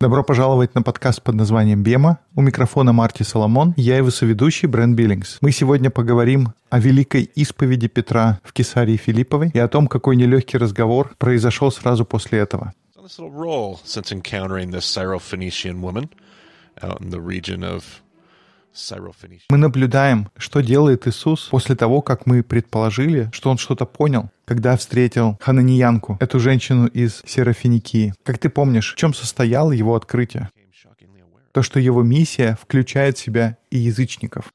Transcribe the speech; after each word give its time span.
Добро 0.00 0.24
пожаловать 0.24 0.74
на 0.74 0.82
подкаст 0.82 1.22
под 1.22 1.34
названием 1.34 1.82
«Бема». 1.82 2.18
У 2.34 2.42
микрофона 2.42 2.92
Марти 2.92 3.22
Соломон, 3.22 3.72
я 3.76 3.96
его 3.96 4.10
соведущий 4.10 4.68
Брэн 4.68 4.94
Биллингс. 4.94 5.38
Мы 5.40 5.52
сегодня 5.52 5.90
поговорим 5.90 6.52
о 6.68 6.78
великой 6.78 7.22
исповеди 7.22 7.88
Петра 7.88 8.40
в 8.44 8.52
Кесарии 8.52 8.96
Филипповой 8.96 9.50
и 9.54 9.58
о 9.58 9.68
том, 9.68 9.86
какой 9.86 10.16
нелегкий 10.16 10.58
разговор 10.58 11.14
произошел 11.18 11.70
сразу 11.70 12.04
после 12.04 12.40
этого. 12.40 12.72
On 12.96 13.04
this 13.04 13.18
little 13.18 13.32
roll 13.32 13.78
since 13.84 14.12
encountering 14.12 14.70
this 14.70 14.84
Syrophoenician 14.84 15.80
woman 15.80 16.10
out 16.80 17.00
in 17.00 17.10
the 17.10 17.20
region 17.20 17.64
of. 17.64 18.02
Мы 19.50 19.58
наблюдаем, 19.58 20.28
что 20.36 20.60
делает 20.60 21.06
Иисус 21.06 21.48
после 21.50 21.76
того, 21.76 22.00
как 22.00 22.26
мы 22.26 22.42
предположили, 22.42 23.30
что 23.32 23.50
Он 23.50 23.58
что-то 23.58 23.84
понял, 23.84 24.30
когда 24.44 24.76
встретил 24.76 25.38
Хананиянку, 25.40 26.16
эту 26.20 26.40
женщину 26.40 26.86
из 26.86 27.22
Серафиникии. 27.26 28.14
Как 28.24 28.38
ты 28.38 28.48
помнишь, 28.48 28.92
в 28.92 28.96
чем 28.96 29.14
состояло 29.14 29.72
его 29.72 29.94
открытие? 29.94 30.50
То, 31.52 31.62
что 31.62 31.78
его 31.78 32.02
миссия 32.02 32.56
включает 32.60 33.18
в 33.18 33.20
себя 33.20 33.58
и 33.70 33.76
язычников. 33.76 34.52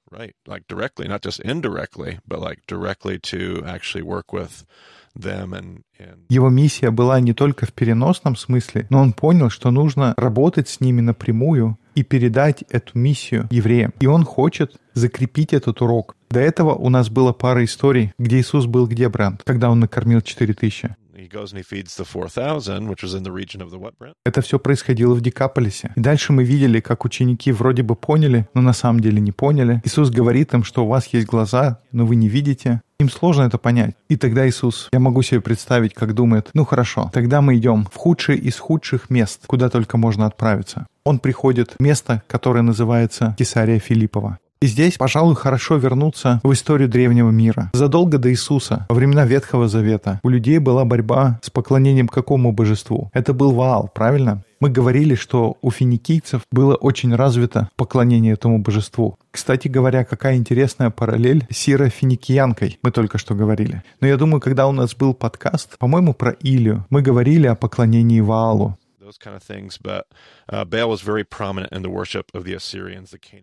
Его 6.30 6.50
миссия 6.50 6.92
была 6.92 7.20
не 7.20 7.34
только 7.34 7.66
в 7.66 7.74
переносном 7.74 8.36
смысле, 8.36 8.88
но 8.90 9.02
он 9.02 9.14
понял, 9.14 9.50
что 9.50 9.72
нужно 9.72 10.14
работать 10.18 10.70
с 10.70 10.80
ними 10.80 11.02
напрямую 11.02 11.78
и 11.98 12.04
передать 12.04 12.64
эту 12.70 12.98
миссию 13.00 13.48
евреям. 13.50 13.92
И 14.00 14.06
он 14.06 14.24
хочет 14.24 14.76
закрепить 14.94 15.52
этот 15.52 15.82
урок. 15.82 16.16
До 16.30 16.40
этого 16.40 16.76
у 16.76 16.90
нас 16.90 17.10
было 17.10 17.34
пара 17.34 17.64
историй, 17.64 18.14
где 18.20 18.40
Иисус 18.40 18.68
был 18.68 18.86
где, 18.86 19.10
Бранд, 19.10 19.42
когда 19.44 19.72
он 19.72 19.80
накормил 19.80 20.22
4000. 20.22 20.96
He 21.28 21.34
goes 21.34 21.52
and 21.54 21.60
he 21.60 21.64
feeds 21.64 21.96
the 21.98 22.06
4000 22.06 22.88
which 22.88 23.04
was 23.04 23.14
in 23.14 23.24
the 23.24 23.32
region 23.32 23.62
of 23.62 23.72
the 23.72 23.80
what 23.80 23.94
Brent? 24.00 24.14
Это 24.26 24.42
все 24.42 24.60
происходило 24.60 25.14
в 25.14 25.22
Декаполисе. 25.22 25.92
И 25.96 26.00
дальше 26.00 26.34
мы 26.34 26.44
видели, 26.44 26.80
как 26.80 27.06
ученики 27.06 27.52
вроде 27.52 27.84
бы 27.84 27.96
поняли, 27.96 28.48
но 28.54 28.62
на 28.62 28.74
самом 28.74 29.00
деле 29.00 29.20
не 29.20 29.32
поняли. 29.32 29.82
Иисус 29.86 30.10
говорит 30.10 30.54
им, 30.54 30.64
что 30.64 30.86
у 30.86 30.88
вас 30.88 31.08
есть 31.08 31.28
глаза, 31.28 31.80
но 31.92 32.06
вы 32.06 32.16
не 32.16 32.30
видите. 32.30 32.82
Им 33.00 33.10
сложно 33.10 33.44
это 33.44 33.58
понять. 33.58 33.96
И 34.10 34.18
тогда 34.18 34.48
Иисус, 34.48 34.90
я 34.92 35.00
могу 35.00 35.22
себе 35.22 35.40
представить, 35.40 35.94
как 35.94 36.14
думает, 36.14 36.50
ну 36.54 36.66
хорошо, 36.66 37.12
тогда 37.14 37.42
мы 37.42 37.58
идем 37.58 37.88
в 37.92 37.96
худшее 37.96 38.40
из 38.40 38.58
худших 38.58 39.10
мест, 39.10 39.42
куда 39.46 39.70
только 39.70 39.98
можно 39.98 40.26
отправиться. 40.26 40.88
Он 41.04 41.20
приходит 41.20 41.76
в 41.78 41.84
место, 41.84 42.24
которое 42.28 42.64
называется 42.64 43.36
Кесария 43.38 43.80
Филиппова. 43.80 44.40
И 44.60 44.66
здесь, 44.66 44.98
пожалуй, 44.98 45.36
хорошо 45.36 45.76
вернуться 45.76 46.42
в 46.44 46.52
историю 46.52 46.90
древнего 46.90 47.30
мира. 47.30 47.70
Задолго 47.74 48.18
до 48.18 48.32
Иисуса, 48.32 48.88
во 48.90 48.96
времена 48.96 49.26
Ветхого 49.26 49.68
Завета, 49.68 50.20
у 50.24 50.30
людей 50.30 50.58
была 50.58 50.84
борьба 50.84 51.40
с 51.44 51.52
поклонением 51.52 52.08
какому 52.08 52.52
божеству? 52.52 53.12
Это 53.14 53.34
был 53.34 53.52
Ваал, 53.52 53.90
правильно? 53.94 54.44
Мы 54.60 54.72
говорили, 54.72 55.14
что 55.14 55.58
у 55.62 55.70
финикийцев 55.70 56.42
было 56.52 56.74
очень 56.74 57.14
развито 57.14 57.70
поклонение 57.76 58.34
этому 58.34 58.58
божеству. 58.58 59.20
Кстати 59.30 59.68
говоря, 59.68 60.04
какая 60.04 60.38
интересная 60.38 60.90
параллель 60.90 61.46
с 61.52 61.58
сиро-финикиянкой, 61.58 62.80
мы 62.82 62.90
только 62.90 63.20
что 63.20 63.36
говорили. 63.36 63.84
Но 64.02 64.08
я 64.08 64.18
думаю, 64.18 64.42
когда 64.42 64.68
у 64.68 64.72
нас 64.72 64.96
был 64.96 65.14
подкаст, 65.14 65.78
по-моему, 65.78 66.16
про 66.16 66.32
Илию, 66.32 66.88
мы 66.90 67.04
говорили 67.04 67.46
о 67.46 67.54
поклонении 67.54 68.22
Ваалу. 68.22 68.76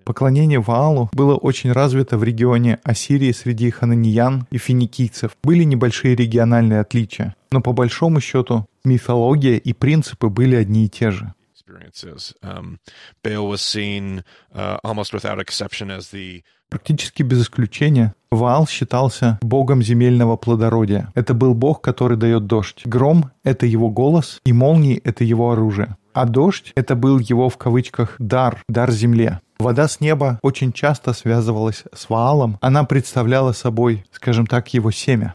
Поклонение 0.04 0.60
Ваалу 0.60 1.10
было 1.12 1.36
очень 1.36 1.72
развито 1.72 2.18
в 2.18 2.24
регионе 2.24 2.80
Ассирии 2.84 3.32
среди 3.32 3.70
хананиян 3.70 4.46
и 4.50 4.58
финикийцев. 4.58 5.36
Были 5.42 5.64
небольшие 5.64 6.16
региональные 6.16 6.80
отличия, 6.80 7.34
но 7.50 7.60
по 7.60 7.72
большому 7.72 8.20
счету 8.20 8.66
мифология 8.84 9.56
и 9.56 9.72
принципы 9.72 10.28
были 10.28 10.56
одни 10.56 10.86
и 10.86 10.88
те 10.88 11.10
же. 11.10 11.34
experiences. 11.64 12.34
Um, 12.42 12.78
Baal 13.22 13.48
was 13.48 13.62
seen 13.62 14.24
uh, 14.54 14.78
almost 14.84 15.12
without 15.12 15.38
exception 15.40 15.90
as 15.90 16.10
the 16.10 16.42
Практически 16.74 17.22
без 17.22 17.42
исключения 17.42 18.16
Ваал 18.32 18.66
считался 18.66 19.38
богом 19.42 19.80
земельного 19.80 20.36
плодородия. 20.36 21.08
Это 21.14 21.32
был 21.32 21.54
бог, 21.54 21.80
который 21.80 22.16
дает 22.16 22.48
дождь. 22.48 22.82
Гром— 22.84 23.30
это 23.44 23.64
его 23.64 23.90
голос, 23.90 24.40
и 24.44 24.52
молнии— 24.52 25.00
это 25.04 25.22
его 25.22 25.52
оружие. 25.52 25.96
А 26.14 26.24
дождь— 26.24 26.72
это 26.74 26.96
был 26.96 27.20
его 27.20 27.48
в 27.48 27.56
кавычках 27.58 28.16
дар, 28.18 28.60
дар 28.68 28.90
земле. 28.90 29.38
Вода 29.60 29.86
с 29.86 30.00
неба 30.00 30.40
очень 30.42 30.72
часто 30.72 31.12
связывалась 31.12 31.84
с 31.92 32.10
Ваалом. 32.10 32.58
Она 32.60 32.82
представляла 32.82 33.52
собой, 33.52 34.04
скажем 34.10 34.44
так, 34.44 34.74
его 34.74 34.90
семя. 34.90 35.34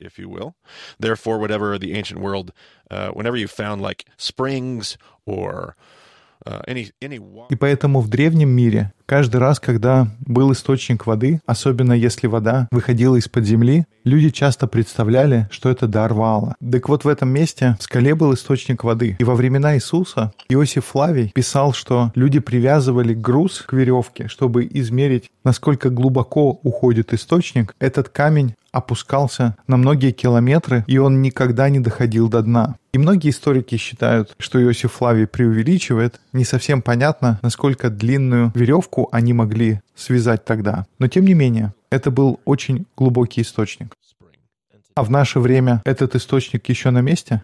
if 0.00 0.18
you 0.18 0.28
will. 0.28 0.56
Therefore, 0.98 1.38
whatever 1.38 1.78
the 1.78 1.92
ancient 1.92 2.18
world, 2.20 2.52
uh, 2.90 3.10
whenever 3.10 3.36
you 3.36 3.46
found 3.46 3.80
like 3.80 4.04
springs 4.16 4.98
or 5.26 5.76
water, 6.44 7.44
И 7.50 7.56
поэтому 7.56 8.00
в 8.00 8.08
древнем 8.08 8.48
мире 8.48 8.92
каждый 9.06 9.36
раз, 9.36 9.60
когда 9.60 10.08
был 10.20 10.52
источник 10.52 11.06
воды, 11.06 11.40
особенно 11.46 11.92
если 11.92 12.26
вода 12.26 12.68
выходила 12.70 13.16
из-под 13.16 13.44
земли, 13.44 13.84
люди 14.04 14.30
часто 14.30 14.66
представляли, 14.66 15.48
что 15.50 15.68
это 15.70 15.86
дар 15.86 16.14
Ваала. 16.14 16.54
Так 16.60 16.88
вот 16.88 17.04
в 17.04 17.08
этом 17.08 17.28
месте 17.28 17.76
в 17.78 17.82
скале 17.82 18.14
был 18.14 18.34
источник 18.34 18.84
воды. 18.84 19.16
И 19.18 19.24
во 19.24 19.34
времена 19.34 19.76
Иисуса 19.76 20.32
Иосиф 20.48 20.86
Флавий 20.86 21.30
писал, 21.34 21.72
что 21.72 22.12
люди 22.14 22.40
привязывали 22.40 23.14
груз 23.14 23.62
к 23.62 23.72
веревке, 23.72 24.28
чтобы 24.28 24.66
измерить, 24.70 25.30
насколько 25.44 25.90
глубоко 25.90 26.60
уходит 26.62 27.12
источник. 27.12 27.74
Этот 27.78 28.08
камень 28.08 28.54
опускался 28.72 29.56
на 29.66 29.76
многие 29.76 30.12
километры, 30.12 30.84
и 30.86 30.98
он 30.98 31.20
никогда 31.20 31.68
не 31.68 31.78
доходил 31.78 32.28
до 32.28 32.42
дна. 32.42 32.76
И 32.92 32.98
многие 32.98 33.30
историки 33.30 33.78
считают, 33.78 34.34
что 34.38 34.62
Иосиф 34.62 34.92
Флавий 34.92 35.26
преувеличивает. 35.26 36.20
Не 36.34 36.44
совсем 36.44 36.82
понятно, 36.82 37.40
насколько 37.42 37.88
длинную 37.88 38.52
веревку 38.54 39.08
они 39.12 39.32
могли 39.32 39.80
связать 39.94 40.44
тогда. 40.44 40.84
Но 40.98 41.08
тем 41.08 41.24
не 41.24 41.32
менее, 41.32 41.72
это 41.90 42.10
был 42.10 42.40
очень 42.44 42.84
глубокий 42.94 43.40
источник. 43.40 43.96
А 44.94 45.04
в 45.04 45.10
наше 45.10 45.40
время 45.40 45.82
этот 45.84 46.14
источник 46.14 46.68
еще 46.68 46.90
на 46.90 47.00
месте? 47.00 47.42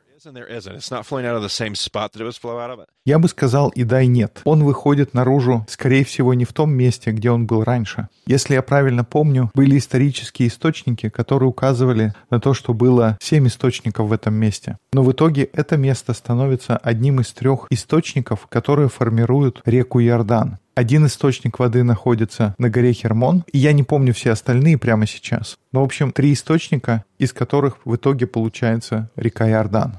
Я 3.05 3.19
бы 3.19 3.29
сказал 3.29 3.69
и 3.71 3.85
да, 3.85 4.03
и 4.03 4.07
нет. 4.07 4.41
Он 4.45 4.65
выходит 4.65 5.15
наружу, 5.15 5.65
скорее 5.69 6.05
всего, 6.05 6.35
не 6.35 6.45
в 6.45 6.53
том 6.53 6.73
месте, 6.73 7.13
где 7.13 7.31
он 7.31 7.47
был 7.47 7.63
раньше. 7.63 8.09
Если 8.27 8.55
я 8.55 8.63
правильно 8.63 9.05
помню, 9.05 9.51
были 9.55 9.79
исторические 9.79 10.49
источники, 10.49 11.09
которые 11.09 11.49
указывали 11.49 12.13
на 12.31 12.41
то, 12.41 12.53
что 12.53 12.75
было 12.75 13.17
семь 13.21 13.47
источников 13.47 14.09
в 14.09 14.13
этом 14.13 14.35
месте. 14.35 14.77
Но 14.93 15.03
в 15.03 15.13
итоге 15.13 15.45
это 15.45 15.77
место 15.77 16.13
становится 16.13 16.77
одним 16.77 17.21
из 17.21 17.33
трех 17.33 17.67
источников, 17.71 18.47
которые 18.49 18.89
формируют 18.89 19.63
реку 19.65 20.01
Иордан. 20.01 20.59
Один 20.79 21.07
источник 21.07 21.59
воды 21.59 21.83
находится 21.83 22.55
на 22.57 22.71
горе 22.71 22.93
Хермон, 22.93 23.43
и 23.53 23.59
я 23.59 23.73
не 23.73 23.83
помню 23.83 24.15
все 24.15 24.31
остальные 24.31 24.79
прямо 24.79 25.09
сейчас. 25.09 25.59
Но, 25.73 25.81
в 25.81 25.85
общем, 25.85 26.13
три 26.13 26.33
источника, 26.33 27.03
из 27.19 27.33
которых 27.33 27.79
в 27.85 27.97
итоге 27.97 28.29
получается 28.29 29.11
река 29.17 29.51
Иордан. 29.51 29.99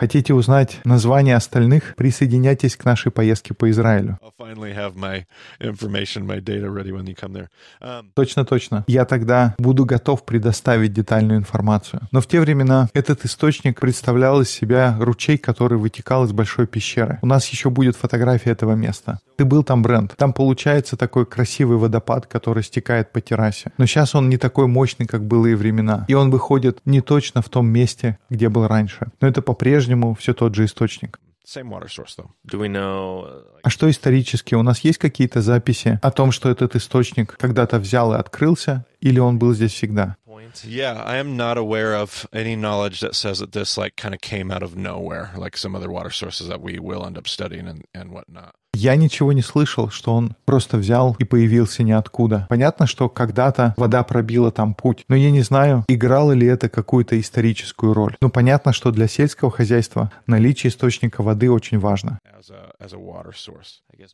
Хотите 0.00 0.32
узнать 0.32 0.80
название 0.84 1.36
остальных? 1.36 1.94
Присоединяйтесь 1.94 2.74
к 2.74 2.86
нашей 2.86 3.12
поездке 3.12 3.52
по 3.52 3.68
Израилю. 3.68 4.18
Um, 7.82 8.04
Точно, 8.14 8.44
точно. 8.46 8.84
Я 8.86 9.04
тогда 9.04 9.54
буду 9.58 9.84
готов 9.84 10.24
предоставить 10.24 10.94
детальную 10.94 11.38
информацию. 11.38 12.00
Но 12.12 12.22
в 12.22 12.26
те 12.26 12.40
времена 12.40 12.88
этот 12.94 13.26
источник 13.26 13.78
представлял 13.78 14.40
из 14.40 14.48
себя 14.48 14.96
ручей, 14.98 15.36
который 15.36 15.76
вытекал 15.76 16.24
из 16.24 16.32
большой 16.32 16.66
пещеры. 16.66 17.18
У 17.20 17.26
нас 17.26 17.46
еще 17.48 17.68
будет 17.68 17.94
фотография 17.94 18.52
этого 18.52 18.72
места. 18.72 19.20
Ты 19.36 19.44
был 19.44 19.62
там, 19.62 19.82
Брент. 19.82 20.14
Там 20.16 20.32
получается 20.32 20.96
такой 20.96 21.26
красивый 21.26 21.76
водопад, 21.76 22.26
который 22.26 22.62
стекает 22.62 23.12
по 23.12 23.20
террасе. 23.20 23.72
Но 23.76 23.84
сейчас 23.84 24.14
он 24.14 24.30
не 24.30 24.38
такой 24.38 24.66
мощный, 24.66 25.04
как 25.04 25.26
былые 25.26 25.56
времена. 25.56 26.06
И 26.08 26.14
он 26.14 26.30
выходит 26.30 26.80
не 26.86 27.02
точно 27.02 27.42
в 27.42 27.50
том 27.50 27.68
месте, 27.68 28.18
где 28.30 28.48
был 28.48 28.66
раньше. 28.66 29.08
Но 29.20 29.28
это 29.28 29.42
по-прежнему 29.42 29.89
все 30.14 30.34
тот 30.34 30.54
же 30.54 30.64
источник. 30.64 31.18
same 31.46 31.68
water 31.70 31.88
source 31.88 32.14
though. 32.16 32.30
Do 32.44 32.58
we 32.60 32.68
know? 32.68 33.24
uh, 33.24 33.42
like, 33.54 33.60
А 33.64 33.70
что 33.70 33.90
исторически? 33.90 34.54
У 34.54 34.62
нас 34.62 34.80
есть 34.80 34.98
какие-то 34.98 35.40
записи 35.40 35.98
о 36.02 36.10
том, 36.12 36.30
что 36.32 36.48
этот 36.48 36.76
источник 36.76 37.36
когда-то 37.36 37.78
взял 37.80 38.12
и 38.14 38.18
открылся, 38.18 38.84
или 39.00 39.18
он 39.18 39.38
был 39.38 39.52
здесь 39.54 39.72
всегда? 39.72 40.16
Yeah, 40.64 41.02
I 41.04 41.18
am 41.18 41.36
not 41.36 41.58
aware 41.58 41.94
of 41.94 42.26
any 42.32 42.56
knowledge 42.56 43.00
that 43.00 43.14
says 43.14 43.38
that 43.40 43.52
this 43.52 43.76
like 43.78 43.94
kind 43.96 44.14
of 44.14 44.20
came 44.20 44.50
out 44.50 44.62
of 44.62 44.74
nowhere, 44.74 45.30
like 45.36 45.56
some 45.56 45.76
other 45.76 45.90
water 45.90 46.10
sources 46.10 46.48
that 46.48 46.60
we 46.60 46.78
will 46.80 47.04
end 47.06 47.16
up 47.18 47.28
studying 47.28 47.68
and 47.68 47.84
and 47.94 48.10
whatnot. 48.10 48.54
Я 48.74 48.96
ничего 48.96 49.32
не 49.32 49.42
слышал, 49.42 49.90
что 49.90 50.14
он 50.14 50.36
просто 50.44 50.76
взял 50.76 51.16
и 51.18 51.24
появился 51.24 51.82
ниоткуда. 51.82 52.46
Понятно, 52.48 52.86
что 52.86 53.08
когда-то 53.08 53.74
вода 53.76 54.02
пробила 54.04 54.50
там 54.52 54.74
путь, 54.74 55.04
но 55.08 55.16
я 55.16 55.30
не 55.30 55.42
знаю, 55.42 55.84
играло 55.88 56.32
ли 56.32 56.46
это 56.46 56.68
какую-то 56.68 57.18
историческую 57.20 57.94
роль. 57.94 58.16
Но 58.20 58.30
понятно, 58.30 58.72
что 58.72 58.90
для 58.90 59.08
сельского 59.08 59.50
хозяйства 59.50 60.10
наличие 60.26 60.70
источника 60.70 61.22
воды 61.22 61.50
очень 61.50 61.78
важно. 61.78 62.18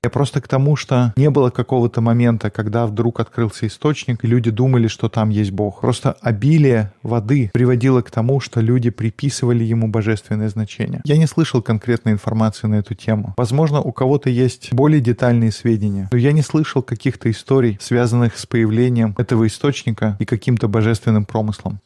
Я 0.03 0.11
просто 0.11 0.41
к 0.41 0.49
тому, 0.49 0.75
что 0.75 1.13
не 1.17 1.31
было 1.31 1.51
какого-то 1.51 2.01
момента, 2.01 2.51
когда 2.51 2.87
вдруг 2.87 3.21
открылся 3.21 3.67
источник, 3.67 4.25
и 4.25 4.27
люди 4.27 4.51
думали, 4.51 4.89
что 4.89 5.09
там 5.09 5.29
есть 5.29 5.53
Бог. 5.53 5.81
Просто 5.81 6.13
обилие 6.21 6.93
воды 7.03 7.51
приводило 7.53 8.03
к 8.03 8.11
тому, 8.11 8.41
что 8.41 8.61
люди 8.61 8.91
приписывали 8.91 9.63
ему 9.63 9.89
божественное 9.89 10.49
значение. 10.49 11.03
Я 11.05 11.19
не 11.19 11.27
слышал 11.27 11.63
конкретной 11.63 12.13
информации 12.13 12.67
на 12.67 12.77
эту 12.77 12.95
тему. 12.95 13.35
Возможно, 13.37 13.81
у 13.81 13.93
кого-то 13.93 14.29
есть 14.29 14.46
более 14.73 15.01
детальные 15.01 15.53
сведения, 15.53 16.09
но 16.11 16.19
я 16.19 16.33
не 16.33 16.43
слышал 16.43 16.83
каких-то 16.83 17.31
историй, 17.31 17.79
связанных 17.81 18.39
с 18.39 18.47
появлением 18.47 19.15
этого 19.19 19.47
источника 19.47 20.17
и 20.19 20.25
каким-то 20.25 20.69
божественным 20.69 21.25
промыслом. 21.25 21.81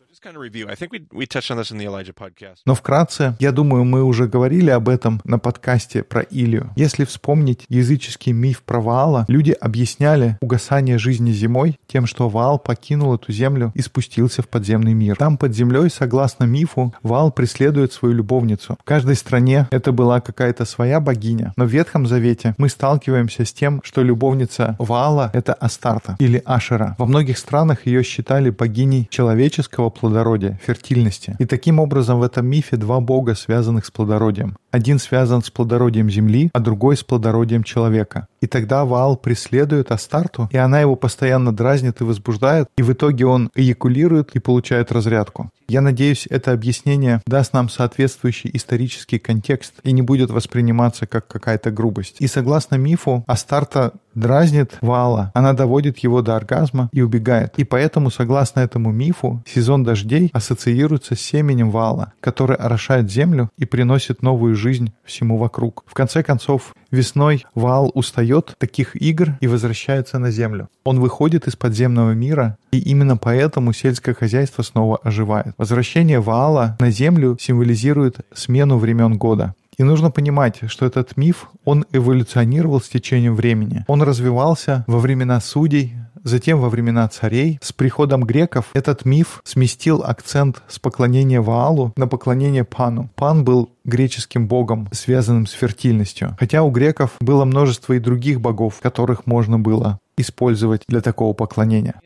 Но 2.67 2.75
вкратце, 2.75 3.37
я 3.41 3.53
думаю, 3.53 3.85
мы 3.85 4.05
уже 4.05 4.29
говорили 4.29 4.69
об 4.69 4.91
этом 4.91 5.23
на 5.25 5.39
подкасте 5.39 6.03
про 6.03 6.21
Илью. 6.21 6.71
Если 6.77 7.05
вспомнить 7.05 7.65
языческий 7.69 8.33
миф 8.33 8.63
про 8.63 8.81
Ваала, 8.81 9.25
люди 9.29 9.53
объясняли 9.53 10.37
угасание 10.43 10.99
жизни 10.99 11.33
зимой 11.33 11.79
тем, 11.87 12.07
что 12.07 12.29
Ваал 12.29 12.59
покинул 12.59 13.15
эту 13.15 13.33
землю 13.33 13.73
и 13.75 13.81
спустился 13.81 14.43
в 14.43 14.49
подземный 14.49 14.93
мир. 14.93 15.17
Там 15.17 15.39
под 15.39 15.55
землей, 15.55 15.89
согласно 15.89 16.45
мифу, 16.45 16.93
Ваал 17.03 17.33
преследует 17.33 17.95
свою 17.95 18.15
любовницу. 18.15 18.77
В 18.79 18.85
каждой 18.85 19.17
стране 19.17 19.69
это 19.71 19.91
была 19.91 20.21
какая-то 20.21 20.67
своя 20.67 21.01
богиня, 21.01 21.55
но 21.57 21.65
в 21.65 21.69
Ветхом 21.69 22.07
Завете 22.07 22.55
мы 22.59 22.69
сталкиваемся 22.69 23.47
с 23.47 23.53
тем, 23.55 23.81
что 23.85 24.03
любовница 24.03 24.77
Ваала— 24.79 25.31
это 25.33 25.55
Астарта 25.55 26.17
или 26.19 26.43
Ашера. 26.45 26.95
Во 26.99 27.07
многих 27.07 27.39
странах 27.39 27.87
ее 27.87 28.03
считали 28.03 28.51
богиней 28.51 29.09
человеческого 29.11 29.89
плодородия, 30.11 30.59
фертильности. 30.63 31.37
И 31.39 31.47
таким 31.47 31.79
образом 31.79 32.19
в 32.19 32.23
этом 32.23 32.47
мифе 32.47 32.77
два 32.77 33.01
бога, 33.01 33.35
связанных 33.35 33.87
с 33.87 33.91
плодородием. 33.91 34.57
Один 34.71 34.99
связан 34.99 35.43
с 35.43 35.51
плодородием 35.51 36.09
земли, 36.09 36.51
а 36.53 36.61
другой 36.61 36.97
с 36.97 37.03
плодородием 37.03 37.65
человека. 37.65 38.29
И 38.41 38.47
тогда 38.47 38.85
Ваал 38.85 39.17
преследует 39.17 39.91
Астарту, 39.91 40.49
и 40.53 40.57
она 40.57 40.81
его 40.81 40.97
постоянно 40.97 41.53
дразнит 41.53 42.01
и 42.01 42.05
возбуждает, 42.05 42.69
и 42.79 42.83
в 42.83 42.93
итоге 42.93 43.27
он 43.27 43.51
эякулирует 43.55 44.31
и 44.35 44.39
получает 44.39 44.93
разрядку. 44.93 45.51
Я 45.71 45.83
надеюсь, 45.83 46.27
это 46.29 46.53
объяснение 46.53 47.23
даст 47.27 47.53
нам 47.53 47.69
соответствующий 47.69 48.51
исторический 48.53 49.21
контекст 49.21 49.75
и 49.85 49.93
не 49.93 50.03
будет 50.03 50.31
восприниматься 50.31 51.07
как 51.07 51.29
какая-то 51.29 51.71
грубость. 51.71 52.17
И 52.19 52.27
согласно 52.27 52.75
мифу, 52.75 53.23
Астарта 53.29 53.93
дразнит 54.15 54.77
Ваала, 54.81 55.31
она 55.33 55.53
доводит 55.53 55.99
его 55.99 56.23
до 56.23 56.35
оргазма 56.35 56.89
и 56.93 57.03
убегает. 57.03 57.55
И 57.57 57.63
поэтому, 57.63 58.11
согласно 58.11 58.59
этому 58.59 58.91
мифу, 58.91 59.45
сезон 59.47 59.85
дождей 59.85 60.31
ассоциируется 60.33 61.15
с 61.15 61.21
семенем 61.21 61.71
Ваала, 61.71 62.15
который 62.21 62.57
орошает 62.57 63.09
землю 63.09 63.51
и 63.57 63.65
приносит 63.65 64.23
новую 64.23 64.57
жизнь 64.61 64.93
всему 65.05 65.39
вокруг. 65.39 65.83
В 65.87 65.95
конце 65.95 66.23
концов, 66.23 66.75
весной 66.91 67.45
Ваал 67.55 67.91
устает 67.95 68.55
таких 68.59 68.95
игр 68.95 69.39
и 69.41 69.47
возвращается 69.47 70.19
на 70.19 70.31
землю. 70.31 70.69
Он 70.85 71.01
выходит 71.01 71.49
из 71.49 71.57
подземного 71.57 72.13
мира, 72.13 72.57
и 72.71 72.79
именно 72.79 73.17
поэтому 73.17 73.73
сельское 73.73 74.15
хозяйство 74.15 74.63
снова 74.63 74.99
оживает. 75.03 75.55
Возвращение 75.57 76.21
Ваала 76.21 76.77
на 76.79 76.91
землю 76.91 77.37
символизирует 77.41 78.19
смену 78.33 78.79
времен 78.79 79.17
года. 79.17 79.55
И 79.81 79.83
нужно 79.83 80.11
понимать, 80.11 80.59
что 80.67 80.85
этот 80.85 81.17
миф, 81.17 81.49
он 81.65 81.87
эволюционировал 81.91 82.83
с 82.83 82.89
течением 82.91 83.35
времени. 83.35 83.87
Он 83.89 84.03
развивался 84.03 84.85
во 84.87 84.99
времена 84.99 85.41
судей, 85.41 85.95
Затем, 86.23 86.61
во 86.61 86.69
времена 86.69 87.09
царей, 87.09 87.59
с 87.63 87.73
приходом 87.73 88.25
греков, 88.25 88.67
этот 88.75 89.07
миф 89.07 89.41
сместил 89.45 90.03
акцент 90.03 90.63
с 90.69 90.79
поклонения 90.79 91.41
Ваалу 91.41 91.95
на 91.97 92.07
поклонение 92.07 92.65
Пану. 92.65 93.09
Пан 93.15 93.43
был 93.43 93.71
греческим 93.85 94.47
богом, 94.47 94.91
связанным 94.93 95.47
с 95.47 95.53
фертильностью. 95.53 96.37
Хотя 96.39 96.63
у 96.63 96.71
греков 96.71 97.13
было 97.21 97.47
множество 97.47 97.95
и 97.95 97.99
других 98.01 98.39
богов, 98.39 98.81
которых 98.83 99.27
можно 99.27 99.59
было 99.59 99.99
использовать 100.21 100.83
для 100.89 101.01
такого 101.01 101.33
поклонения. 101.33 102.01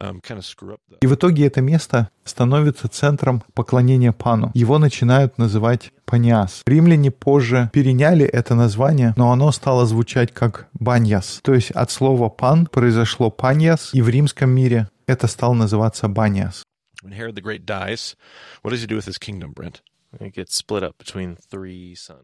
Um. 0.00 0.20
И 1.00 1.06
в 1.06 1.14
итоге 1.14 1.46
это 1.46 1.60
место 1.60 2.08
становится 2.24 2.88
центром 2.88 3.42
поклонения 3.54 4.12
Пану. 4.12 4.50
Его 4.54 4.78
начинают 4.78 5.38
называть 5.38 5.92
Паниас. 6.04 6.62
Римляне 6.66 7.10
позже 7.10 7.70
переняли 7.72 8.24
это 8.24 8.54
название, 8.54 9.14
но 9.16 9.30
оно 9.32 9.52
стало 9.52 9.86
звучать 9.86 10.32
как 10.32 10.68
Баньяс. 10.72 11.40
То 11.42 11.54
есть 11.54 11.70
от 11.70 11.90
слова 11.90 12.28
«пан» 12.28 12.66
произошло 12.66 13.30
Паньяс, 13.30 13.90
и 13.92 14.02
в 14.02 14.08
римском 14.08 14.50
мире 14.50 14.88
это 15.06 15.26
стало 15.26 15.54
называться 15.54 16.08
Баньяс. 16.08 16.64
When 17.02 17.12
Herod 17.12 17.34
the 17.34 17.42
Great 17.42 17.66
dies, 17.66 18.16
what 18.62 18.70
does 18.70 18.80
he 18.80 18.86
do 18.86 18.96
with 18.96 19.06
his 19.06 19.18
kingdom, 19.18 19.52
Brent? 19.52 19.82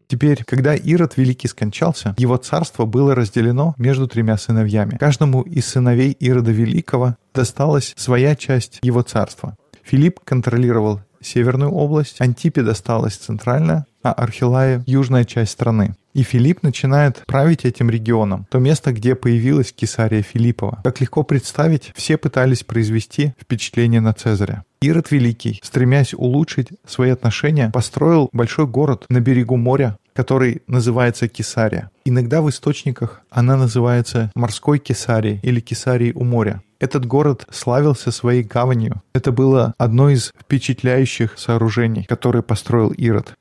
Теперь, 0.07 0.43
когда 0.43 0.75
Ирод 0.75 1.17
Великий 1.17 1.47
скончался, 1.47 2.15
его 2.17 2.37
царство 2.37 2.85
было 2.85 3.15
разделено 3.15 3.75
между 3.77 4.07
тремя 4.07 4.37
сыновьями. 4.37 4.97
Каждому 4.97 5.41
из 5.41 5.65
сыновей 5.67 6.11
Ирода 6.11 6.51
Великого 6.51 7.15
досталась 7.33 7.93
своя 7.97 8.35
часть 8.35 8.79
его 8.81 9.01
царства. 9.01 9.57
Филипп 9.83 10.19
контролировал 10.23 11.01
северную 11.21 11.71
область, 11.71 12.21
Антипе 12.21 12.61
досталась 12.61 13.15
центральная, 13.15 13.85
а 14.03 14.11
Архилае— 14.11 14.83
южная 14.85 15.25
часть 15.25 15.51
страны. 15.51 15.95
И 16.13 16.23
Филипп 16.23 16.63
начинает 16.63 17.23
править 17.25 17.63
этим 17.63 17.89
регионом, 17.89 18.45
то 18.49 18.59
место, 18.59 18.91
где 18.91 19.15
появилась 19.15 19.71
Кесария 19.71 20.21
Филиппова. 20.21 20.81
Как 20.83 20.99
легко 20.99 21.23
представить, 21.23 21.91
все 21.95 22.17
пытались 22.17 22.63
произвести 22.63 23.33
впечатление 23.39 24.01
на 24.01 24.13
Цезаря. 24.13 24.65
Ирод 24.81 25.11
Великий, 25.11 25.61
стремясь 25.63 26.13
улучшить 26.13 26.69
свои 26.85 27.11
отношения, 27.11 27.69
построил 27.69 28.29
большой 28.33 28.67
город 28.67 29.05
на 29.09 29.19
берегу 29.19 29.55
моря, 29.55 29.97
который 30.13 30.63
называется 30.67 31.27
Кесария. 31.27 31.91
Иногда 32.03 32.41
в 32.41 32.49
источниках 32.49 33.21
она 33.29 33.55
называется 33.55 34.31
морской 34.35 34.79
Кесарией 34.79 35.39
или 35.43 35.59
Кесарией 35.59 36.13
у 36.13 36.23
моря. 36.23 36.61
Этот 36.81 37.05
город 37.05 37.45
славился 37.51 38.11
своей 38.11 38.41
гаванью. 38.41 39.03
Это 39.13 39.31
было 39.31 39.75
одно 39.77 40.09
из 40.09 40.33
впечатляющих 40.39 41.37
сооружений, 41.37 42.05
которые 42.05 42.41
построил 42.41 42.89
Ирод. 42.89 43.35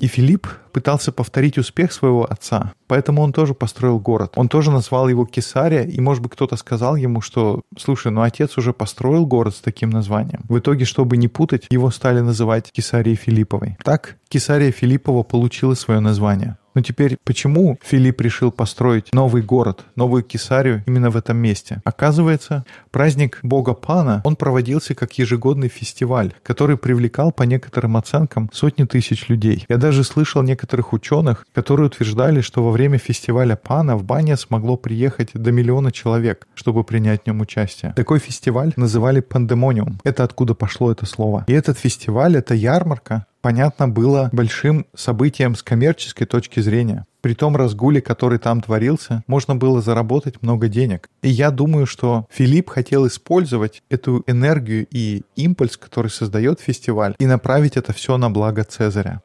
И 0.00 0.06
Филипп 0.06 0.48
пытался 0.72 1.12
повторить 1.12 1.58
успех 1.58 1.92
своего 1.92 2.24
отца, 2.24 2.72
поэтому 2.86 3.22
он 3.22 3.32
тоже 3.32 3.54
построил 3.54 3.98
город. 3.98 4.32
Он 4.36 4.48
тоже 4.48 4.70
назвал 4.70 5.08
его 5.08 5.24
Кесария, 5.24 5.82
и, 5.82 6.00
может 6.00 6.22
быть, 6.22 6.32
кто-то 6.32 6.56
сказал 6.56 6.94
ему, 6.96 7.20
что, 7.20 7.62
слушай, 7.76 8.12
ну 8.12 8.22
отец 8.22 8.58
уже 8.58 8.72
построил 8.72 9.26
город 9.26 9.56
с 9.56 9.60
таким 9.60 9.90
названием. 9.90 10.44
В 10.48 10.58
итоге, 10.58 10.84
чтобы 10.84 11.16
не 11.16 11.26
путать, 11.26 11.66
его 11.70 11.90
стали 11.90 12.20
называть 12.20 12.70
Кесарией 12.72 13.16
Филипповой. 13.16 13.76
Так 13.84 14.16
Кесария 14.28 14.70
Филиппова 14.70 15.24
получила 15.24 15.74
свое 15.74 15.98
название. 15.98 16.58
Но 16.78 16.82
теперь, 16.82 17.18
почему 17.24 17.76
Филипп 17.82 18.20
решил 18.20 18.52
построить 18.52 19.12
новый 19.12 19.42
город, 19.42 19.84
новую 19.96 20.22
Кесарию 20.22 20.84
именно 20.86 21.10
в 21.10 21.16
этом 21.16 21.36
месте? 21.36 21.82
Оказывается, 21.82 22.64
праздник 22.92 23.40
бога 23.42 23.74
Пана, 23.74 24.22
он 24.24 24.36
проводился 24.36 24.94
как 24.94 25.18
ежегодный 25.18 25.66
фестиваль, 25.66 26.34
который 26.44 26.76
привлекал 26.76 27.32
по 27.32 27.42
некоторым 27.42 27.96
оценкам 27.96 28.48
сотни 28.52 28.84
тысяч 28.84 29.28
людей. 29.28 29.66
Я 29.68 29.76
даже 29.76 30.04
слышал 30.04 30.42
некоторых 30.42 30.92
ученых, 30.92 31.46
которые 31.52 31.86
утверждали, 31.86 32.42
что 32.42 32.62
во 32.62 32.70
время 32.70 32.98
фестиваля 32.98 33.56
Пана 33.56 33.96
в 33.96 34.04
бане 34.04 34.36
смогло 34.36 34.76
приехать 34.76 35.30
до 35.34 35.50
миллиона 35.50 35.90
человек, 35.90 36.46
чтобы 36.54 36.84
принять 36.84 37.24
в 37.24 37.26
нем 37.26 37.40
участие. 37.40 37.92
Такой 37.96 38.20
фестиваль 38.20 38.72
называли 38.76 39.18
пандемониум. 39.18 39.98
Это 40.04 40.22
откуда 40.22 40.54
пошло 40.54 40.92
это 40.92 41.06
слово. 41.06 41.44
И 41.48 41.52
этот 41.52 41.76
фестиваль, 41.76 42.36
это 42.36 42.54
ярмарка, 42.54 43.26
понятно, 43.40 43.88
было 43.88 44.30
большим 44.32 44.86
событием 44.94 45.54
с 45.54 45.62
коммерческой 45.62 46.26
точки 46.26 46.60
зрения. 46.60 47.06
При 47.20 47.34
том 47.34 47.56
разгуле, 47.56 48.00
который 48.00 48.38
там 48.38 48.60
творился, 48.60 49.24
можно 49.26 49.56
было 49.56 49.82
заработать 49.82 50.42
много 50.42 50.68
денег. 50.68 51.08
И 51.22 51.28
я 51.28 51.50
думаю, 51.50 51.86
что 51.86 52.26
Филипп 52.30 52.70
хотел 52.70 53.06
использовать 53.06 53.82
эту 53.90 54.22
энергию 54.26 54.86
и 54.90 55.22
импульс, 55.34 55.76
который 55.76 56.10
создает 56.10 56.60
фестиваль, 56.60 57.14
и 57.18 57.26
направить 57.26 57.76
это 57.76 57.92
все 57.92 58.16
на 58.16 58.30
благо 58.30 58.64
Цезаря. 58.64 59.20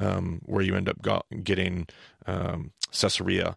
um, 0.00 0.40
um, 2.26 2.72
Caesarea. 2.92 3.56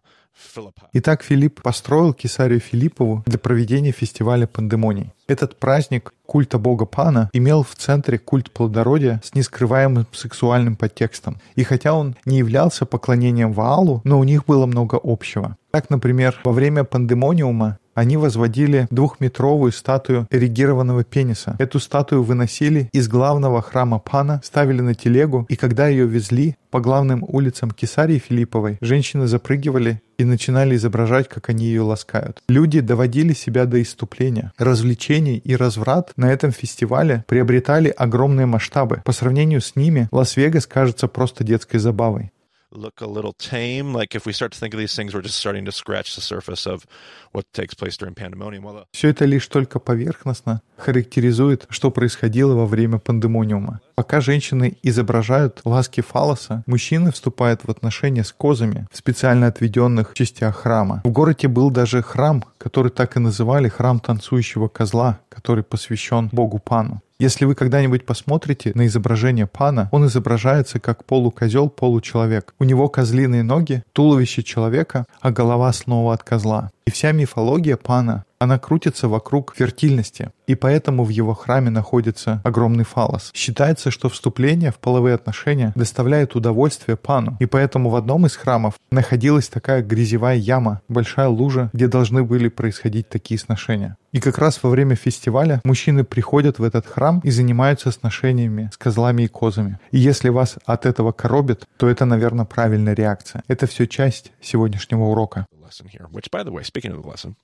Итак, 0.92 1.22
Филипп 1.22 1.62
построил 1.62 2.14
Кесарию 2.14 2.60
Филиппову 2.60 3.22
для 3.26 3.38
проведения 3.38 3.92
фестиваля 3.92 4.46
пандемоний. 4.46 5.12
Этот 5.26 5.58
праздник 5.58 6.14
культа 6.24 6.58
бога 6.58 6.86
Пана 6.86 7.28
имел 7.34 7.62
в 7.62 7.74
центре 7.74 8.18
культ 8.18 8.50
плодородия 8.50 9.20
с 9.22 9.34
нескрываемым 9.34 10.06
сексуальным 10.12 10.76
подтекстом. 10.76 11.38
И 11.54 11.64
хотя 11.64 11.92
он 11.92 12.16
не 12.24 12.38
являлся 12.38 12.86
поклонением 12.86 13.52
Ваалу, 13.52 14.00
но 14.04 14.18
у 14.18 14.24
них 14.24 14.46
было 14.46 14.64
много 14.64 14.98
общего. 15.02 15.57
Так, 15.70 15.90
например, 15.90 16.40
во 16.44 16.52
время 16.52 16.84
пандемониума 16.84 17.78
Они 17.98 18.16
возводили 18.16 18.86
двухметровую 18.92 19.72
статую 19.72 20.28
эрегированного 20.30 21.02
пениса. 21.02 21.56
Эту 21.58 21.80
статую 21.80 22.22
выносили 22.22 22.88
из 22.92 23.08
главного 23.08 23.60
храма 23.60 23.98
Пана, 23.98 24.40
ставили 24.44 24.82
на 24.82 24.94
телегу, 24.94 25.46
и 25.48 25.56
когда 25.56 25.88
ее 25.88 26.06
везли 26.06 26.54
по 26.70 26.78
главным 26.78 27.24
улицам 27.26 27.72
Кесарии 27.72 28.20
Филипповой, 28.20 28.78
женщины 28.80 29.26
запрыгивали 29.26 30.00
и 30.16 30.22
начинали 30.22 30.76
изображать, 30.76 31.28
как 31.28 31.48
они 31.48 31.64
ее 31.64 31.80
ласкают. 31.80 32.40
Люди 32.48 32.78
доводили 32.78 33.32
себя 33.32 33.64
до 33.64 33.82
иступления. 33.82 34.52
Развлечений 34.58 35.38
и 35.38 35.56
разврат 35.56 36.12
на 36.16 36.30
этом 36.30 36.52
фестивале 36.52 37.24
приобретали 37.26 37.88
огромные 37.88 38.46
масштабы. 38.46 39.02
По 39.04 39.10
сравнению 39.10 39.60
с 39.60 39.74
ними 39.74 40.08
Лас-Вегас 40.12 40.68
кажется 40.68 41.08
просто 41.08 41.42
детской 41.42 41.78
забавой. 41.78 42.30
Look 42.72 43.00
a 43.00 43.06
little 43.06 43.32
tame. 43.32 43.94
Like 43.94 44.14
if 44.14 44.26
we 44.26 44.32
start 44.32 44.52
to 44.52 44.58
think 44.58 44.74
of 44.74 44.80
these 44.80 44.94
things, 44.94 45.14
we're 45.14 45.22
just 45.22 45.38
starting 45.38 45.64
to 45.64 45.72
scratch 45.72 46.14
the 46.14 46.20
surface 46.20 46.66
of 46.66 46.86
what 47.32 47.44
takes 47.52 47.74
place 47.74 47.96
during 47.96 48.14
pandemonium. 48.14 48.64
Well, 48.64 48.84
Все 48.92 49.08
это 49.08 49.24
лишь 49.24 49.46
только 49.46 49.78
поверхностно 49.78 50.62
характеризует, 50.76 51.66
что 51.70 51.90
происходило 51.90 52.54
во 52.54 52.66
время 52.66 52.98
пандемониума. 52.98 53.80
Пока 53.94 54.20
женщины 54.20 54.76
изображают 54.82 55.60
ласки 55.64 56.00
фалоса, 56.00 56.62
мужчины 56.66 57.10
вступают 57.12 57.64
в 57.64 57.70
отношения 57.70 58.24
с 58.24 58.32
козами 58.32 58.86
в 58.92 58.96
специально 58.96 59.46
отведенных 59.46 60.14
частях 60.14 60.56
храма. 60.56 61.02
В 61.04 61.10
городе 61.10 61.48
был 61.48 61.70
даже 61.70 62.02
храм, 62.02 62.44
который 62.58 62.90
так 62.90 63.16
и 63.16 63.20
называли 63.20 63.68
храм 63.68 63.98
танцующего 64.00 64.68
козла, 64.68 65.20
который 65.28 65.64
посвящен 65.64 66.28
богу 66.32 66.58
Пану. 66.58 67.02
Если 67.20 67.46
вы 67.46 67.56
когда-нибудь 67.56 68.06
посмотрите 68.06 68.70
на 68.76 68.86
изображение 68.86 69.48
пана, 69.48 69.88
он 69.90 70.06
изображается 70.06 70.78
как 70.78 71.04
полукозел, 71.04 71.68
получеловек. 71.68 72.54
У 72.60 72.64
него 72.64 72.88
козлиные 72.88 73.42
ноги, 73.42 73.82
туловище 73.92 74.44
человека, 74.44 75.04
а 75.20 75.32
голова 75.32 75.72
снова 75.72 76.14
от 76.14 76.22
козла. 76.22 76.70
И 76.88 76.90
вся 76.90 77.12
мифология 77.12 77.76
пана, 77.76 78.24
она 78.38 78.58
крутится 78.58 79.08
вокруг 79.08 79.54
фертильности, 79.54 80.30
и 80.46 80.54
поэтому 80.54 81.04
в 81.04 81.10
его 81.10 81.34
храме 81.34 81.68
находится 81.68 82.40
огромный 82.44 82.84
фалос. 82.84 83.30
Считается, 83.34 83.90
что 83.90 84.08
вступление 84.08 84.70
в 84.72 84.78
половые 84.78 85.16
отношения 85.16 85.74
доставляет 85.76 86.34
удовольствие 86.34 86.96
пану, 86.96 87.36
и 87.40 87.44
поэтому 87.44 87.90
в 87.90 87.96
одном 87.96 88.24
из 88.24 88.36
храмов 88.36 88.74
находилась 88.90 89.48
такая 89.48 89.82
грязевая 89.82 90.36
яма, 90.36 90.80
большая 90.88 91.28
лужа, 91.28 91.68
где 91.74 91.88
должны 91.88 92.22
были 92.22 92.48
происходить 92.48 93.10
такие 93.10 93.38
сношения. 93.38 93.98
И 94.12 94.20
как 94.20 94.38
раз 94.38 94.62
во 94.62 94.70
время 94.70 94.96
фестиваля 94.96 95.60
мужчины 95.64 96.04
приходят 96.04 96.58
в 96.58 96.62
этот 96.62 96.86
храм 96.86 97.20
и 97.22 97.30
занимаются 97.30 97.90
сношениями 97.90 98.70
с 98.72 98.78
козлами 98.78 99.24
и 99.24 99.28
козами. 99.28 99.78
И 99.90 99.98
если 99.98 100.30
вас 100.30 100.56
от 100.64 100.86
этого 100.86 101.12
коробит, 101.12 101.66
то 101.76 101.86
это, 101.86 102.06
наверное, 102.06 102.46
правильная 102.46 102.94
реакция. 102.94 103.42
Это 103.48 103.66
все 103.66 103.86
часть 103.86 104.32
сегодняшнего 104.40 105.02
урока. 105.02 105.44
Lesson 105.68 105.86
here, 105.86 106.06
which, 106.10 106.30
by 106.30 106.42
the 106.42 106.50
way, 106.50 106.62
speaking 106.62 106.92
of 106.92 107.02
the 107.02 107.08
lesson, 107.08 107.36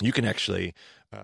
you 0.00 0.12
can 0.12 0.24
actually 0.24 0.74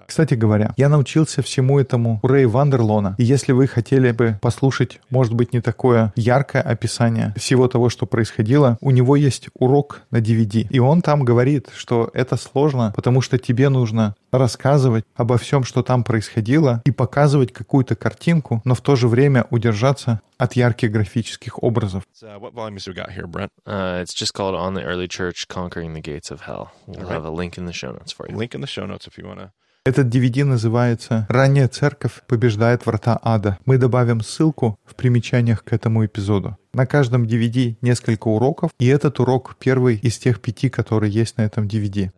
Кстати 0.06 0.34
говоря, 0.34 0.72
я 0.76 0.88
научился 0.88 1.42
всему 1.42 1.78
этому 1.78 2.20
у 2.22 2.26
Рэя 2.26 2.48
Вандерлона. 2.48 3.14
И 3.18 3.24
если 3.24 3.52
вы 3.52 3.66
хотели 3.66 4.12
бы 4.12 4.38
послушать, 4.40 5.00
может 5.10 5.34
быть, 5.34 5.52
не 5.52 5.60
такое 5.60 6.12
яркое 6.16 6.62
описание 6.62 7.34
всего 7.36 7.68
того, 7.68 7.88
что 7.90 8.06
происходило, 8.06 8.78
у 8.80 8.90
него 8.90 9.16
есть 9.16 9.48
урок 9.54 10.02
на 10.10 10.18
DVD. 10.18 10.66
И 10.70 10.78
он 10.78 11.02
там 11.02 11.24
говорит, 11.24 11.68
что 11.74 12.10
это 12.14 12.36
сложно, 12.36 12.92
потому 12.96 13.20
что 13.20 13.38
тебе 13.38 13.68
нужно 13.68 14.14
рассказывать 14.32 15.04
обо 15.14 15.36
всем, 15.38 15.64
что 15.64 15.82
там 15.82 16.02
происходило, 16.02 16.82
и 16.84 16.90
показывать 16.90 17.52
какую-то 17.52 17.94
картинку, 17.94 18.62
но 18.64 18.74
в 18.74 18.80
то 18.80 18.96
же 18.96 19.06
время 19.08 19.46
удержаться 19.50 20.20
от 20.38 20.54
ярких 20.54 20.90
графических 20.90 21.62
образов. 21.62 22.02
uh, 22.22 22.38
what 22.38 22.54
volumes 22.54 22.86
we 22.88 22.94
got 22.94 23.10
here, 23.10 23.26
Brent? 23.26 23.50
Uh, 23.66 24.00
it's 24.02 24.14
just 24.14 24.32
called 24.34 24.54
On 24.54 24.74
the 24.74 24.82
Early 24.82 25.06
Church 25.08 25.46
Conquering 25.48 25.94
the 25.94 26.00
Gates 26.00 26.30
of 26.30 26.42
Hell. 26.42 26.72
We'll 26.86 26.98
All 26.98 27.04
right. 27.04 27.12
have 27.12 27.24
a 27.24 27.30
link 27.30 27.58
in 27.58 27.66
the 27.66 27.72
show 27.72 27.92
notes 27.92 28.12
for 28.12 28.28
you. 28.28 28.36
Link 28.36 28.54
in 28.54 28.60
the 28.60 28.66
show 28.66 28.86
notes 28.86 29.06
if 29.06 29.18
you 29.18 29.26
want 29.26 29.40
to. 29.40 29.52
Этот 29.86 30.06
DVD 30.06 30.44
называется 30.44 31.26
«Ранняя 31.28 31.68
церковь 31.68 32.22
побеждает 32.26 32.86
врата 32.86 33.20
ада». 33.22 33.58
Мы 33.66 33.76
добавим 33.76 34.22
ссылку 34.22 34.78
в 34.86 34.94
примечаниях 34.94 35.62
к 35.62 35.74
этому 35.74 36.06
эпизоду. 36.06 36.56
На 36.72 36.86
каждом 36.86 37.24
DVD 37.24 37.76
несколько 37.82 38.28
уроков, 38.28 38.70
и 38.78 38.86
этот 38.86 39.20
урок 39.20 39.56
первый 39.58 39.96
из 39.96 40.16
тех 40.16 40.40
пяти, 40.40 40.70
которые 40.70 41.12
есть 41.12 41.36
на 41.36 41.42
этом 41.42 41.66
DVD. 41.66 42.12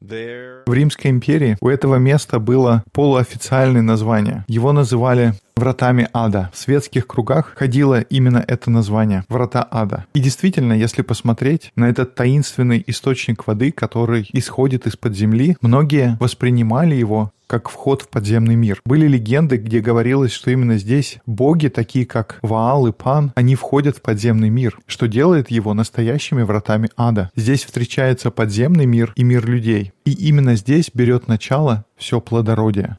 В 0.00 0.72
Римской 0.72 1.10
империи 1.12 1.56
у 1.60 1.68
этого 1.68 1.96
места 1.96 2.40
было 2.40 2.82
полуофициальное 2.90 3.82
название. 3.82 4.44
Его 4.48 4.72
называли 4.72 5.34
вратами 5.56 6.08
ада. 6.12 6.50
В 6.52 6.58
светских 6.58 7.06
кругах 7.06 7.54
ходило 7.56 8.00
именно 8.00 8.44
это 8.46 8.70
название– 8.70 9.24
врата 9.28 9.66
ада. 9.70 10.06
И 10.14 10.20
действительно, 10.20 10.72
если 10.72 11.02
посмотреть 11.02 11.72
на 11.76 11.88
этот 11.88 12.14
таинственный 12.14 12.82
источник 12.86 13.46
воды, 13.46 13.72
который 13.72 14.28
исходит 14.32 14.86
из-под 14.86 15.16
земли, 15.16 15.56
многие 15.60 16.16
воспринимали 16.20 16.94
его 16.94 17.32
как 17.50 17.68
вход 17.68 18.02
в 18.02 18.08
подземный 18.08 18.54
мир. 18.54 18.80
Были 18.84 19.08
легенды, 19.08 19.56
где 19.56 19.80
говорилось, 19.80 20.30
что 20.30 20.52
именно 20.52 20.78
здесь 20.78 21.18
боги, 21.26 21.66
такие 21.66 22.06
как 22.06 22.38
Ваал 22.42 22.86
и 22.86 22.92
Пан, 22.92 23.32
они 23.34 23.56
входят 23.56 23.96
в 23.96 24.02
подземный 24.02 24.50
мир, 24.50 24.78
что 24.86 25.08
делает 25.08 25.50
его 25.50 25.74
настоящими 25.74 26.42
вратами 26.42 26.90
ада. 26.96 27.32
Здесь 27.34 27.64
встречается 27.64 28.30
подземный 28.30 28.86
мир 28.86 29.12
и 29.16 29.24
мир 29.24 29.44
людей. 29.50 29.92
И 30.04 30.12
именно 30.12 30.54
здесь 30.54 30.92
берет 30.94 31.26
начало 31.26 31.84
все 31.96 32.20
плодородие. 32.20 32.98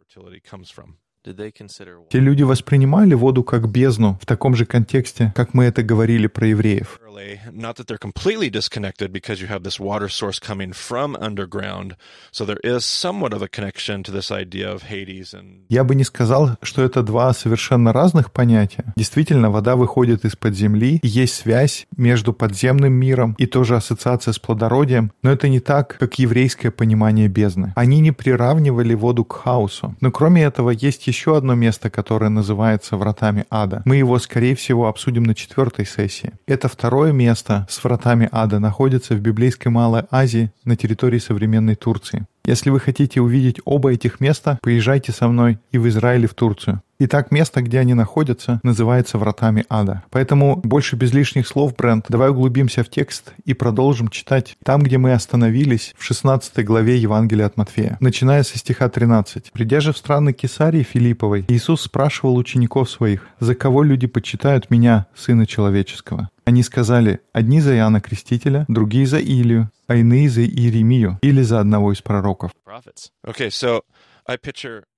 Те 1.24 2.20
люди 2.20 2.44
воспринимали 2.44 3.14
воду 3.14 3.44
как 3.44 3.70
бездну 3.70 4.18
в 4.22 4.26
таком 4.26 4.56
же 4.56 4.66
контексте, 4.66 5.32
как 5.36 5.54
мы 5.54 5.66
это 5.66 5.84
говорили 5.84 6.28
про 6.28 6.48
евреев. 6.48 7.00
Not 7.12 7.76
that 7.76 7.88
they're 7.88 7.98
completely 7.98 8.50
disconnected 8.50 9.12
because 9.12 9.42
you 9.42 9.48
have 9.48 9.64
this 9.64 9.80
water 9.80 10.08
source 10.08 10.40
coming 10.40 10.72
from 10.72 11.18
underground. 11.18 11.96
So 12.32 12.46
there 12.46 12.60
is 12.64 12.86
somewhat 12.86 13.34
of 13.34 13.42
a 13.42 13.48
connection 13.48 14.04
to 14.04 14.12
this 14.12 14.32
idea 14.32 14.72
of 14.72 14.84
Hades 14.84 15.34
and 15.34 15.66
Я 15.70 15.84
бы 15.84 15.96
не 15.96 16.04
сказал, 16.04 16.58
что 16.62 16.82
это 16.84 17.04
два 17.04 17.34
совершенно 17.34 17.92
разных 17.92 18.32
понятия. 18.32 18.94
Действительно, 18.96 19.50
вода 19.50 19.76
выходит 19.76 20.26
из-под 20.26 20.56
земли, 20.56 21.00
есть 21.04 21.36
связь 21.36 21.86
между 21.98 22.34
подземным 22.34 22.94
миром 22.94 23.36
и 23.38 23.46
тоже 23.46 23.76
ассоциация 23.76 24.32
с 24.32 24.40
плодородием, 24.40 25.12
но 25.22 25.32
это 25.32 25.50
не 25.50 25.60
так, 25.60 25.98
как 25.98 26.20
еврейское 26.20 26.72
понимание 26.72 27.28
бездны. 27.28 27.74
Они 27.76 28.00
не 28.00 28.12
приравнивали 28.12 28.94
воду 28.94 29.26
к 29.26 29.34
хаосу. 29.34 29.96
Но 30.00 30.12
кроме 30.12 30.44
этого, 30.44 30.70
есть 30.70 31.08
еще 31.08 31.36
одно 31.36 31.56
место, 31.56 31.90
которое 31.90 32.30
называется 32.30 32.96
вратами 32.96 33.46
ада. 33.50 33.82
Мы 33.86 33.98
его, 33.98 34.18
скорее 34.20 34.56
всего, 34.56 34.88
обсудим 34.88 35.24
на 35.24 35.36
четвертой 35.36 35.86
сессии. 35.86 36.34
Это 36.48 36.70
второе 37.02 37.14
место 37.14 37.66
с 37.68 37.84
вратами 37.84 38.30
ада 38.32 38.60
находится 38.60 39.16
в 39.16 39.22
библейской 39.22 39.70
Малой 39.70 40.04
Азии 40.12 40.52
на 40.66 40.76
территории 40.76 41.18
современной 41.18 41.74
Турции. 41.74 42.28
Если 42.46 42.70
вы 42.70 42.80
хотите 42.80 43.22
увидеть 43.22 43.60
оба 43.66 43.94
этих 43.94 44.20
места, 44.20 44.58
поезжайте 44.62 45.12
со 45.12 45.28
мной 45.28 45.60
и 45.72 45.78
в 45.78 45.88
Израиль, 45.88 46.24
и 46.24 46.28
в 46.28 46.34
Турцию. 46.34 46.82
Итак, 47.04 47.32
место, 47.32 47.64
где 47.64 47.80
они 47.80 47.96
находятся, 47.96 48.60
называется 48.62 49.18
вратами 49.18 49.66
ада. 49.70 50.04
Поэтому 50.12 50.58
больше 50.58 50.96
без 50.96 51.12
лишних 51.14 51.48
слов, 51.48 51.76
Брент, 51.76 52.06
давай 52.10 52.30
углубимся 52.30 52.84
в 52.84 52.90
текст 52.90 53.34
и 53.44 53.56
продолжим 53.56 54.10
читать 54.10 54.56
там, 54.64 54.84
где 54.84 55.00
мы 55.00 55.14
остановились 55.14 55.96
в 55.98 56.04
16 56.04 56.64
главе 56.64 56.98
Евангелия 56.98 57.48
от 57.48 57.58
Матфея, 57.58 57.98
начиная 58.02 58.44
со 58.44 58.60
стиха 58.60 58.88
13. 58.88 59.52
«Придя 59.52 59.80
же 59.80 59.94
в 59.94 59.98
страны 59.98 60.32
Кесарии 60.32 60.84
Филипповой, 60.84 61.46
Иисус 61.48 61.82
спрашивал 61.82 62.38
учеников 62.38 62.88
своих, 62.88 63.28
«За 63.40 63.56
кого 63.56 63.82
люди 63.82 64.06
почитают 64.06 64.70
меня, 64.70 65.08
Сына 65.16 65.48
Человеческого?» 65.48 66.30
Они 66.46 66.64
сказали, 66.64 67.22
одни 67.34 67.62
за 67.62 67.76
Иоанна 67.78 68.02
Крестителя, 68.02 68.66
другие 68.68 69.06
за 69.08 69.20
Илию, 69.20 69.70
а 69.92 69.96
иные 69.96 70.30
за 70.30 70.42
Иеремию 70.42 71.20
или 71.22 71.42
за 71.42 71.60
одного 71.60 71.92
из 71.92 72.02
пророков. 72.02 72.52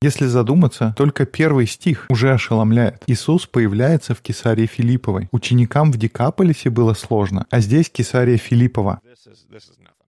Если 0.01 0.27
задуматься, 0.27 0.93
только 0.95 1.25
первый 1.25 1.65
стих 1.65 2.05
уже 2.09 2.31
ошеломляет. 2.31 3.01
Иисус 3.07 3.47
появляется 3.47 4.13
в 4.13 4.21
Кесарии 4.21 4.67
Филипповой. 4.67 5.29
Ученикам 5.31 5.91
в 5.91 5.97
Декаполисе 5.97 6.69
было 6.69 6.93
сложно, 6.93 7.47
а 7.50 7.59
здесь 7.59 7.89
Кесария 7.89 8.38
Филиппова. 8.38 9.00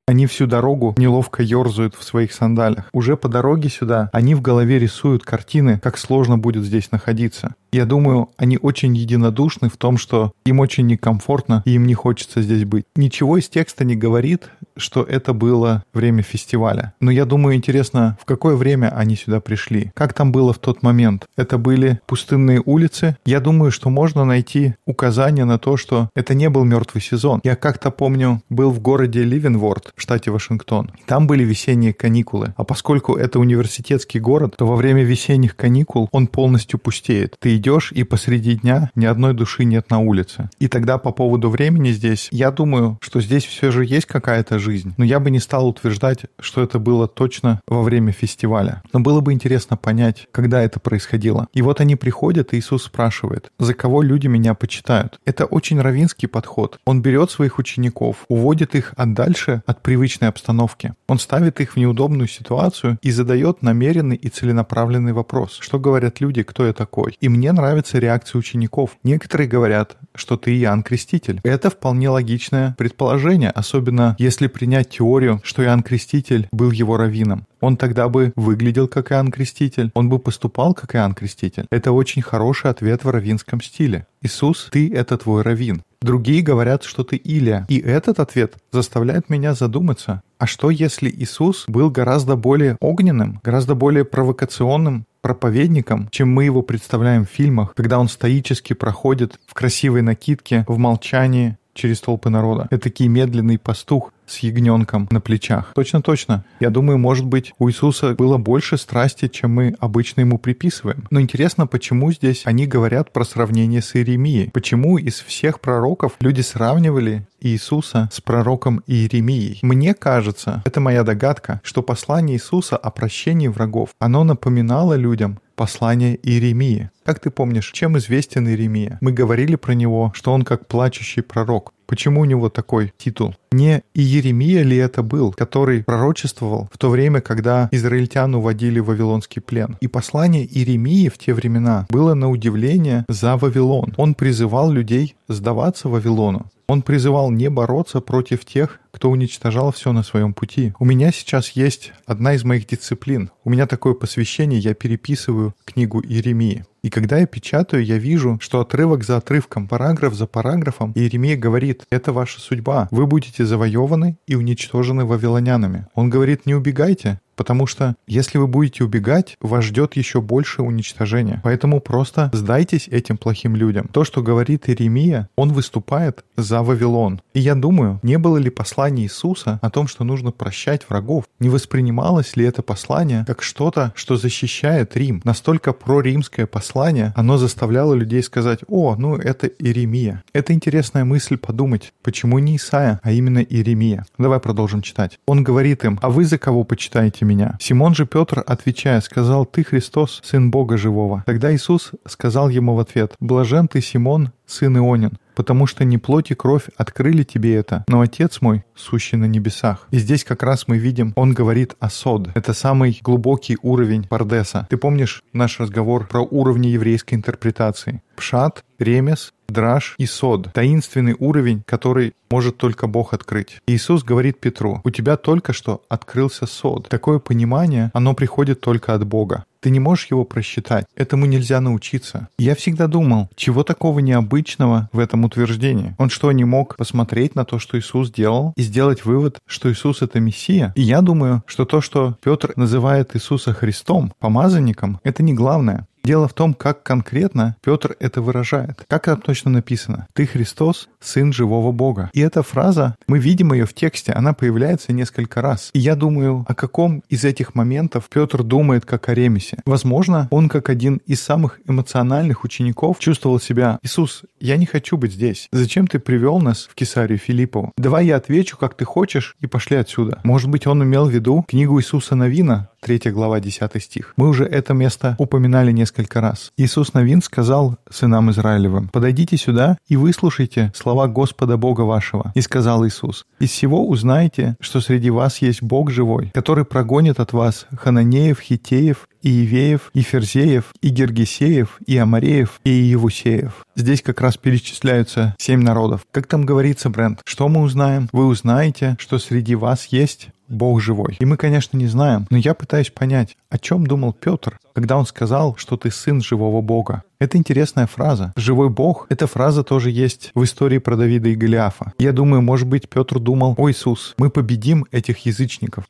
Они 0.08 0.27
всю 0.27 0.46
дорогу 0.46 0.94
неловко 0.98 1.42
ерзают 1.42 1.96
в 1.96 2.04
своих 2.04 2.32
сандалях. 2.32 2.89
Уже 2.94 3.18
по 3.18 3.27
дороге 3.27 3.70
сюда 3.70 4.12
они 4.13 4.36
в 4.36 4.42
голове 4.42 4.77
рисуют 4.77 5.24
картины, 5.24 5.80
как 5.80 5.98
сложно 5.98 6.38
будет 6.38 6.63
здесь 6.63 6.92
находиться. 6.92 7.56
Я 7.75 7.86
думаю, 7.86 8.29
они 8.38 8.58
очень 8.58 8.96
единодушны 8.96 9.67
в 9.67 9.75
том, 9.75 9.98
что 9.98 10.32
им 10.46 10.62
очень 10.62 10.88
некомфортно 10.88 11.62
и 11.65 11.72
им 11.72 11.86
не 11.86 11.94
хочется 11.94 12.41
здесь 12.41 12.63
быть. 12.63 12.86
Ничего 12.96 13.38
из 13.38 13.50
текста 13.50 13.84
не 13.84 13.98
говорит, 13.98 14.50
что 14.77 15.03
это 15.03 15.34
было 15.34 15.84
время 15.94 16.24
фестиваля. 16.24 16.94
Но 17.01 17.12
я 17.12 17.25
думаю, 17.25 17.58
интересно, 17.58 18.17
в 18.22 18.24
какое 18.24 18.55
время 18.55 18.96
они 18.96 19.17
сюда 19.17 19.41
пришли? 19.41 19.91
Как 19.94 20.13
там 20.13 20.32
было 20.32 20.53
в 20.53 20.60
тот 20.60 20.84
момент? 20.84 21.25
Это 21.36 21.58
были 21.58 22.00
пустынные 22.05 22.62
улицы? 22.63 23.17
Я 23.25 23.41
думаю, 23.41 23.72
что 23.72 23.89
можно 23.89 24.24
найти 24.24 24.75
указание 24.86 25.44
на 25.44 25.60
то, 25.60 25.75
что 25.75 26.10
это 26.15 26.34
не 26.34 26.50
был 26.50 26.63
мертвый 26.63 27.01
сезон. 27.01 27.41
Я 27.44 27.58
как-то 27.58 27.91
помню, 27.91 28.41
был 28.50 28.72
в 28.72 28.79
городе 28.79 29.22
Ливенворд 29.24 29.91
в 29.98 30.01
штате 30.01 30.32
Вашингтон. 30.32 30.91
Там 31.08 31.27
были 31.27 31.44
весенние 31.44 31.91
каникулы. 31.91 32.53
А 32.55 32.63
поскольку 32.63 33.17
это 33.17 33.38
университетский 33.38 34.22
город, 34.22 34.55
то 34.58 34.65
во 34.65 34.77
время 34.77 35.03
весенних 35.03 35.58
каникул 35.58 36.08
он 36.13 36.27
полностью 36.27 36.79
пустеет. 36.79 37.36
Ты 37.39 37.58
идешь, 37.66 37.92
и 37.92 38.04
посреди 38.04 38.56
дня 38.56 38.92
ни 38.96 39.06
одной 39.06 39.34
души 39.34 39.66
нет 39.66 39.90
на 39.90 40.00
улице. 40.00 40.50
И 40.60 40.68
тогда 40.68 40.98
по 40.98 41.12
поводу 41.12 41.50
времени 41.50 41.92
здесь, 41.92 42.30
я 42.32 42.52
думаю, 42.52 42.98
что 43.02 43.22
здесь 43.22 43.46
все 43.46 43.72
же 43.72 43.86
есть 43.86 44.06
какая-то 44.06 44.60
жизнь. 44.60 44.94
Но 44.98 45.04
я 45.04 45.20
бы 45.20 45.32
не 45.32 45.40
стал 45.40 45.68
утверждать, 45.68 46.26
что 46.40 46.62
это 46.62 46.80
было 46.80 47.08
точно 47.08 47.62
во 47.68 47.82
время 47.82 48.12
фестиваля. 48.12 48.84
Но 48.94 49.00
было 49.00 49.22
бы 49.22 49.34
интересно 49.34 49.78
понять, 49.78 50.28
когда 50.32 50.62
это 50.62 50.80
происходило. 50.80 51.48
И 51.54 51.62
вот 51.62 51.82
они 51.82 51.96
приходят, 51.96 52.54
и 52.54 52.60
Иисус 52.60 52.84
спрашивает, 52.84 53.52
за 53.60 53.74
кого 53.74 54.02
люди 54.02 54.28
меня 54.28 54.54
почитают? 54.54 55.20
Это 55.26 55.46
очень 55.46 55.82
равинский 55.82 56.28
подход. 56.28 56.80
Он 56.86 57.02
берет 57.02 57.32
своих 57.32 57.58
учеников, 57.58 58.26
уводит 58.28 58.76
их 58.76 58.94
от 58.96 59.14
дальше 59.14 59.64
от 59.66 59.82
привычной 59.82 60.28
обстановки. 60.28 60.94
Он 61.08 61.20
ставит 61.20 61.60
их 61.62 61.74
в 61.74 61.78
неудобную 61.78 62.28
ситуацию 62.28 62.98
и 63.02 63.12
задает 63.12 63.62
намеренный 63.62 64.16
и 64.16 64.30
целенаправленный 64.30 65.14
вопрос. 65.14 65.58
Что 65.60 65.80
говорят 65.80 66.22
люди, 66.22 66.44
кто 66.44 66.66
я 66.66 66.74
такой? 66.74 67.18
И 67.22 67.30
мне 67.30 67.52
нравится 67.56 67.98
реакция 67.98 68.40
учеников. 68.40 68.98
Некоторые 69.04 69.48
говорят, 69.48 69.98
что 70.14 70.38
ты 70.38 70.56
Иоанн 70.60 70.84
Креститель. 70.84 71.42
Это 71.44 71.70
вполне 71.70 72.10
логичное 72.10 72.76
предположение, 72.78 73.50
особенно 73.50 74.16
если 74.20 74.48
принять 74.48 74.90
теорию, 74.90 75.42
что 75.44 75.64
Иоанн 75.64 75.82
Креститель 75.82 76.48
был 76.52 76.72
его 76.72 76.98
раввином. 76.98 77.48
Он 77.62 77.78
тогда 77.78 78.10
бы 78.10 78.32
выглядел 78.36 78.88
как 78.88 79.12
Иоанн 79.12 79.32
Креститель, 79.32 79.90
он 79.96 80.10
бы 80.10 80.20
поступал 80.20 80.74
как 80.74 80.96
Иоанн 80.96 81.16
Креститель. 81.16 81.66
Это 81.72 81.92
очень 81.92 82.22
хороший 82.22 82.70
ответ 82.70 83.04
в 83.04 83.10
раввинском 83.10 83.62
стиле. 83.62 84.06
Иисус, 84.22 84.68
ты— 84.72 84.94
это 84.94 85.18
твой 85.18 85.42
раввин. 85.42 85.82
Другие 86.02 86.44
говорят, 86.44 86.84
что 86.84 87.04
ты 87.04 87.16
Илия. 87.16 87.66
И 87.68 87.80
этот 87.80 88.20
ответ 88.20 88.56
заставляет 88.72 89.30
меня 89.30 89.56
задуматься, 89.56 90.22
а 90.38 90.46
что 90.46 90.70
если 90.70 91.10
Иисус 91.10 91.66
был 91.68 91.90
гораздо 91.90 92.36
более 92.36 92.78
огненным, 92.80 93.40
гораздо 93.44 93.74
более 93.74 94.06
провокационным 94.06 95.06
проповедником, 95.25 96.08
чем 96.12 96.32
мы 96.32 96.44
его 96.44 96.62
представляем 96.62 97.25
в 97.25 97.29
фильмах, 97.32 97.74
когда 97.74 97.98
он 97.98 98.10
стоически 98.10 98.74
проходит 98.74 99.39
в 99.48 99.55
красивой 99.55 100.03
накидке, 100.03 100.65
в 100.67 100.77
молчании, 100.77 101.58
через 101.75 102.00
толпы 102.00 102.29
народа. 102.29 102.67
Это 102.72 102.84
такий 102.84 103.08
медленный 103.08 103.60
пастух 103.60 104.12
с 104.25 104.39
ягненком 104.39 105.08
на 105.12 105.22
плечах. 105.22 105.72
Точно-точно. 105.75 106.44
Я 106.60 106.72
думаю, 106.72 106.98
может 106.98 107.25
быть, 107.25 107.53
у 107.60 107.70
Иисуса 107.70 108.15
было 108.15 108.38
больше 108.38 108.77
страсти, 108.77 109.27
чем 109.27 109.53
мы 109.53 109.75
обычно 109.79 110.22
ему 110.22 110.39
приписываем. 110.39 111.05
Но 111.12 111.22
интересно, 111.22 111.67
почему 111.67 112.12
здесь 112.12 112.41
они 112.46 112.65
говорят 112.65 113.13
про 113.13 113.24
сравнение 113.24 113.82
с 113.82 113.96
Иеремией? 113.96 114.50
Почему 114.51 114.98
из 114.98 115.20
всех 115.20 115.60
пророков 115.60 116.13
люди 116.20 116.41
сравнивали 116.41 117.27
Иисуса 117.39 118.10
с 118.12 118.22
пророком 118.22 118.82
Иеремией? 118.88 119.60
Мне 119.62 119.94
кажется, 119.94 120.63
это 120.65 120.79
моя 120.79 121.03
догадка, 121.03 121.62
что 121.63 121.84
послание 121.84 122.38
Иисуса 122.38 122.77
о 122.77 122.89
прощении 122.89 123.48
врагов, 123.48 123.91
оно 124.00 124.24
напоминало 124.24 124.96
людям 124.96 125.39
послание 125.56 126.18
Иеремии. 126.22 126.90
Как 127.04 127.20
ты 127.20 127.30
помнишь, 127.30 127.72
чем 127.72 127.98
известен 127.98 128.48
Иеремия? 128.48 128.98
Мы 129.02 129.12
говорили 129.12 129.56
про 129.56 129.74
него, 129.74 130.12
что 130.16 130.34
он 130.34 130.44
как 130.44 130.68
плачущий 130.68 131.22
пророк. 131.22 131.74
Почему 131.86 132.22
у 132.22 132.26
него 132.26 132.50
такой 132.50 132.94
титул? 132.98 133.36
Не 133.56 133.84
Иеремия 133.94 134.64
ли 134.64 134.76
это 134.76 135.02
был, 135.02 135.32
который 135.32 135.82
пророчествовал 135.86 136.68
в 136.74 136.78
то 136.78 136.90
время, 136.90 137.22
когда 137.22 137.70
израильтян 137.72 138.36
уводили 138.36 138.80
в 138.80 138.88
Вавилонский 138.88 139.42
плен? 139.42 139.78
И 139.80 139.88
послание 139.88 140.46
Иеремии 140.46 141.08
в 141.08 141.18
те 141.18 141.34
времена 141.34 141.88
было 141.90 142.16
на 142.16 142.30
удивление 142.30 143.06
за 143.08 143.38
Вавилон. 143.38 143.94
Он 143.96 144.14
призывал 144.14 144.70
людей 144.72 145.16
сдаваться 145.30 145.88
Вавилону. 145.88 146.48
Он 146.68 146.82
призывал 146.82 147.32
не 147.32 147.50
бороться 147.50 148.02
против 148.02 148.44
тех, 148.44 148.80
кто 148.92 149.10
уничтожал 149.10 149.72
все 149.72 149.92
на 149.92 150.04
своем 150.04 150.34
пути. 150.34 150.74
У 150.80 150.86
меня 150.86 151.12
сейчас 151.12 151.52
есть 151.52 151.94
одна 152.06 152.34
из 152.34 152.44
моих 152.44 152.66
дисциплин. 152.66 153.30
У 153.44 153.50
меня 153.50 153.68
такое 153.68 153.94
посвящение, 153.94 154.60
я 154.60 154.74
переписываю 154.74 155.54
книгу 155.66 156.02
Иеремии. 156.02 156.66
И 156.82 156.90
когда 156.90 157.18
я 157.18 157.26
печатаю, 157.26 157.84
я 157.84 157.98
вижу, 157.98 158.38
что 158.40 158.62
отрывок 158.62 159.04
за 159.04 159.18
отрывком, 159.18 159.68
параграф 159.68 160.14
за 160.14 160.28
параграфом, 160.28 160.92
Иеремия 160.96 161.36
говорит, 161.36 161.84
это 161.90 162.14
ваша 162.14 162.40
судьба. 162.40 162.88
Вы 162.92 163.08
будете 163.08 163.45
завоеваны 163.46 164.18
и 164.28 164.36
уничтожены 164.36 165.06
вавилонянами. 165.06 165.88
Он 165.96 166.10
говорит, 166.10 166.46
не 166.46 166.56
убегайте, 166.56 167.22
Потому 167.36 167.68
что 167.68 167.96
если 168.08 168.38
вы 168.38 168.48
будете 168.48 168.84
убегать, 168.84 169.38
вас 169.42 169.65
ждет 169.65 169.96
еще 169.96 170.22
больше 170.22 170.62
уничтожения. 170.62 171.42
Поэтому 171.44 171.80
просто 171.80 172.30
сдайтесь 172.34 172.88
этим 172.88 173.18
плохим 173.18 173.56
людям. 173.56 173.88
То, 173.88 174.04
что 174.04 174.22
говорит 174.22 174.70
Иеремия, 174.70 175.30
он 175.36 175.54
выступает 175.54 176.24
за 176.38 176.62
Вавилон. 176.62 177.22
И 177.34 177.39
я 177.39 177.56
думаю, 177.56 178.00
не 178.04 178.18
было 178.18 178.38
ли 178.38 178.50
послания 178.50 179.04
Иисуса 179.04 179.60
о 179.62 179.70
том, 179.70 179.88
что 179.88 180.04
нужно 180.04 180.32
прощать 180.32 180.88
врагов? 180.89 181.25
Не 181.39 181.50
воспринималось 181.50 182.36
ли 182.36 182.46
это 182.46 182.62
послание 182.62 183.25
как 183.27 183.42
что-то, 183.42 183.94
что 183.96 184.18
защищает 184.18 184.96
Рим? 184.96 185.22
Настолько 185.24 185.74
проримское 185.74 186.46
послание, 186.46 187.13
оно 187.15 187.38
заставляло 187.38 187.94
людей 187.94 188.24
сказать, 188.24 188.60
о, 188.68 188.96
ну 188.96 189.15
это 189.15 189.48
Иеремия. 189.48 190.24
Это 190.34 190.54
интересная 190.54 191.06
мысль 191.06 191.38
подумать, 191.38 191.94
почему 192.04 192.39
не 192.39 192.58
Исаия, 192.58 193.00
а 193.04 193.12
именно 193.12 193.39
Иеремия. 193.39 194.06
Давай 194.18 194.39
продолжим 194.39 194.82
читать. 194.82 195.20
Он 195.25 195.44
говорит 195.44 195.83
им, 195.83 196.00
а 196.01 196.10
вы 196.10 196.25
за 196.25 196.38
кого 196.38 196.64
почитаете 196.64 197.25
меня. 197.25 197.57
Симон 197.59 197.96
же 197.96 198.05
Петр, 198.05 198.44
отвечая, 198.46 199.01
сказал, 199.01 199.46
«Ты 199.46 199.64
Христос, 199.64 200.22
Сын 200.24 200.51
Бога 200.51 200.77
Живого». 200.77 201.24
Тогда 201.25 201.53
Иисус 201.53 201.92
сказал 202.07 202.50
ему 202.50 202.75
в 202.75 202.79
ответ, 202.79 203.14
«Блажен 203.20 203.68
ты, 203.68 203.81
Симон, 203.81 204.31
сын 204.46 204.77
Ионин, 204.77 205.18
потому 205.35 205.68
что 205.68 205.83
не 205.83 205.98
плоть 205.98 206.31
и 206.31 206.35
кровь 206.35 206.66
открыли 206.77 207.24
тебе 207.24 207.55
это, 207.55 207.83
но 207.88 208.01
Отец 208.01 208.42
мой, 208.42 208.64
сущий 208.75 209.18
на 209.18 209.25
небесах. 209.25 209.88
И 209.92 209.98
здесь 209.98 210.24
как 210.24 210.44
раз 210.44 210.68
мы 210.68 210.77
видим, 210.77 211.14
он 211.16 211.33
говорит 211.33 211.75
о 211.79 211.90
сод. 211.90 212.29
Это 212.35 212.53
самый 212.53 213.00
глубокий 213.01 213.57
уровень 213.61 214.07
Пардеса. 214.07 214.68
Ты 214.70 214.77
помнишь 214.77 215.24
наш 215.33 215.59
разговор 215.59 216.07
про 216.07 216.22
уровни 216.22 216.68
еврейской 216.68 217.16
интерпретации? 217.16 218.01
Пшат, 218.16 218.64
ремес, 218.79 219.33
драж 219.48 219.96
и 219.98 220.05
сод. 220.05 220.51
Таинственный 220.53 221.16
уровень, 221.18 221.64
который 221.66 222.14
может 222.29 222.57
только 222.57 222.88
Бог 222.88 223.14
открыть. 223.14 223.61
Иисус 223.68 224.03
говорит 224.03 224.40
Петру, 224.40 224.81
у 224.83 224.90
тебя 224.90 225.18
только 225.18 225.53
что 225.53 225.83
открылся 225.90 226.46
сод. 226.46 226.90
Такое 226.90 227.20
понимание, 227.20 227.92
оно 227.94 228.14
приходит 228.14 228.61
только 228.61 228.94
от 228.94 229.05
Бога. 229.05 229.46
Ты 229.61 229.72
не 229.72 229.79
можешь 229.79 230.11
его 230.11 230.25
просчитать. 230.25 230.85
Этому 230.96 231.25
нельзя 231.25 231.59
научиться. 231.59 232.27
Я 232.38 232.53
всегда 232.53 232.85
думал, 232.85 233.29
чего 233.35 233.64
такого 233.64 233.98
необычного 233.98 234.90
в 234.92 235.00
этом 235.00 235.24
утверждении? 235.24 235.96
Он 235.98 236.11
что, 236.11 236.31
не 236.31 236.44
мог 236.44 236.75
посмотреть 236.77 237.33
на 237.33 237.46
то, 237.46 237.57
что 237.57 237.79
Иисус 237.79 238.11
делал, 238.11 238.53
и 238.57 238.61
сделать 238.61 239.05
вывод, 239.05 239.40
что 239.48 239.72
Иисус— 239.72 240.01
это 240.03 240.20
Мессия? 240.20 240.72
И 240.75 240.83
я 240.83 241.01
думаю, 241.01 241.42
что 241.48 241.66
то, 241.66 241.81
что 241.81 242.16
Петр 242.22 242.53
называет 242.55 243.16
Иисуса 243.16 243.53
Христом, 243.53 244.14
помазанником, 244.20 245.00
это 245.03 245.24
не 245.24 245.33
главное. 245.33 245.88
Дело 246.05 246.27
в 246.27 246.33
том, 246.33 246.53
как 246.53 246.83
конкретно 246.83 247.55
Петр 247.63 247.96
это 248.00 248.22
выражает. 248.22 248.85
Как 248.87 249.07
это 249.07 249.20
точно 249.20 249.50
написано? 249.50 250.05
«Ты 250.13 250.27
Христос, 250.27 250.87
Сын 251.00 251.33
живого 251.33 251.72
Бога». 251.72 252.11
И 252.13 252.20
эта 252.20 252.44
фраза, 252.44 252.96
мы 253.07 253.18
видим 253.18 253.53
ее 253.53 253.65
в 253.65 253.74
тексте, 253.74 254.11
она 254.11 254.33
появляется 254.33 254.94
несколько 254.94 255.41
раз. 255.41 255.72
И 255.74 255.79
я 255.79 255.96
думаю, 255.96 256.46
о 256.48 256.53
каком 256.53 257.01
из 257.09 257.25
этих 257.25 257.55
моментов 257.55 258.07
Петр 258.13 258.44
думает 258.44 258.85
как 258.85 259.09
о 259.09 259.15
ремесе. 259.15 259.57
Возможно, 259.65 260.27
он 260.29 260.48
как 260.48 260.70
один 260.70 261.01
из 261.07 261.24
самых 261.24 261.59
эмоциональных 261.68 262.44
учеников 262.44 263.00
чувствовал 263.00 263.39
себя 263.39 263.79
«Иисус, 263.81 264.25
я 264.39 264.57
не 264.57 264.68
хочу 264.68 264.98
быть 264.98 265.13
здесь. 265.13 265.48
Зачем 265.51 265.87
ты 265.87 265.98
привел 265.98 266.37
нас 266.39 266.68
в 266.70 266.75
Кесарию 266.75 267.18
Филиппову? 267.18 267.72
Давай 267.77 268.05
я 268.05 268.18
отвечу, 268.18 268.57
как 268.57 268.77
ты 268.77 268.85
хочешь, 268.85 269.35
и 269.39 269.48
пошли 269.48 269.77
отсюда». 269.77 270.20
Может 270.24 270.51
быть, 270.51 270.68
он 270.68 270.83
имел 270.83 271.07
в 271.07 271.11
виду 271.11 271.44
книгу 271.48 271.79
Иисуса 271.79 272.13
Новина, 272.15 272.70
3 272.86 273.12
глава, 273.12 273.40
10 273.40 273.82
стих. 273.82 274.14
Мы 274.16 274.30
уже 274.30 274.46
это 274.46 274.76
место 274.76 275.16
упоминали 275.18 275.72
несколько 275.72 276.22
раз. 276.22 276.52
Иисус 276.56 276.94
Новин 276.94 277.24
сказал 277.24 277.78
сынам 277.90 278.30
Израилевым, 278.30 278.90
«Подойдите 278.90 279.38
сюда 279.38 279.80
и 279.88 279.96
выслушайте 279.96 280.72
слова 280.76 281.08
Господа 281.08 281.58
Бога 281.58 281.82
вашего». 281.82 282.32
И 282.36 282.42
сказал 282.42 282.86
Иисус, 282.86 283.26
«Из 283.40 283.50
всего 283.50 283.88
узнаете, 283.88 284.56
что 284.60 284.82
среди 284.82 285.10
вас 285.10 285.40
есть 285.40 285.64
Бог 285.64 285.90
живой, 285.90 286.30
который 286.36 286.64
прогонит 286.64 287.20
от 287.20 287.34
вас 287.34 287.66
хананеев, 287.76 288.40
хитеев, 288.40 289.08
и 289.24 289.44
Ивеев, 289.44 289.90
и 289.96 290.02
Ферзеев, 290.02 290.66
и 290.84 290.90
Гергесеев, 290.90 291.80
и 291.88 291.98
Амареев, 291.98 292.62
и 292.64 292.70
Евусеев. 292.70 293.66
Здесь 293.76 294.04
как 294.04 294.22
раз 294.22 294.38
перечисляются 294.38 295.34
семь 295.40 295.64
народов. 295.64 296.02
Как 296.12 296.28
там 296.28 296.46
говорится, 296.46 296.92
Брент, 296.92 297.22
что 297.26 297.48
мы 297.48 297.62
узнаем? 297.62 298.08
Вы 298.12 298.28
узнаете, 298.28 298.96
что 299.00 299.18
среди 299.18 299.56
вас 299.56 299.88
есть 299.88 300.30
Бог 300.48 300.81
живой. 300.81 301.18
И 301.20 301.25
мы, 301.25 301.38
конечно, 301.38 301.77
не 301.77 301.88
знаем, 301.88 302.27
но 302.29 302.38
я 302.38 302.53
пытаюсь 302.53 302.90
понять, 302.90 303.38
о 303.50 303.58
чем 303.58 303.88
думал 303.88 304.14
Петр, 304.14 304.60
когда 304.74 304.98
он 304.98 305.05
сказал, 305.05 305.55
что 305.58 305.77
ты 305.77 305.92
сын 305.92 306.22
живого 306.22 306.62
Бога. 306.62 307.03
Это 307.20 307.38
интересная 307.38 307.88
фраза. 307.88 308.34
Живой 308.36 308.70
Бог— 308.70 309.08
эта 309.10 309.27
фраза 309.27 309.64
тоже 309.64 309.90
есть 309.90 310.31
в 310.36 310.44
истории 310.44 310.79
про 310.79 310.96
Давида 310.96 311.29
и 311.29 311.36
Голиафа. 311.36 311.94
Я 311.98 312.12
думаю, 312.12 312.42
может 312.42 312.68
быть, 312.68 312.90
Петр 312.90 313.20
думал, 313.20 313.55
о 313.58 313.70
Иисус, 313.70 314.14
мы 314.18 314.29
победим 314.29 314.86
этих 314.92 315.25
язычников. 315.25 315.86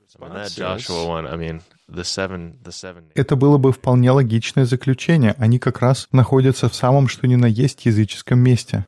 Это 3.16 3.36
было 3.36 3.58
бы 3.58 3.72
вполне 3.72 4.12
логичное 4.12 4.66
заключение. 4.66 5.36
Они 5.38 5.60
как 5.60 5.80
раз 5.82 6.08
находятся 6.12 6.70
в 6.70 6.76
самом 6.76 7.08
что 7.08 7.28
ни 7.28 7.36
на 7.36 7.46
есть 7.46 7.86
языческом 7.86 8.40
месте. 8.40 8.86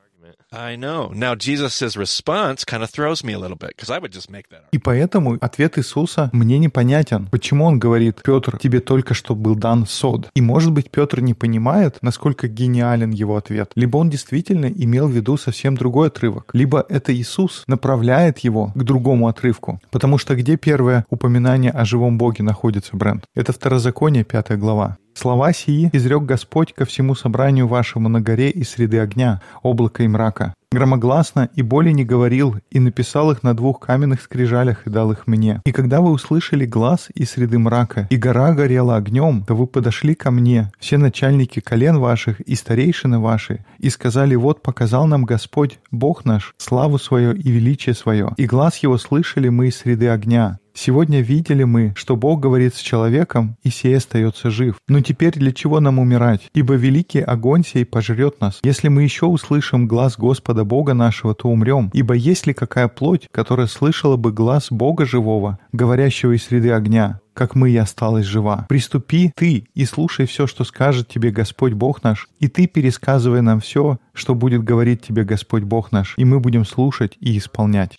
I 0.52 0.78
know. 0.78 1.12
Now, 1.14 1.36
Jesus' 1.36 1.98
response 1.98 2.64
kind 2.64 2.82
of 2.82 2.90
throws 2.90 3.22
me 3.22 3.34
a 3.34 3.40
little 3.40 3.58
bit 3.58 3.76
because 3.76 3.90
I 3.90 4.00
would 4.00 4.14
just 4.14 4.32
make 4.32 4.48
that 4.50 4.70
И 4.72 4.78
поэтому 4.78 5.38
ответ 5.42 5.78
Иисуса 5.78 6.30
мне 6.32 6.58
непонятен. 6.58 7.28
Почему 7.30 7.66
он 7.66 7.80
говорит, 7.80 8.22
Петр, 8.24 8.58
тебе 8.58 8.80
только 8.80 9.14
что 9.14 9.36
был 9.36 9.56
дан 9.56 9.86
сод? 9.86 10.30
И 10.36 10.42
может 10.42 10.72
быть 10.72 10.90
Петр 10.90 11.20
не 11.20 11.34
понимает, 11.34 11.98
насколько 12.02 12.48
гениален 12.48 13.12
его 13.12 13.36
ответ. 13.36 13.72
Либо 13.76 13.98
он 13.98 14.10
действительно 14.10 14.68
имел 14.68 15.10
в 15.10 15.12
виду 15.12 15.36
совсем 15.36 15.76
другой 15.76 16.08
отрывок. 16.08 16.52
Либо 16.54 16.86
это 16.88 17.14
Иисус 17.14 17.64
направляет 17.68 18.40
его 18.40 18.72
к 18.74 18.84
другому 18.84 19.28
отрывку. 19.28 19.82
Потому 19.92 20.18
что 20.18 20.36
где 20.36 20.56
первое 20.56 21.06
упоминание 21.10 21.72
о 21.72 21.84
живом 21.84 22.18
Боге 22.18 22.44
находится, 22.44 22.96
Брент? 22.96 23.26
Это 23.36 23.52
Второзаконие, 23.52 24.24
пятая 24.24 24.58
глава. 24.58 24.98
Слова 25.18 25.52
сии 25.52 25.90
изрек 25.94 26.26
Господь 26.26 26.74
ко 26.74 26.86
всему 26.86 27.16
собранию 27.16 27.68
вашему 27.68 28.08
на 28.08 28.22
горе 28.22 28.52
из 28.52 28.70
среды 28.70 29.00
огня, 29.00 29.42
облака 29.64 30.04
и 30.04 30.08
мрака. 30.08 30.54
Громогласно 30.72 31.50
и 31.56 31.64
более 31.64 31.94
не 31.94 32.06
говорил, 32.06 32.58
и 32.70 32.80
написал 32.80 33.32
их 33.32 33.42
на 33.42 33.56
двух 33.56 33.80
каменных 33.80 34.22
скрижалях 34.22 34.86
и 34.86 34.92
дал 34.92 35.12
их 35.12 35.26
мне. 35.26 35.60
И 35.66 35.72
когда 35.72 36.02
вы 36.02 36.12
услышали 36.12 36.68
глаз 36.68 37.08
из 37.16 37.32
среды 37.32 37.58
мрака, 37.58 38.06
и 38.12 38.18
гора 38.18 38.54
горела 38.54 38.96
огнем, 38.96 39.44
то 39.48 39.56
вы 39.56 39.66
подошли 39.66 40.14
ко 40.14 40.30
мне, 40.30 40.72
все 40.78 41.00
начальники 41.00 41.62
колен 41.62 41.98
ваших 41.98 42.40
и 42.42 42.54
старейшины 42.54 43.18
ваши, 43.18 43.66
и 43.80 43.90
сказали, 43.90 44.36
вот 44.36 44.62
показал 44.62 45.08
нам 45.08 45.24
Господь, 45.24 45.80
Бог 45.90 46.26
наш, 46.26 46.54
славу 46.58 47.00
свое 47.00 47.36
и 47.36 47.50
величие 47.50 47.96
свое, 47.96 48.34
и 48.38 48.46
глаз 48.46 48.78
его 48.78 49.00
слышали 49.00 49.50
мы 49.50 49.70
из 49.70 49.78
среды 49.78 50.10
огня. 50.10 50.60
Сегодня 50.80 51.22
видели 51.22 51.64
мы, 51.64 51.94
что 51.96 52.16
Бог 52.16 52.40
говорит 52.40 52.76
с 52.76 52.80
человеком, 52.80 53.58
и 53.64 53.72
сей 53.72 53.98
остается 53.98 54.52
жив. 54.52 54.76
Но 54.88 55.02
теперь 55.02 55.34
для 55.34 55.52
чего 55.52 55.80
нам 55.80 55.98
умирать? 55.98 56.52
Ибо 56.54 56.76
великий 56.76 57.20
огонь 57.20 57.64
сей 57.66 57.84
пожрет 57.84 58.40
нас. 58.42 58.60
Если 58.62 58.88
мы 58.88 59.02
еще 59.02 59.26
услышим 59.26 59.88
глаз 59.88 60.20
Господа 60.20 60.66
Бога 60.66 60.94
нашего, 60.94 61.34
то 61.34 61.50
умрем. 61.50 61.90
Ибо 61.96 62.14
есть 62.14 62.46
ли 62.46 62.54
какая 62.54 62.90
плоть, 62.90 63.28
которая 63.32 63.66
слышала 63.66 64.18
бы 64.18 64.32
глаз 64.32 64.68
Бога 64.70 65.08
живого, 65.08 65.58
говорящего 65.72 66.34
из 66.34 66.44
среды 66.44 66.70
огня? 66.70 67.22
Как 67.38 67.54
мы 67.54 67.70
и 67.70 67.78
осталась 67.78 68.26
жива. 68.26 68.66
Приступи 68.68 69.32
ты 69.36 69.68
и 69.76 69.86
слушай 69.86 70.26
все, 70.26 70.48
что 70.48 70.64
скажет 70.64 71.08
тебе 71.08 71.30
Господь 71.30 71.74
Бог 71.74 72.04
наш, 72.04 72.28
и 72.40 72.48
ты 72.48 72.66
пересказывай 72.66 73.42
нам 73.42 73.60
все, 73.60 74.00
что 74.14 74.34
будет 74.34 74.64
говорить 74.64 75.04
тебе 75.04 75.24
Господь 75.24 75.62
Бог 75.62 75.92
наш, 75.92 76.16
и 76.18 76.26
мы 76.26 76.40
будем 76.40 76.66
слушать 76.66 77.16
и 77.20 77.38
исполнять. 77.38 77.96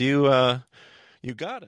you, 0.00 0.26
uh. 0.26 0.60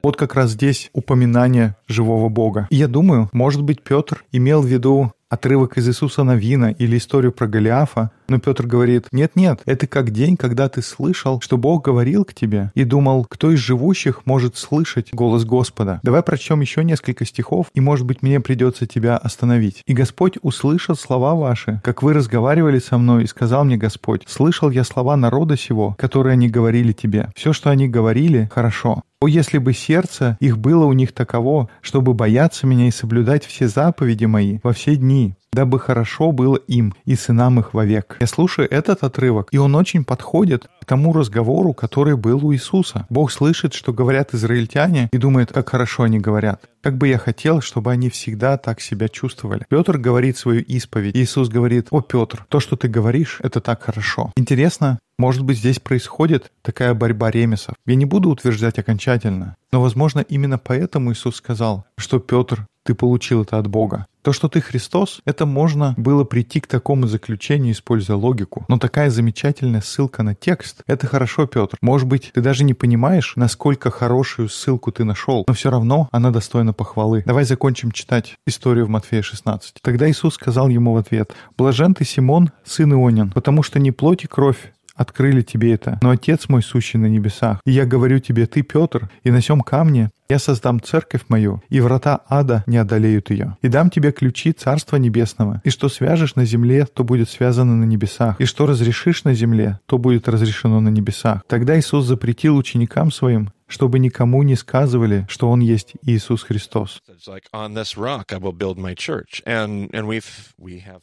Вот 0.02 0.16
как 0.16 0.34
раз 0.34 0.50
здесь 0.50 0.88
упоминание 0.92 1.74
живого 1.88 2.28
Бога. 2.28 2.68
И 2.70 2.76
я 2.76 2.86
думаю, 2.86 3.28
может 3.32 3.62
быть, 3.62 3.82
Петр 3.82 4.24
имел 4.30 4.62
в 4.62 4.66
виду 4.66 5.12
отрывок 5.28 5.76
из 5.76 5.88
Иисуса 5.88 6.22
Навина 6.22 6.74
или 6.78 6.96
историю 6.96 7.32
про 7.32 7.46
Голиафа, 7.46 8.10
но 8.28 8.38
Петр 8.38 8.66
говорит, 8.66 9.06
нет-нет, 9.12 9.60
это 9.64 9.86
как 9.86 10.10
день, 10.10 10.36
когда 10.36 10.68
ты 10.68 10.82
слышал, 10.82 11.40
что 11.40 11.56
Бог 11.56 11.84
говорил 11.84 12.24
к 12.24 12.34
тебе, 12.34 12.70
и 12.74 12.84
думал, 12.84 13.24
кто 13.24 13.50
из 13.50 13.58
живущих 13.58 14.22
может 14.26 14.56
слышать 14.56 15.12
голос 15.12 15.44
Господа. 15.44 16.00
Давай 16.02 16.22
прочтем 16.22 16.60
еще 16.60 16.84
несколько 16.84 17.24
стихов, 17.24 17.66
и, 17.74 17.80
может 17.80 18.06
быть, 18.06 18.22
мне 18.22 18.40
придется 18.40 18.86
тебя 18.86 19.16
остановить. 19.16 19.82
«И 19.86 19.94
Господь 19.94 20.38
услышал 20.42 20.94
слова 20.94 21.34
ваши, 21.34 21.80
как 21.84 22.02
вы 22.02 22.12
разговаривали 22.12 22.78
со 22.78 22.98
мной, 22.98 23.24
и 23.24 23.26
сказал 23.26 23.64
мне 23.64 23.76
Господь, 23.76 24.24
слышал 24.26 24.70
я 24.70 24.84
слова 24.84 25.16
народа 25.16 25.56
сего, 25.56 25.94
которые 25.98 26.34
они 26.34 26.48
говорили 26.48 26.92
тебе. 26.92 27.30
Все, 27.34 27.52
что 27.52 27.70
они 27.70 27.88
говорили, 27.88 28.48
хорошо. 28.52 29.02
О, 29.20 29.26
если 29.26 29.58
бы 29.58 29.72
сердце 29.72 30.36
их 30.38 30.58
было 30.58 30.84
у 30.84 30.92
них 30.92 31.10
таково, 31.12 31.68
чтобы 31.80 32.14
бояться 32.14 32.68
меня 32.68 32.86
и 32.86 32.92
соблюдать 32.92 33.44
все 33.44 33.66
заповеди 33.66 34.26
мои 34.26 34.60
во 34.62 34.72
все 34.72 34.94
дни, 34.94 35.17
дабы 35.52 35.78
хорошо 35.80 36.32
было 36.32 36.56
им 36.56 36.94
и 37.04 37.14
сынам 37.14 37.60
их 37.60 37.74
вовек. 37.74 38.16
Я 38.20 38.26
слушаю 38.26 38.68
этот 38.70 39.02
отрывок, 39.02 39.48
и 39.50 39.58
он 39.58 39.74
очень 39.74 40.04
подходит 40.04 40.68
к 40.80 40.84
тому 40.84 41.12
разговору, 41.12 41.72
который 41.72 42.16
был 42.16 42.44
у 42.46 42.52
Иисуса. 42.52 43.06
Бог 43.10 43.30
слышит, 43.32 43.74
что 43.74 43.92
говорят 43.92 44.34
израильтяне, 44.34 45.08
и 45.12 45.18
думает, 45.18 45.52
как 45.52 45.68
хорошо 45.68 46.04
они 46.04 46.18
говорят. 46.18 46.62
Как 46.82 46.96
бы 46.96 47.08
я 47.08 47.18
хотел, 47.18 47.60
чтобы 47.60 47.90
они 47.90 48.08
всегда 48.08 48.56
так 48.56 48.80
себя 48.80 49.08
чувствовали. 49.08 49.66
Петр 49.68 49.98
говорит 49.98 50.38
свою 50.38 50.62
исповедь. 50.62 51.16
Иисус 51.16 51.48
говорит, 51.48 51.88
о, 51.90 52.00
Петр, 52.00 52.46
то, 52.48 52.60
что 52.60 52.76
ты 52.76 52.88
говоришь, 52.88 53.40
это 53.42 53.60
так 53.60 53.82
хорошо. 53.82 54.32
Интересно, 54.36 54.98
может 55.18 55.42
быть, 55.42 55.58
здесь 55.58 55.80
происходит 55.80 56.52
такая 56.62 56.94
борьба 56.94 57.30
ремесов. 57.30 57.74
Я 57.86 57.96
не 57.96 58.04
буду 58.04 58.30
утверждать 58.30 58.78
окончательно, 58.78 59.56
но, 59.72 59.82
возможно, 59.82 60.20
именно 60.20 60.58
поэтому 60.58 61.12
Иисус 61.12 61.36
сказал, 61.36 61.84
что 61.96 62.20
Петр, 62.20 62.66
ты 62.88 62.94
получил 62.94 63.42
это 63.42 63.58
от 63.58 63.66
Бога. 63.66 64.06
То, 64.22 64.32
что 64.32 64.48
ты 64.48 64.62
Христос, 64.62 65.20
это 65.26 65.44
можно 65.44 65.94
было 65.98 66.24
прийти 66.24 66.58
к 66.58 66.66
такому 66.66 67.06
заключению, 67.06 67.72
используя 67.72 68.16
логику. 68.16 68.64
Но 68.66 68.78
такая 68.78 69.10
замечательная 69.10 69.82
ссылка 69.82 70.22
на 70.22 70.34
текст— 70.34 70.80
это 70.86 71.06
хорошо, 71.06 71.46
Петр. 71.46 71.76
Может 71.82 72.08
быть, 72.08 72.30
ты 72.32 72.40
даже 72.40 72.64
не 72.64 72.72
понимаешь, 72.72 73.34
насколько 73.36 73.90
хорошую 73.90 74.48
ссылку 74.48 74.90
ты 74.90 75.04
нашел, 75.04 75.44
но 75.46 75.52
все 75.52 75.70
равно 75.70 76.08
она 76.12 76.30
достойна 76.30 76.72
похвалы. 76.72 77.22
Давай 77.26 77.44
закончим 77.44 77.92
читать 77.92 78.36
историю 78.46 78.86
в 78.86 78.88
Матфея 78.88 79.20
16. 79.20 79.74
Тогда 79.82 80.10
Иисус 80.10 80.34
сказал 80.34 80.68
ему 80.68 80.94
в 80.94 80.96
ответ, 80.96 81.32
«Блажен 81.58 81.92
ты, 81.92 82.06
Симон, 82.06 82.52
сын 82.64 82.90
Ионин, 82.90 83.32
потому 83.32 83.62
что 83.62 83.78
не 83.78 83.92
плоть 83.92 84.24
и 84.24 84.28
кровь 84.28 84.72
открыли 84.98 85.42
тебе 85.42 85.72
это, 85.72 85.98
но 86.02 86.10
Отец 86.10 86.48
мой 86.48 86.62
сущий 86.62 86.98
на 86.98 87.06
небесах. 87.06 87.60
И 87.64 87.70
я 87.70 87.86
говорю 87.86 88.18
тебе, 88.18 88.46
ты, 88.46 88.62
Петр, 88.62 89.08
и 89.22 89.30
на 89.30 89.40
сем 89.40 89.62
камне 89.62 90.10
я 90.28 90.38
создам 90.38 90.82
церковь 90.82 91.22
мою, 91.28 91.62
и 91.70 91.80
врата 91.80 92.20
ада 92.28 92.62
не 92.66 92.76
одолеют 92.76 93.30
ее. 93.30 93.56
И 93.62 93.68
дам 93.68 93.88
тебе 93.88 94.12
ключи 94.12 94.52
Царства 94.52 94.96
Небесного. 94.96 95.62
И 95.64 95.70
что 95.70 95.88
свяжешь 95.88 96.34
на 96.34 96.44
земле, 96.44 96.86
то 96.86 97.02
будет 97.02 97.30
связано 97.30 97.76
на 97.76 97.84
небесах. 97.84 98.38
И 98.38 98.44
что 98.44 98.66
разрешишь 98.66 99.24
на 99.24 99.32
земле, 99.32 99.80
то 99.86 99.96
будет 99.96 100.28
разрешено 100.28 100.80
на 100.80 100.90
небесах. 100.90 101.42
Тогда 101.46 101.78
Иисус 101.78 102.04
запретил 102.04 102.56
ученикам 102.56 103.10
своим 103.10 103.50
чтобы 103.68 103.98
никому 103.98 104.42
не 104.42 104.56
сказывали, 104.56 105.26
что 105.28 105.48
Он 105.50 105.60
есть 105.60 105.92
Иисус 106.02 106.42
Христос. 106.42 107.00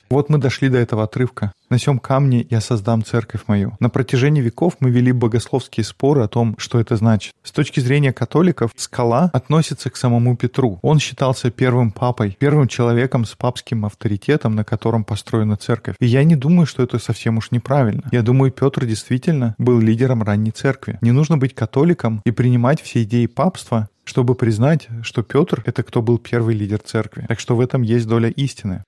Вот 0.09 0.29
мы 0.29 0.37
дошли 0.37 0.69
до 0.69 0.77
этого 0.77 1.03
отрывка. 1.03 1.53
«На 1.69 1.79
сем 1.79 1.99
камне 1.99 2.45
я 2.49 2.61
создам 2.61 3.03
церковь 3.03 3.41
мою». 3.47 3.75
На 3.79 3.89
протяжении 3.89 4.41
веков 4.41 4.77
мы 4.79 4.91
вели 4.91 5.11
богословские 5.11 5.83
споры 5.83 6.21
о 6.21 6.27
том, 6.27 6.55
что 6.57 6.79
это 6.79 6.95
значит. 6.95 7.33
С 7.43 7.51
точки 7.51 7.79
зрения 7.79 8.13
католиков, 8.13 8.71
скала 8.75 9.29
относится 9.33 9.89
к 9.89 9.97
самому 9.97 10.37
Петру. 10.37 10.79
Он 10.81 10.99
считался 10.99 11.49
первым 11.51 11.91
папой, 11.91 12.37
первым 12.39 12.67
человеком 12.67 13.25
с 13.25 13.35
папским 13.35 13.85
авторитетом, 13.85 14.55
на 14.55 14.63
котором 14.63 15.03
построена 15.03 15.57
церковь. 15.57 15.95
И 15.99 16.05
я 16.05 16.23
не 16.23 16.35
думаю, 16.35 16.65
что 16.65 16.83
это 16.83 16.99
совсем 16.99 17.37
уж 17.37 17.51
неправильно. 17.51 18.03
Я 18.11 18.21
думаю, 18.21 18.51
Петр 18.51 18.85
действительно 18.85 19.55
был 19.57 19.79
лидером 19.79 20.23
ранней 20.23 20.51
церкви. 20.51 20.97
Не 21.01 21.11
нужно 21.11 21.37
быть 21.37 21.55
католиком 21.55 22.21
и 22.25 22.31
принимать 22.55 22.81
все 22.81 23.03
идеи 23.03 23.25
папства, 23.25 23.89
чтобы 24.05 24.35
признать, 24.35 24.87
что 25.01 25.23
Петр— 25.23 25.61
это 25.65 25.83
кто 25.83 26.01
был 26.01 26.17
первый 26.17 26.55
лидер 26.55 26.79
церкви. 26.79 27.25
Так 27.27 27.39
что 27.39 27.55
в 27.55 27.59
этом 27.59 27.81
есть 27.81 28.07
доля 28.07 28.29
истины. 28.29 28.83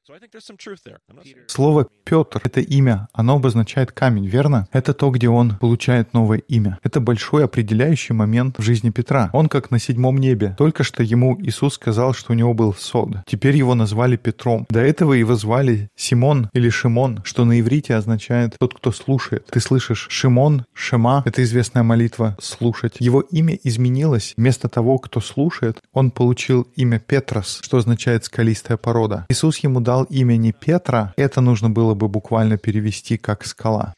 Слово 1.47 1.88
«Петр»— 2.03 2.41
это 2.43 2.62
имя, 2.62 3.08
оно 3.13 3.36
обозначает 3.36 3.91
камень, 3.91 4.25
верно? 4.27 4.67
Это 4.71 4.93
то, 4.93 5.10
где 5.10 5.30
он 5.30 5.58
получает 5.58 6.13
новое 6.13 6.39
имя. 6.39 6.80
Это 6.84 6.99
большой 6.99 7.43
определяющий 7.43 8.13
момент 8.13 8.58
в 8.58 8.62
жизни 8.62 8.89
Петра. 8.89 9.30
Он 9.34 9.49
как 9.49 9.71
на 9.71 9.80
седьмом 9.80 10.17
небе. 10.17 10.56
Только 10.58 10.84
что 10.84 11.03
ему 11.03 11.38
Иисус 11.41 11.73
сказал, 11.75 12.13
что 12.13 12.32
у 12.32 12.36
него 12.36 12.53
был 12.53 12.73
сод. 12.73 13.17
Теперь 13.25 13.58
его 13.58 13.75
назвали 13.75 14.15
Петром. 14.17 14.65
До 14.69 14.80
этого 14.80 15.13
его 15.13 15.36
звали 15.36 15.89
Симон 15.95 16.49
или 16.53 16.69
Шимон, 16.69 17.21
что 17.23 17.45
на 17.45 17.60
иврите 17.60 17.95
означает 17.95 18.56
«тот, 18.60 18.73
кто 18.73 18.91
слушает». 18.91 19.47
Ты 19.49 19.60
слышишь 19.60 20.08
Шимон, 20.10 20.65
Шема— 20.73 21.23
это 21.25 21.43
известная 21.43 21.84
молитва 21.84 22.38
«слушать». 22.39 22.97
Его 22.99 23.21
имя 23.21 23.58
изменилось. 23.63 24.34
Вместо 24.38 24.69
того, 24.69 24.99
кто 25.07 25.21
слушает, 25.21 25.81
он 25.93 26.11
получил 26.11 26.67
имя 26.75 26.99
Петрос, 26.99 27.59
что 27.63 27.77
означает 27.77 28.25
«скалистая 28.25 28.77
порода». 28.77 29.25
Иисус 29.29 29.57
ему 29.59 29.79
дал 29.81 30.03
имя 30.03 30.37
не 30.37 30.51
Петра, 30.51 31.13
это 31.17 31.41
нужно 31.41 31.69
было 31.69 31.93
бы 31.95 32.07
буквально 32.07 32.57
перевести 32.57 33.17
как 33.17 33.45
«скала». 33.45 33.93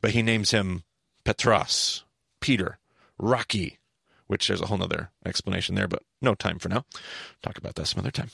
But 0.00 0.12
he 0.12 0.22
names 0.22 0.54
which 4.28 4.46
there's 4.46 4.60
a 4.60 4.66
whole 4.66 4.82
other 4.82 5.08
explanation 5.24 5.74
there, 5.74 5.88
but 5.88 6.02
no 6.20 6.34
time 6.34 6.58
for 6.58 6.68
now. 6.68 6.84
Talk 7.42 7.58
about 7.58 7.74
that 7.76 7.86
some 7.86 8.00
other 8.00 8.10
time. 8.10 8.30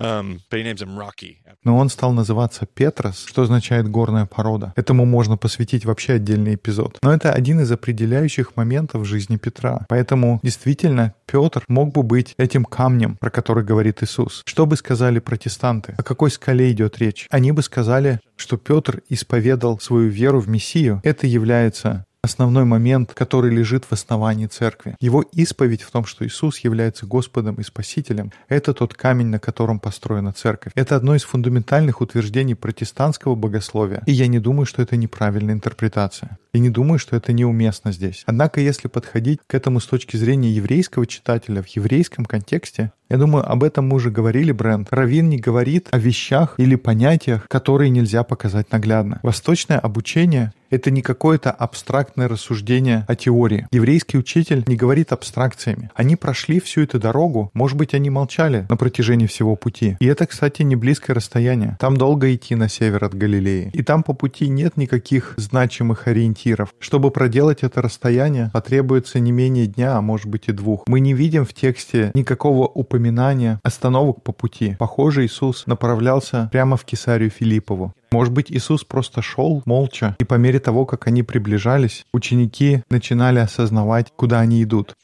Um, 0.00 0.40
but 0.50 0.58
he 0.58 0.62
names 0.62 0.82
him 0.82 0.96
Rocky. 0.96 1.38
Но 1.64 1.76
он 1.76 1.88
стал 1.88 2.12
называться 2.12 2.66
Петрос, 2.66 3.26
что 3.26 3.42
означает 3.42 3.88
«горная 3.88 4.26
порода». 4.26 4.72
Этому 4.76 5.04
можно 5.04 5.36
посвятить 5.36 5.84
вообще 5.84 6.14
отдельный 6.14 6.54
эпизод. 6.54 6.98
Но 7.02 7.12
это 7.12 7.32
один 7.32 7.60
из 7.60 7.70
определяющих 7.72 8.56
моментов 8.56 9.06
жизни 9.06 9.36
Петра. 9.36 9.86
Поэтому 9.88 10.40
действительно 10.42 11.14
Петр 11.26 11.64
мог 11.68 11.92
бы 11.92 12.02
быть 12.02 12.34
этим 12.38 12.64
камнем, 12.64 13.16
про 13.16 13.30
который 13.30 13.64
говорит 13.64 14.02
Иисус. 14.02 14.42
Что 14.44 14.66
бы 14.66 14.76
сказали 14.76 15.18
протестанты? 15.18 15.94
О 15.98 16.02
какой 16.02 16.30
скале 16.30 16.70
идет 16.72 16.98
речь? 16.98 17.26
Они 17.30 17.52
бы 17.52 17.62
сказали, 17.62 18.20
что 18.36 18.56
Петр 18.56 19.02
исповедал 19.08 19.78
свою 19.80 20.08
веру 20.08 20.40
в 20.40 20.48
Мессию. 20.48 21.00
Это 21.04 21.26
является 21.26 22.04
основной 22.28 22.64
момент, 22.64 23.14
который 23.14 23.50
лежит 23.50 23.84
в 23.86 23.92
основании 23.92 24.46
церкви. 24.46 24.96
Его 25.00 25.22
исповедь 25.32 25.82
в 25.82 25.90
том, 25.90 26.04
что 26.04 26.26
Иисус 26.26 26.58
является 26.58 27.06
Господом 27.06 27.54
и 27.56 27.62
Спасителем, 27.62 28.32
это 28.48 28.74
тот 28.74 28.94
камень, 28.94 29.26
на 29.26 29.38
котором 29.38 29.80
построена 29.80 30.32
церковь. 30.32 30.72
Это 30.74 30.94
одно 30.94 31.14
из 31.14 31.22
фундаментальных 31.22 32.00
утверждений 32.00 32.54
протестантского 32.54 33.34
богословия. 33.34 34.02
И 34.06 34.12
я 34.12 34.26
не 34.26 34.38
думаю, 34.38 34.66
что 34.66 34.82
это 34.82 34.96
неправильная 34.96 35.54
интерпретация. 35.54 36.38
И 36.52 36.60
не 36.60 36.70
думаю, 36.70 36.98
что 36.98 37.16
это 37.16 37.32
неуместно 37.32 37.92
здесь. 37.92 38.22
Однако, 38.26 38.60
если 38.60 38.88
подходить 38.88 39.38
к 39.46 39.54
этому 39.54 39.80
с 39.80 39.86
точки 39.86 40.16
зрения 40.16 40.50
еврейского 40.50 41.06
читателя 41.06 41.62
в 41.62 41.66
еврейском 41.68 42.24
контексте, 42.24 42.92
я 43.08 43.16
думаю, 43.16 43.50
об 43.50 43.64
этом 43.64 43.88
мы 43.88 43.96
уже 43.96 44.10
говорили, 44.10 44.52
Брент. 44.52 44.88
Равин 44.90 45.30
не 45.30 45.38
говорит 45.38 45.88
о 45.92 45.98
вещах 45.98 46.54
или 46.58 46.74
понятиях, 46.74 47.46
которые 47.48 47.88
нельзя 47.90 48.22
показать 48.22 48.70
наглядно. 48.70 49.20
Восточное 49.22 49.78
обучение 49.78 50.52
это 50.70 50.90
не 50.90 51.02
какое-то 51.02 51.50
абстрактное 51.50 52.17
рассуждение 52.26 53.04
о 53.06 53.14
теории. 53.14 53.68
Еврейский 53.70 54.18
учитель 54.18 54.64
не 54.66 54.76
говорит 54.76 55.12
абстракциями. 55.12 55.90
Они 55.94 56.16
прошли 56.16 56.60
всю 56.60 56.82
эту 56.82 56.98
дорогу, 56.98 57.50
может 57.54 57.76
быть, 57.76 57.94
они 57.94 58.10
молчали 58.10 58.66
на 58.68 58.76
протяжении 58.76 59.26
всего 59.26 59.56
пути. 59.56 59.96
И 60.00 60.06
это, 60.06 60.26
кстати, 60.26 60.62
не 60.62 60.76
близкое 60.76 61.12
расстояние. 61.12 61.76
Там 61.78 61.96
долго 61.96 62.34
идти 62.34 62.54
на 62.54 62.68
север 62.68 63.04
от 63.04 63.14
Галилеи. 63.14 63.70
И 63.72 63.82
там 63.82 64.02
по 64.02 64.12
пути 64.12 64.48
нет 64.48 64.76
никаких 64.76 65.34
значимых 65.36 66.08
ориентиров. 66.08 66.74
Чтобы 66.78 67.10
проделать 67.10 67.62
это 67.62 67.82
расстояние, 67.82 68.50
потребуется 68.52 69.20
не 69.20 69.32
менее 69.32 69.66
дня, 69.66 69.96
а 69.96 70.00
может 70.00 70.26
быть 70.26 70.48
и 70.48 70.52
двух. 70.52 70.84
Мы 70.86 71.00
не 71.00 71.14
видим 71.14 71.44
в 71.44 71.52
тексте 71.52 72.10
никакого 72.14 72.66
упоминания 72.66 73.60
остановок 73.62 74.22
по 74.22 74.32
пути. 74.32 74.76
Похоже, 74.78 75.26
Иисус 75.26 75.66
направлялся 75.66 76.48
прямо 76.50 76.76
в 76.76 76.84
Кесарию 76.84 77.30
Филиппову. 77.30 77.92
Может 78.10 78.32
быть, 78.32 78.50
Иисус 78.50 78.84
просто 78.84 79.22
шел 79.22 79.62
молча, 79.66 80.16
и 80.18 80.24
по 80.24 80.34
мере 80.34 80.60
того, 80.60 80.86
как 80.86 81.06
они 81.06 81.22
приближались, 81.22 82.06
ученики 82.12 82.82
начинали 82.90 83.38
осознавать, 83.38 84.12
куда 84.16 84.40
они 84.40 84.62
идут. 84.62 84.96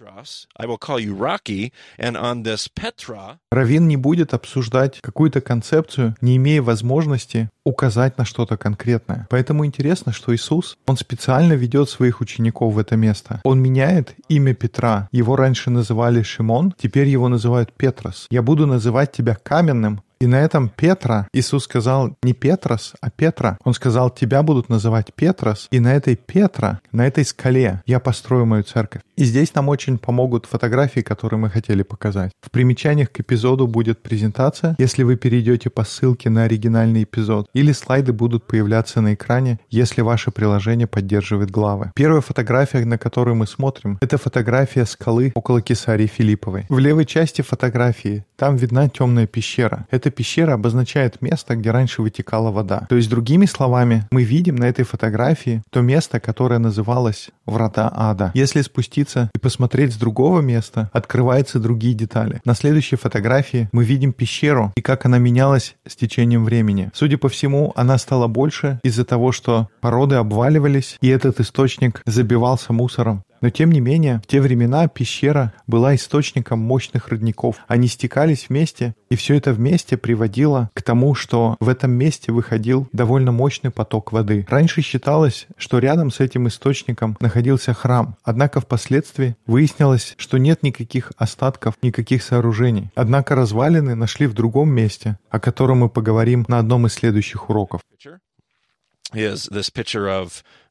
Равин 3.51 3.89
не 3.89 3.97
будет 3.97 4.35
обсуждать 4.35 5.01
какую-то 5.01 5.41
концепцию, 5.41 6.17
не 6.21 6.37
имея 6.37 6.63
возможности 6.63 7.51
указать 7.65 8.19
на 8.19 8.25
что-то 8.25 8.57
конкретное. 8.57 9.27
Поэтому 9.31 9.65
интересно, 9.65 10.13
что 10.13 10.35
Иисус, 10.35 10.77
Он 10.87 10.97
специально 10.97 11.55
ведет 11.55 11.89
своих 11.89 12.21
учеников 12.21 12.75
в 12.75 12.79
это 12.79 12.97
место. 12.97 13.41
Он 13.45 13.61
меняет 13.61 14.15
имя 14.29 14.55
Петра. 14.55 15.09
Его 15.13 15.37
раньше 15.37 15.71
называли 15.71 16.23
Шимон, 16.23 16.75
теперь 16.79 17.09
его 17.09 17.29
называют 17.29 17.73
Петрос. 17.73 18.27
«Я 18.31 18.43
буду 18.43 18.67
называть 18.67 19.13
тебя 19.13 19.35
каменным, 19.35 20.03
и 20.25 20.27
на 20.27 20.41
этом 20.41 20.71
Петра, 20.71 21.29
Иисус 21.35 21.65
сказал 21.65 22.17
не 22.23 22.33
Петрос, 22.33 22.95
а 23.03 23.11
Петра. 23.11 23.59
Он 23.63 23.75
сказал, 23.75 24.09
тебя 24.09 24.43
будут 24.43 24.71
называть 24.71 25.13
Петрос, 25.15 25.69
и 25.71 25.81
на 25.81 25.95
этой 25.95 26.17
Петра, 26.17 26.81
на 26.93 27.07
этой 27.07 27.27
скале 27.27 27.83
я 27.85 28.01
построю 28.01 28.47
мою 28.47 28.63
церковь. 28.63 29.03
И 29.17 29.25
здесь 29.25 29.55
нам 29.55 29.69
очень 29.69 29.99
помогут 29.99 30.47
фотографии, 30.47 31.01
которые 31.01 31.39
мы 31.39 31.51
хотели 31.51 31.83
показать. 31.83 32.33
В 32.41 32.51
примечаниях 32.51 33.13
к 33.13 33.21
эпизоду 33.21 33.67
будет 33.67 34.03
презентация, 34.03 34.75
если 34.79 35.03
вы 35.03 35.17
перейдете 35.17 35.69
по 35.69 35.85
ссылке 35.85 36.31
на 36.31 36.45
оригинальный 36.45 37.03
эпизод, 37.03 37.47
или 37.53 37.73
слайды 37.73 38.15
будут 38.15 38.47
появляться 38.47 39.03
на 39.03 39.13
экране, 39.13 39.61
если 39.69 40.01
ваше 40.01 40.31
приложение 40.31 40.87
поддерживает 40.87 41.51
главы. 41.51 41.93
Первая 41.95 42.23
фотография, 42.23 42.85
на 42.87 42.97
которую 42.97 43.37
мы 43.37 43.47
смотрим, 43.47 43.99
это 44.01 44.17
фотография 44.17 44.87
скалы 44.87 45.33
около 45.35 45.61
Кесарии 45.61 46.07
Филипповой. 46.07 46.65
В 46.71 46.79
левой 46.79 47.05
части 47.05 47.43
фотографии 47.43 48.25
там 48.37 48.57
видна 48.57 48.89
темная 48.89 49.27
пещера. 49.27 49.87
Это 49.91 50.11
пещера 50.15 50.55
обозначает 50.55 51.21
место, 51.23 51.57
где 51.57 51.71
раньше 51.71 52.03
вытекала 52.03 52.51
вода. 52.51 52.87
То 52.89 52.97
есть, 52.97 53.11
другими 53.11 53.47
словами, 53.47 54.07
мы 54.11 54.23
видим 54.23 54.57
на 54.57 54.65
этой 54.65 54.85
фотографии 54.85 55.63
то 55.71 55.81
место, 55.81 56.21
которое 56.21 56.59
называлось 56.59 57.31
«Врата 57.47 57.93
ада». 57.95 58.31
Если 58.35 58.63
спуститься 58.63 59.31
и 59.35 59.39
посмотреть 59.39 59.93
с 59.93 59.97
другого 59.97 60.41
места, 60.41 60.91
открываются 60.93 61.59
другие 61.59 61.95
детали. 61.95 62.41
На 62.45 62.55
следующей 62.55 62.97
фотографии 62.97 63.69
мы 63.73 63.85
видим 63.85 64.13
пещеру 64.13 64.73
и 64.77 64.81
как 64.81 65.05
она 65.07 65.19
менялась 65.19 65.77
с 65.87 65.97
течением 65.97 66.45
времени. 66.45 66.91
Судя 66.95 67.19
по 67.19 67.29
всему, 67.29 67.73
она 67.77 67.99
стала 67.99 68.27
больше 68.27 68.81
из-за 68.83 69.05
того, 69.05 69.33
что 69.33 69.69
породы 69.81 70.17
обваливались, 70.17 70.97
и 71.01 71.09
этот 71.09 71.41
источник 71.41 72.03
забивался 72.07 72.73
мусором. 72.73 73.25
Но 73.41 73.51
тем 73.51 73.73
не 73.73 73.81
менее, 73.81 74.21
в 74.25 74.27
те 74.27 74.41
времена 74.41 74.89
пещера 74.89 75.53
была 75.67 75.95
источником 75.95 76.61
мощных 76.61 77.09
родников. 77.09 77.57
Они 77.67 77.89
стекались 77.89 78.47
вместе, 78.49 78.95
и 79.11 79.17
все 79.17 79.35
это 79.35 79.53
вместе 79.53 79.97
приводило 79.97 80.71
к 80.75 80.83
тому, 80.83 81.15
что 81.15 81.57
в 81.61 81.69
этом 81.69 81.91
месте 81.91 82.33
выходил 82.33 82.89
довольно 82.93 83.33
мощный 83.33 83.71
поток 83.71 84.13
воды. 84.13 84.47
Раньше 84.49 84.83
считалось, 84.83 85.47
что 85.57 85.79
рядом 85.79 86.11
с 86.11 86.21
этим 86.21 86.49
источником 86.49 87.17
находился 87.21 87.75
храм, 87.75 88.17
однако 88.25 88.61
впоследствии 88.61 89.37
выяснилось, 89.47 90.15
что 90.17 90.39
нет 90.39 90.63
никаких 90.63 91.13
остатков, 91.17 91.75
никаких 91.83 92.23
сооружений. 92.23 92.91
Однако 92.95 93.35
развалины 93.35 93.95
нашли 93.95 94.27
в 94.27 94.35
другом 94.35 94.71
месте, 94.71 95.19
о 95.31 95.41
котором 95.41 95.79
мы 95.79 95.89
поговорим 95.89 96.45
на 96.49 96.59
одном 96.59 96.87
из 96.87 96.95
следующих 96.95 97.51
уроков. 97.51 97.81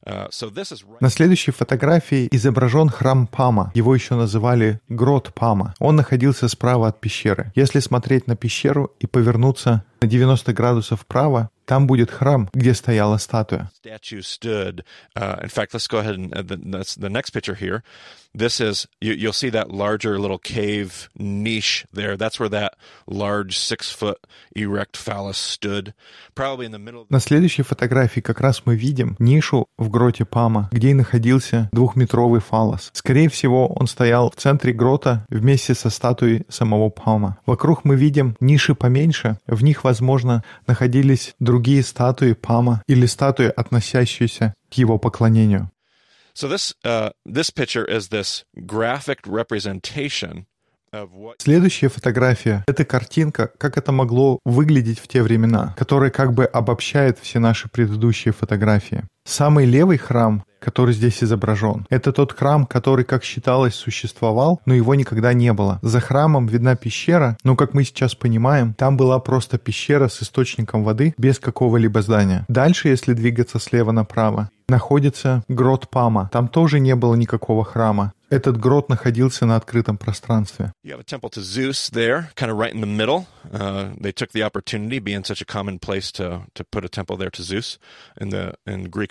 На 0.04 1.10
следующей 1.10 1.50
фотографии 1.50 2.28
изображен 2.30 2.88
храм 2.88 3.26
Пама. 3.26 3.72
Его 3.74 3.94
еще 3.94 4.14
называли 4.14 4.80
Грот 4.88 5.32
Пама. 5.34 5.74
Он 5.78 5.96
находился 5.96 6.48
справа 6.48 6.88
от 6.88 7.00
пещеры. 7.00 7.52
Если 7.54 7.80
смотреть 7.80 8.26
на 8.26 8.36
пещеру 8.36 8.92
и 9.00 9.06
повернуться 9.06 9.84
на 10.00 10.08
90 10.08 10.52
градусов 10.52 11.00
вправо, 11.00 11.50
там 11.64 11.86
будет 11.86 12.10
храм, 12.10 12.48
где 12.52 12.74
стояла 12.74 13.16
статуя. 13.16 13.70
This 18.36 18.60
is 18.60 18.88
you, 19.00 19.14
you'll 19.14 19.32
see 19.32 19.50
that 19.50 19.70
larger 19.70 20.18
little 20.18 20.40
cave 20.40 21.08
niche 21.16 21.86
there. 21.92 22.16
That's 22.16 22.40
where 22.40 22.48
that 22.48 22.74
large 23.06 23.56
six 23.56 23.92
foot 23.92 24.18
erect 24.56 24.96
phallus 24.96 25.38
stood. 25.38 25.94
Probably 26.34 26.66
in 26.66 26.72
the 26.72 26.80
middle. 26.80 27.06
На 27.10 27.20
следующей 27.20 27.62
фотографии 27.62 28.18
как 28.18 28.40
раз 28.40 28.62
мы 28.64 28.74
видим 28.74 29.14
нишу 29.20 29.68
в 29.78 29.88
гроте 29.94 30.24
Пама, 30.24 30.68
где 30.72 30.90
и 30.90 30.94
находился 30.94 31.68
двухметровый 31.72 32.40
фалос. 32.40 32.90
Скорее 32.92 33.28
всего, 33.28 33.68
он 33.68 33.86
стоял 33.86 34.30
в 34.30 34.34
центре 34.34 34.72
грота 34.72 35.24
вместе 35.28 35.74
со 35.74 35.88
статуей 35.88 36.44
самого 36.48 36.90
Пама. 36.90 37.38
Вокруг 37.46 37.84
мы 37.84 37.94
видим 37.94 38.36
ниши 38.40 38.74
поменьше. 38.74 39.38
В 39.46 39.62
них, 39.62 39.84
возможно, 39.84 40.42
находились 40.66 41.34
другие 41.38 41.84
статуи 41.84 42.32
Пама 42.32 42.82
или 42.88 43.06
статуи, 43.06 43.46
относящиеся 43.46 44.54
к 44.68 44.74
его 44.74 44.98
поклонению. 44.98 45.70
So 46.34 46.48
this 46.48 46.74
uh, 46.84 47.12
this 47.24 47.52
picture 47.52 47.86
is 47.88 48.08
this 48.08 48.42
graphic 48.56 49.20
representation 49.24 50.46
Следующая 51.38 51.88
фотография— 51.88 52.64
это 52.66 52.84
картинка, 52.84 53.50
как 53.58 53.76
это 53.76 53.92
могло 53.92 54.38
выглядеть 54.44 55.00
в 55.00 55.08
те 55.08 55.22
времена, 55.22 55.74
которая 55.76 56.10
как 56.10 56.32
бы 56.32 56.44
обобщает 56.44 57.18
все 57.18 57.38
наши 57.38 57.68
предыдущие 57.68 58.32
фотографии. 58.32 59.04
Самый 59.26 59.64
левый 59.64 59.96
храм, 59.96 60.44
который 60.58 60.92
здесь 60.94 61.24
изображен, 61.24 61.86
это 61.88 62.12
тот 62.12 62.32
храм, 62.32 62.66
который, 62.66 63.06
как 63.06 63.24
считалось, 63.24 63.74
существовал, 63.74 64.60
но 64.66 64.74
его 64.74 64.94
никогда 64.94 65.32
не 65.32 65.52
было. 65.54 65.78
За 65.80 66.00
храмом 66.00 66.46
видна 66.46 66.76
пещера, 66.76 67.38
но, 67.42 67.56
как 67.56 67.72
мы 67.72 67.84
сейчас 67.84 68.14
понимаем, 68.14 68.74
там 68.74 68.98
была 68.98 69.18
просто 69.20 69.56
пещера 69.56 70.08
с 70.08 70.22
источником 70.22 70.84
воды 70.84 71.14
без 71.16 71.38
какого-либо 71.38 72.02
здания. 72.02 72.44
Дальше, 72.48 72.88
если 72.88 73.14
двигаться 73.14 73.58
слева 73.58 73.92
направо, 73.92 74.50
находится 74.68 75.42
грот 75.48 75.88
Пама. 75.88 76.28
Там 76.32 76.48
тоже 76.48 76.80
не 76.80 76.94
было 76.94 77.14
никакого 77.14 77.64
храма. 77.64 78.12
Этот 78.30 78.58
грот 78.58 78.88
находился 78.88 79.46
на 79.46 79.56
открытом 79.56 79.96
пространстве. 79.96 80.72
You 80.82 80.96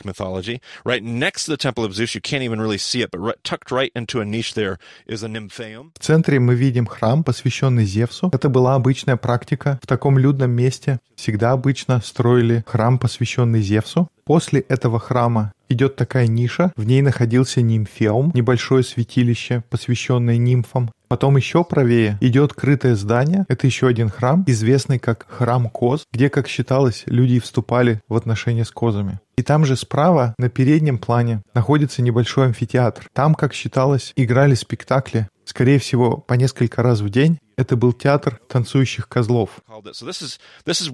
Uh, 0.04 0.13
mythology. 0.13 0.62
Right 0.86 1.04
next 1.04 1.46
to 1.46 1.52
the 1.52 1.58
temple 1.58 1.84
of 1.84 1.94
Zeus, 1.94 2.16
you 2.16 2.22
can't 2.22 2.44
even 2.44 2.60
really 2.60 2.78
see 2.78 3.02
it, 3.02 3.12
but 3.12 3.20
right, 3.20 3.38
tucked 3.44 3.72
right 3.72 3.92
into 3.96 4.22
a 4.22 4.26
niche 4.26 4.54
there 4.54 4.78
is 5.08 5.24
a 5.24 5.28
nymphaeum. 5.28 5.92
В 5.96 6.00
центре 6.00 6.39
мы 6.39 6.56
видим 6.56 6.86
храм, 6.86 7.24
посвященный 7.24 7.86
Зевсу. 7.86 8.30
Это 8.34 8.50
была 8.50 8.76
обычная 8.76 9.18
практика. 9.18 9.80
В 9.82 9.88
таком 9.88 10.18
людном 10.18 10.52
месте 10.52 11.00
всегда 11.16 11.52
обычно 11.52 12.02
строили 12.02 12.63
храм, 12.68 13.00
посвященный 13.00 13.62
Зевсу. 13.62 14.10
После 14.25 14.62
этого 14.62 14.99
храма 14.99 15.51
идет 15.67 15.95
такая 15.95 16.27
ниша, 16.27 16.71
в 16.77 16.86
ней 16.86 17.01
находился 17.01 17.62
нимфеум, 17.62 18.31
небольшое 18.33 18.83
святилище, 18.83 19.63
посвященное 19.69 20.38
нимфам. 20.38 20.91
Потом 21.09 21.36
еще 21.38 21.63
правее 21.63 22.17
идет 22.21 22.53
крытое 22.53 22.95
здание, 22.95 23.45
это 23.47 23.67
еще 23.67 23.88
один 23.88 24.09
храм, 24.09 24.43
известный 24.47 24.97
как 24.97 25.27
храм 25.29 25.69
коз, 25.69 26.05
где, 26.12 26.29
как 26.29 26.47
считалось, 26.47 27.03
люди 27.05 27.39
вступали 27.39 28.01
в 28.07 28.15
отношения 28.15 28.65
с 28.65 28.71
козами. 28.71 29.19
И 29.38 29.43
там 29.43 29.65
же 29.65 29.75
справа, 29.75 30.33
на 30.38 30.49
переднем 30.49 30.97
плане, 30.97 31.41
находится 31.53 32.01
небольшой 32.01 32.47
амфитеатр. 32.47 33.07
Там, 33.13 33.36
как 33.36 33.53
считалось, 33.53 34.13
играли 34.15 34.55
спектакли, 34.55 35.27
скорее 35.45 35.79
всего, 35.79 36.17
по 36.17 36.33
несколько 36.33 36.81
раз 36.81 37.01
в 37.01 37.09
день. 37.09 37.39
Это 37.57 37.75
был 37.75 37.93
театр 37.93 38.39
танцующих 38.47 39.07
козлов. 39.07 39.59
So 39.69 40.07
this 40.07 40.21
is 40.21 40.39
this 40.65 40.81
is 40.81 40.89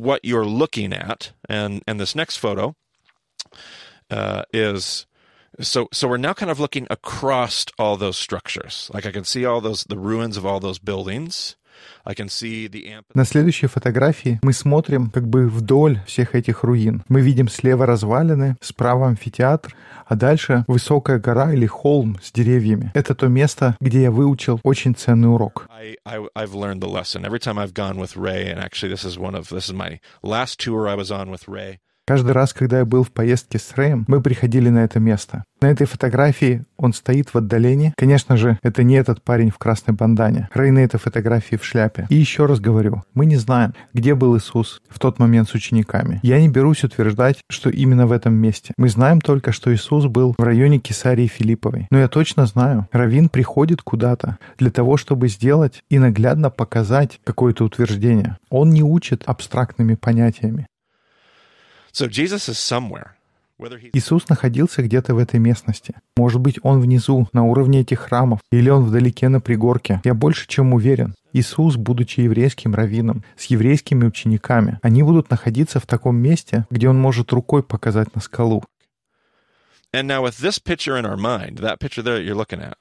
uh, 4.11 4.43
is 4.53 5.07
So, 5.61 5.87
so 5.93 6.09
we're 6.09 6.17
now 6.17 6.35
kind 6.35 6.51
of 6.51 6.59
looking 6.59 6.89
across 6.91 7.65
all 7.79 7.97
those 7.97 8.19
structures. 8.19 8.91
Like 8.93 9.07
I 9.07 9.13
can 9.13 9.25
see 9.25 9.45
all 9.45 9.61
those, 9.61 9.85
the 9.85 9.97
ruins 9.97 10.37
of 10.37 10.45
all 10.45 10.59
those 10.59 10.81
buildings. 10.81 11.55
I 12.05 12.15
can 12.15 12.29
see 12.29 12.67
the 12.67 12.89
amphitheater. 12.89 13.15
На 13.15 13.25
следующей 13.25 13.67
фотографии 13.67 14.39
мы 14.43 14.53
смотрим 14.53 15.11
как 15.11 15.29
бы 15.29 15.49
вдоль 15.49 16.01
всех 16.07 16.35
этих 16.35 16.65
руин. 16.65 17.03
Мы 17.09 17.21
видим 17.21 17.49
слева 17.49 17.87
развалины, 17.87 18.57
справа 18.61 19.09
амфитеатр, 19.09 19.77
а 20.07 20.17
дальше 20.17 20.65
высокая 20.67 21.19
гора 21.19 21.53
или 21.53 21.67
холм 21.67 22.19
с 22.23 22.33
деревьями. 22.33 22.91
Это 22.95 23.15
то 23.15 23.29
место, 23.29 23.77
где 23.81 24.03
я 24.03 24.11
выучил 24.11 24.61
очень 24.65 24.95
ценный 24.95 25.33
урок. 25.33 25.69
I, 25.71 25.97
I, 26.05 26.27
I've 26.35 26.55
learned 26.55 26.81
the 26.81 26.89
lesson 26.89 27.25
every 27.25 27.41
time 27.41 27.59
I've 27.59 27.75
gone 27.75 27.99
with 27.99 28.17
Ray, 28.17 28.51
and 28.51 28.59
actually, 28.59 28.93
this 28.93 29.05
is 29.05 29.19
one 29.19 29.37
of 29.37 29.49
this 29.49 29.69
is 29.69 29.73
my 29.73 30.01
last 30.23 30.59
tour 30.59 30.89
I 30.89 30.95
was 30.95 31.11
on 31.11 31.31
with 31.31 31.47
Ray. 31.49 31.79
Каждый 32.10 32.32
раз, 32.32 32.54
когда 32.54 32.80
я 32.80 32.86
был 32.86 33.04
в 33.04 33.12
поездке 33.12 33.60
с 33.60 33.72
Рэем, 33.76 34.04
мы 34.08 34.20
приходили 34.20 34.70
на 34.70 34.80
это 34.80 35.00
место. 35.00 35.44
На 35.62 35.68
этой 35.68 35.86
фотографии 35.86 36.66
он 36.76 36.94
стоит 36.94 37.32
в 37.32 37.36
отдалении. 37.36 37.94
Конечно 37.96 38.36
же, 38.36 38.58
это 38.64 38.82
не 38.82 38.96
этот 38.96 39.22
парень 39.22 39.52
в 39.52 39.60
красной 39.60 39.94
бандане. 39.94 40.50
Рэй 40.56 40.72
на 40.72 40.80
этой 40.80 41.00
фотографии 41.00 41.56
в 41.56 41.64
шляпе. 41.64 42.08
И 42.10 42.16
еще 42.16 42.48
раз 42.48 42.60
говорю, 42.60 43.04
мы 43.14 43.28
не 43.28 43.36
знаем, 43.36 43.76
где 43.94 44.16
был 44.16 44.36
Иисус 44.36 44.82
в 44.90 44.98
тот 44.98 45.20
момент 45.20 45.50
с 45.50 45.54
учениками. 45.54 46.20
Я 46.24 46.42
не 46.42 46.50
берусь 46.50 46.84
утверждать, 46.84 47.42
что 47.48 47.70
именно 47.70 48.08
в 48.08 48.12
этом 48.12 48.34
месте. 48.34 48.74
Мы 48.76 48.90
знаем 48.90 49.22
только, 49.22 49.52
что 49.52 49.72
Иисус 49.72 50.08
был 50.08 50.34
в 50.36 50.42
районе 50.42 50.80
Кесарии 50.80 51.28
Филипповой. 51.28 51.86
Но 51.92 52.00
я 52.00 52.08
точно 52.08 52.48
знаю, 52.48 52.88
Равин 52.92 53.30
приходит 53.30 53.84
куда-то 53.84 54.40
для 54.58 54.72
того, 54.72 54.98
чтобы 54.98 55.28
сделать 55.28 55.84
и 55.92 56.00
наглядно 56.00 56.50
показать 56.50 57.20
какое-то 57.24 57.66
утверждение. 57.66 58.40
Он 58.50 58.72
не 58.72 58.82
учит 58.82 59.22
абстрактными 59.28 59.94
понятиями. 59.94 60.66
So 60.66 60.66
Jesus 60.66 60.66
is 60.66 60.68
somewhere. 60.68 60.68
Whether 60.70 61.78
he's 61.78 61.79
Иисус 63.94 64.30
находился 64.30 64.82
где-то 64.82 65.14
в 65.14 65.18
этой 65.18 65.40
местности. 65.40 65.96
Может 66.16 66.40
быть, 66.40 66.60
он 66.64 66.80
внизу, 66.80 67.28
на 67.34 67.44
уровне 67.44 67.82
этих 67.82 68.00
храмов, 68.00 68.40
или 68.52 68.70
он 68.70 68.86
вдалеке 68.86 69.28
на 69.28 69.42
пригорке. 69.42 70.02
Я 70.06 70.14
больше 70.14 70.48
чем 70.48 70.74
уверен. 70.74 71.14
Иисус, 71.34 71.76
будучи 71.76 72.22
еврейским 72.22 72.74
раввином, 72.74 73.24
с 73.38 73.46
еврейскими 73.46 74.06
учениками, 74.06 74.80
они 74.82 75.04
будут 75.04 75.30
находиться 75.30 75.80
в 75.80 75.86
таком 75.86 76.16
месте, 76.16 76.66
где 76.70 76.88
он 76.88 76.98
может 77.00 77.34
рукой 77.34 77.62
показать 77.62 78.16
на 78.16 78.22
скалу. 78.22 78.64
And 79.92 80.08
now, 80.08 80.22
with 80.22 80.38
this 80.38 80.60
picture 80.60 80.96
in 80.96 81.06
our 81.06 81.18
mind, 81.18 81.58
that 81.58 81.80
picture 81.80 82.04
there 82.04 82.18
that 82.18 82.24
you're 82.24 82.36
looking 82.36 82.62
at, 82.62 82.78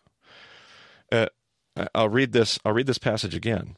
uh, 1.11 1.29
I'll 1.94 2.11
read 2.11 2.33
this. 2.33 2.61
I'll 2.64 2.75
read 2.75 2.87
this 2.87 2.99
passage 2.99 3.35
again. 3.35 3.77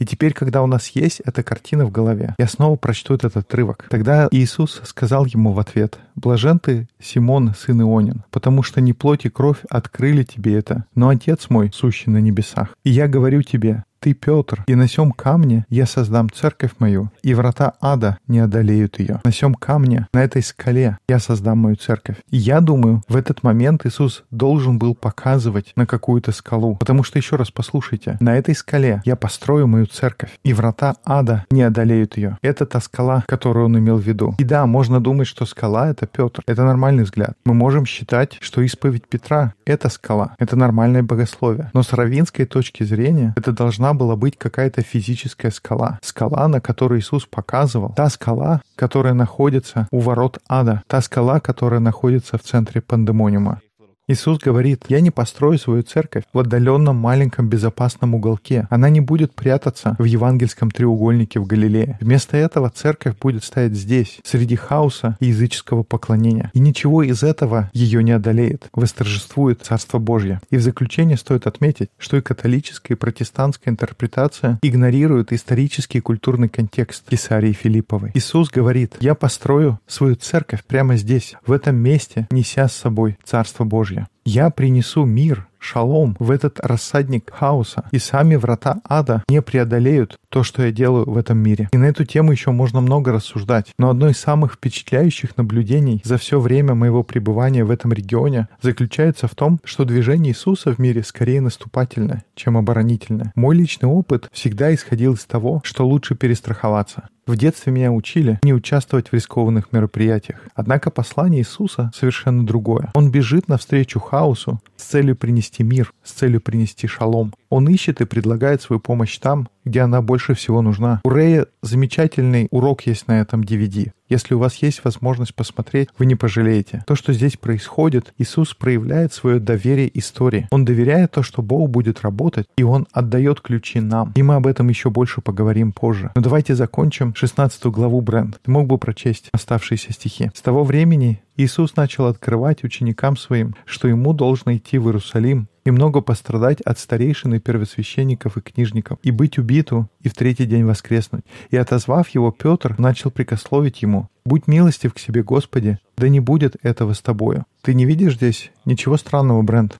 И 0.00 0.06
теперь, 0.06 0.32
когда 0.32 0.62
у 0.62 0.66
нас 0.66 0.88
есть 0.88 1.20
эта 1.20 1.42
картина 1.42 1.84
в 1.84 1.92
голове, 1.92 2.34
я 2.38 2.48
снова 2.48 2.76
прочту 2.76 3.14
этот 3.14 3.36
отрывок. 3.36 3.86
Тогда 3.88 4.28
Иисус 4.30 4.80
сказал 4.84 5.24
ему 5.26 5.52
в 5.52 5.60
ответ, 5.60 5.98
«Блажен 6.16 6.58
ты, 6.58 6.88
Симон, 7.00 7.54
сын 7.56 7.80
Ионин, 7.80 8.24
потому 8.30 8.62
что 8.62 8.80
не 8.80 8.92
плоть 8.92 9.24
и 9.24 9.30
кровь 9.30 9.58
открыли 9.70 10.24
тебе 10.24 10.56
это, 10.56 10.84
но 10.94 11.08
Отец 11.08 11.48
мой, 11.48 11.70
сущий 11.72 12.10
на 12.10 12.18
небесах. 12.18 12.76
И 12.82 12.90
я 12.90 13.06
говорю 13.06 13.42
тебе, 13.42 13.84
ты, 14.04 14.12
Петр, 14.12 14.62
и 14.66 14.74
на 14.74 14.86
сем 14.86 15.12
камне 15.12 15.64
я 15.70 15.86
создам 15.86 16.28
церковь 16.30 16.72
мою, 16.78 17.10
и 17.22 17.32
врата 17.32 17.72
ада 17.80 18.18
не 18.28 18.38
одолеют 18.38 18.98
ее. 18.98 19.22
На 19.24 19.32
сем 19.32 19.54
камне, 19.54 20.08
на 20.12 20.22
этой 20.22 20.42
скале 20.42 20.98
я 21.08 21.18
создам 21.18 21.56
мою 21.60 21.76
церковь. 21.76 22.16
И 22.28 22.36
я 22.36 22.60
думаю, 22.60 23.02
в 23.08 23.16
этот 23.16 23.42
момент 23.42 23.86
Иисус 23.86 24.24
должен 24.30 24.78
был 24.78 24.94
показывать 24.94 25.72
на 25.74 25.86
какую-то 25.86 26.32
скалу. 26.32 26.76
Потому 26.76 27.02
что, 27.02 27.18
еще 27.18 27.36
раз 27.36 27.50
послушайте, 27.50 28.18
на 28.20 28.36
этой 28.36 28.54
скале 28.54 29.00
я 29.06 29.16
построю 29.16 29.68
мою 29.68 29.86
церковь, 29.86 30.38
и 30.44 30.52
врата 30.52 30.96
ада 31.06 31.46
не 31.50 31.62
одолеют 31.62 32.18
ее. 32.18 32.36
Это 32.42 32.66
та 32.66 32.80
скала, 32.80 33.24
которую 33.26 33.64
он 33.64 33.78
имел 33.78 33.96
в 33.96 34.06
виду. 34.06 34.34
И 34.36 34.44
да, 34.44 34.66
можно 34.66 35.00
думать, 35.00 35.28
что 35.28 35.46
скала— 35.46 35.88
это 35.90 36.06
Петр. 36.06 36.42
Это 36.46 36.62
нормальный 36.64 37.04
взгляд. 37.04 37.38
Мы 37.46 37.54
можем 37.54 37.86
считать, 37.86 38.36
что 38.40 38.60
исповедь 38.60 39.08
Петра— 39.08 39.54
это 39.64 39.88
скала. 39.88 40.34
Это 40.38 40.56
нормальное 40.56 41.02
богословие. 41.02 41.70
Но 41.72 41.82
с 41.82 41.94
равинской 41.94 42.44
точки 42.44 42.84
зрения 42.84 43.32
это 43.38 43.52
должна 43.52 43.93
была 43.96 44.16
быть 44.16 44.36
какая-то 44.38 44.82
физическая 44.82 45.50
скала. 45.50 45.98
Скала, 46.02 46.48
на 46.48 46.60
которой 46.60 47.00
Иисус 47.00 47.26
показывал. 47.26 47.92
Та 47.94 48.08
скала, 48.10 48.60
которая 48.76 49.14
находится 49.14 49.88
у 49.90 50.00
ворот 50.00 50.38
ада. 50.48 50.82
Та 50.86 51.00
скала, 51.00 51.40
которая 51.40 51.80
находится 51.80 52.38
в 52.38 52.42
центре 52.42 52.80
пандемониума. 52.80 53.60
Иисус 54.06 54.38
говорит, 54.38 54.84
«Я 54.88 55.00
не 55.00 55.10
построю 55.10 55.58
свою 55.58 55.82
церковь 55.82 56.24
в 56.30 56.38
отдаленном 56.38 56.94
маленьком 56.94 57.48
безопасном 57.48 58.14
уголке. 58.14 58.66
Она 58.68 58.90
не 58.90 59.00
будет 59.00 59.34
прятаться 59.34 59.96
в 59.98 60.04
евангельском 60.04 60.70
треугольнике 60.70 61.40
в 61.40 61.46
Галилее. 61.46 61.96
Вместо 62.02 62.36
этого 62.36 62.68
церковь 62.68 63.16
будет 63.18 63.44
стоять 63.44 63.72
здесь, 63.72 64.18
среди 64.22 64.56
хаоса 64.56 65.16
и 65.20 65.28
языческого 65.28 65.84
поклонения. 65.84 66.50
И 66.52 66.58
ничего 66.58 67.02
из 67.02 67.22
этого 67.22 67.70
ее 67.72 68.04
не 68.04 68.12
одолеет. 68.12 68.68
Восторжествует 68.74 69.62
Царство 69.62 69.98
Божье». 69.98 70.42
И 70.50 70.58
в 70.58 70.62
заключение 70.62 71.16
стоит 71.16 71.46
отметить, 71.46 71.88
что 71.96 72.18
и 72.18 72.20
католическая, 72.20 72.98
и 72.98 73.00
протестантская 73.00 73.72
интерпретация 73.72 74.58
игнорируют 74.60 75.32
исторический 75.32 75.98
и 75.98 76.02
культурный 76.02 76.50
контекст 76.50 77.08
Кесарии 77.08 77.52
Филипповой. 77.52 78.10
Иисус 78.12 78.50
говорит, 78.50 78.96
«Я 79.00 79.14
построю 79.14 79.78
свою 79.86 80.16
церковь 80.16 80.62
прямо 80.62 80.96
здесь, 80.96 81.36
в 81.46 81.52
этом 81.52 81.76
месте, 81.76 82.28
неся 82.30 82.68
с 82.68 82.74
собой 82.74 83.16
Царство 83.24 83.64
Божье». 83.64 83.93
Я 84.24 84.50
принесу 84.50 85.04
мир, 85.04 85.46
шалом 85.58 86.16
в 86.18 86.30
этот 86.30 86.60
рассадник 86.60 87.30
хаоса, 87.32 87.84
и 87.90 87.98
сами 87.98 88.36
врата 88.36 88.80
ада 88.88 89.22
не 89.28 89.42
преодолеют 89.42 90.18
то, 90.28 90.42
что 90.42 90.64
я 90.64 90.72
делаю 90.72 91.08
в 91.10 91.16
этом 91.16 91.38
мире. 91.38 91.68
И 91.72 91.76
на 91.76 91.84
эту 91.84 92.04
тему 92.04 92.32
еще 92.32 92.50
можно 92.50 92.80
много 92.80 93.12
рассуждать, 93.12 93.72
но 93.78 93.90
одно 93.90 94.08
из 94.08 94.18
самых 94.18 94.54
впечатляющих 94.54 95.36
наблюдений 95.36 96.00
за 96.04 96.18
все 96.18 96.38
время 96.38 96.74
моего 96.74 97.02
пребывания 97.02 97.64
в 97.64 97.70
этом 97.70 97.92
регионе 97.92 98.48
заключается 98.62 99.26
в 99.28 99.34
том, 99.34 99.60
что 99.64 99.84
движение 99.84 100.32
Иисуса 100.32 100.74
в 100.74 100.78
мире 100.78 101.02
скорее 101.02 101.40
наступательное, 101.40 102.24
чем 102.34 102.56
оборонительное. 102.56 103.32
Мой 103.34 103.56
личный 103.56 103.88
опыт 103.88 104.28
всегда 104.32 104.74
исходил 104.74 105.14
из 105.14 105.24
того, 105.24 105.60
что 105.64 105.86
лучше 105.86 106.14
перестраховаться. 106.14 107.08
В 107.26 107.36
детстве 107.36 107.72
меня 107.72 107.90
учили 107.90 108.38
не 108.42 108.52
участвовать 108.52 109.08
в 109.08 109.14
рискованных 109.14 109.72
мероприятиях. 109.72 110.40
Однако 110.54 110.90
послание 110.90 111.40
Иисуса 111.40 111.90
совершенно 111.94 112.44
другое. 112.44 112.90
Он 112.94 113.10
бежит 113.10 113.48
навстречу 113.48 113.98
хаосу 113.98 114.60
с 114.76 114.84
целью 114.84 115.16
принести 115.16 115.62
мир, 115.62 115.94
с 116.02 116.12
целью 116.12 116.42
принести 116.42 116.86
шалом. 116.86 117.32
Он 117.48 117.66
ищет 117.68 118.02
и 118.02 118.04
предлагает 118.04 118.60
свою 118.60 118.78
помощь 118.78 119.16
там, 119.18 119.48
где 119.64 119.80
она 119.80 120.02
больше 120.02 120.34
всего 120.34 120.60
нужна. 120.60 121.00
У 121.02 121.08
Рэя 121.08 121.46
замечательный 121.62 122.48
урок 122.50 122.82
есть 122.82 123.08
на 123.08 123.20
этом 123.20 123.40
DVD. 123.40 123.92
Если 124.08 124.34
у 124.34 124.38
вас 124.38 124.56
есть 124.56 124.84
возможность 124.84 125.34
посмотреть, 125.34 125.88
вы 125.98 126.06
не 126.06 126.14
пожалеете. 126.14 126.84
То, 126.86 126.94
что 126.94 127.12
здесь 127.12 127.36
происходит, 127.36 128.12
Иисус 128.18 128.54
проявляет 128.54 129.12
свое 129.12 129.40
доверие 129.40 129.90
истории. 129.98 130.46
Он 130.50 130.64
доверяет 130.64 131.12
то, 131.12 131.22
что 131.22 131.40
Бог 131.40 131.70
будет 131.70 132.02
работать, 132.02 132.46
и 132.56 132.62
Он 132.62 132.86
отдает 132.92 133.40
ключи 133.40 133.80
нам. 133.80 134.12
И 134.14 134.22
мы 134.22 134.34
об 134.34 134.46
этом 134.46 134.68
еще 134.68 134.90
больше 134.90 135.20
поговорим 135.20 135.72
позже. 135.72 136.12
Но 136.14 136.22
давайте 136.22 136.54
закончим 136.54 137.14
16 137.14 137.64
главу 137.66 138.00
Бренд. 138.02 138.38
Ты 138.42 138.50
мог 138.50 138.66
бы 138.66 138.76
прочесть 138.76 139.28
оставшиеся 139.32 139.92
стихи. 139.92 140.30
С 140.34 140.42
того 140.42 140.64
времени 140.64 141.22
Иисус 141.36 141.74
начал 141.74 142.06
открывать 142.06 142.62
ученикам 142.62 143.16
своим, 143.16 143.56
что 143.66 143.88
ему 143.88 144.12
должно 144.12 144.54
идти 144.54 144.78
в 144.78 144.86
Иерусалим 144.86 145.48
и 145.64 145.70
много 145.72 146.00
пострадать 146.00 146.60
от 146.60 146.78
старейшин 146.78 147.34
и 147.34 147.40
первосвященников 147.40 148.36
и 148.36 148.40
книжников, 148.40 148.98
и 149.02 149.10
быть 149.10 149.38
убиту, 149.38 149.88
и 150.00 150.08
в 150.08 150.14
третий 150.14 150.46
день 150.46 150.64
воскреснуть. 150.64 151.24
И 151.50 151.56
отозвав 151.56 152.08
его, 152.10 152.30
Петр 152.30 152.76
начал 152.78 153.10
прикословить 153.10 153.82
ему, 153.82 154.08
«Будь 154.24 154.46
милостив 154.46 154.94
к 154.94 154.98
себе, 154.98 155.22
Господи, 155.22 155.78
да 155.96 156.08
не 156.08 156.20
будет 156.20 156.56
этого 156.62 156.92
с 156.92 157.00
тобою». 157.00 157.44
Ты 157.62 157.74
не 157.74 157.84
видишь 157.84 158.14
здесь 158.14 158.52
ничего 158.64 158.96
странного, 158.96 159.42
Брент? 159.42 159.76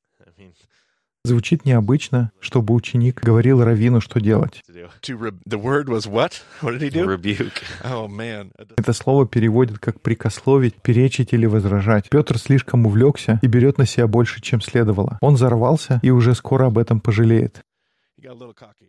Звучит 1.27 1.65
необычно, 1.65 2.33
чтобы 2.39 2.75
ученик 2.75 3.23
говорил 3.23 3.65
Равину, 3.65 4.03
что 4.03 4.21
делать. 4.21 4.61
to 4.69 4.75
do. 4.75 4.89
To 5.03 5.19
re- 5.19 5.39
the 5.49 5.59
word 5.59 5.89
was 5.89 6.07
what? 6.07 6.33
What 6.61 6.79
did 6.79 6.83
he 6.83 6.91
do? 6.91 7.07
Rebuke. 7.07 7.63
Oh 7.83 8.09
man. 8.09 8.51
Это 8.77 8.93
слово 8.93 9.27
переводит 9.27 9.79
как 9.79 10.03
«прикословить», 10.03 10.75
«перечить» 10.83 11.33
или 11.33 11.47
«возражать». 11.47 12.11
Петр 12.11 12.37
слишком 12.39 12.85
увлекся 12.85 13.39
и 13.43 13.47
берет 13.47 13.79
на 13.79 13.87
себя 13.87 14.07
больше, 14.07 14.43
чем 14.43 14.61
следовало. 14.61 15.17
Он 15.23 15.35
взорвался 15.35 15.99
и 16.03 16.11
уже 16.11 16.35
скоро 16.35 16.67
об 16.67 16.77
этом 16.77 17.01
пожалеет. 17.01 17.63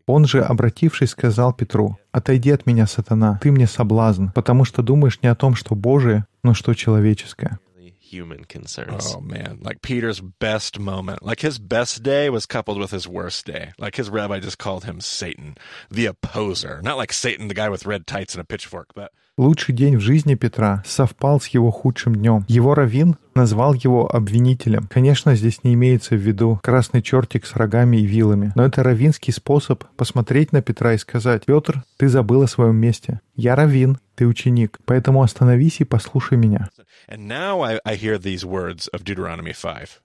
Он 0.07 0.25
же, 0.25 0.41
обратившись, 0.41 1.11
сказал 1.11 1.53
Петру, 1.53 1.97
«Отойди 2.11 2.51
от 2.51 2.65
меня, 2.65 2.87
сатана, 2.87 3.39
ты 3.41 3.51
мне 3.51 3.67
соблазн, 3.67 4.27
потому 4.33 4.65
что 4.65 4.81
думаешь 4.81 5.19
не 5.21 5.29
о 5.29 5.35
том, 5.35 5.55
что 5.55 5.75
Божие, 5.75 6.25
но 6.43 6.53
что 6.53 6.73
человеческое». 6.73 7.59
Human 8.09 8.45
concerns. 8.45 9.15
Oh 9.15 9.19
man, 9.19 9.57
like 9.61 9.81
Peter's 9.81 10.21
best 10.21 10.79
moment, 10.79 11.23
like 11.23 11.39
his 11.39 11.57
best 11.57 12.03
day 12.03 12.29
was 12.29 12.45
coupled 12.45 12.77
with 12.77 12.91
his 12.91 13.07
worst 13.07 13.45
day. 13.45 13.73
Like 13.79 13.95
his 13.95 14.09
rabbi 14.09 14.39
just 14.39 14.59
called 14.59 14.85
him 14.85 15.01
Satan, 15.01 15.55
the 15.89 16.05
opposer. 16.05 16.81
Not 16.83 16.97
like 16.97 17.11
Satan, 17.11 17.47
the 17.47 17.55
guy 17.55 17.67
with 17.67 17.85
red 17.87 18.05
tights 18.05 18.35
and 18.35 18.41
a 18.41 18.45
pitchfork, 18.45 18.93
but 18.93 19.11
Лучший 19.37 19.75
день 19.75 19.97
в 19.97 19.99
жизни 19.99 20.35
Петра 20.35 20.81
совпал 20.85 21.41
с 21.41 21.47
его 21.47 21.69
худшим 21.69 22.15
днем. 22.15 22.45
Его 22.47 22.73
раввин 22.73 23.17
назвал 23.33 23.73
его 23.73 24.09
обвинителем. 24.09 24.87
Конечно, 24.87 25.35
здесь 25.35 25.61
не 25.65 25.73
имеется 25.73 26.15
в 26.15 26.19
виду 26.19 26.57
красный 26.63 27.01
чертик 27.01 27.45
с 27.45 27.53
рогами 27.53 27.97
и 27.97 28.05
вилами, 28.05 28.53
но 28.55 28.63
это 28.63 28.81
равинский 28.81 29.33
способ 29.33 29.83
посмотреть 29.97 30.53
на 30.53 30.61
Петра 30.61 30.93
и 30.93 30.97
сказать, 30.97 31.43
«Петр, 31.45 31.83
ты 31.97 32.07
забыл 32.07 32.43
о 32.43 32.47
своем 32.47 32.77
месте. 32.77 33.19
Я 33.35 33.57
равин, 33.57 33.97
ты 34.15 34.25
ученик, 34.25 34.79
поэтому 34.85 35.21
остановись 35.21 35.81
и 35.81 35.83
послушай 35.83 36.37
меня». 36.37 36.69
And 37.09 37.27
now 37.27 37.61
I, 37.61 37.81
I 37.83 37.97
hear 37.97 38.17
these 38.17 38.45
words 38.45 38.87
of 38.93 39.03
Deuteronomy 39.03 39.51
5. 39.51 39.99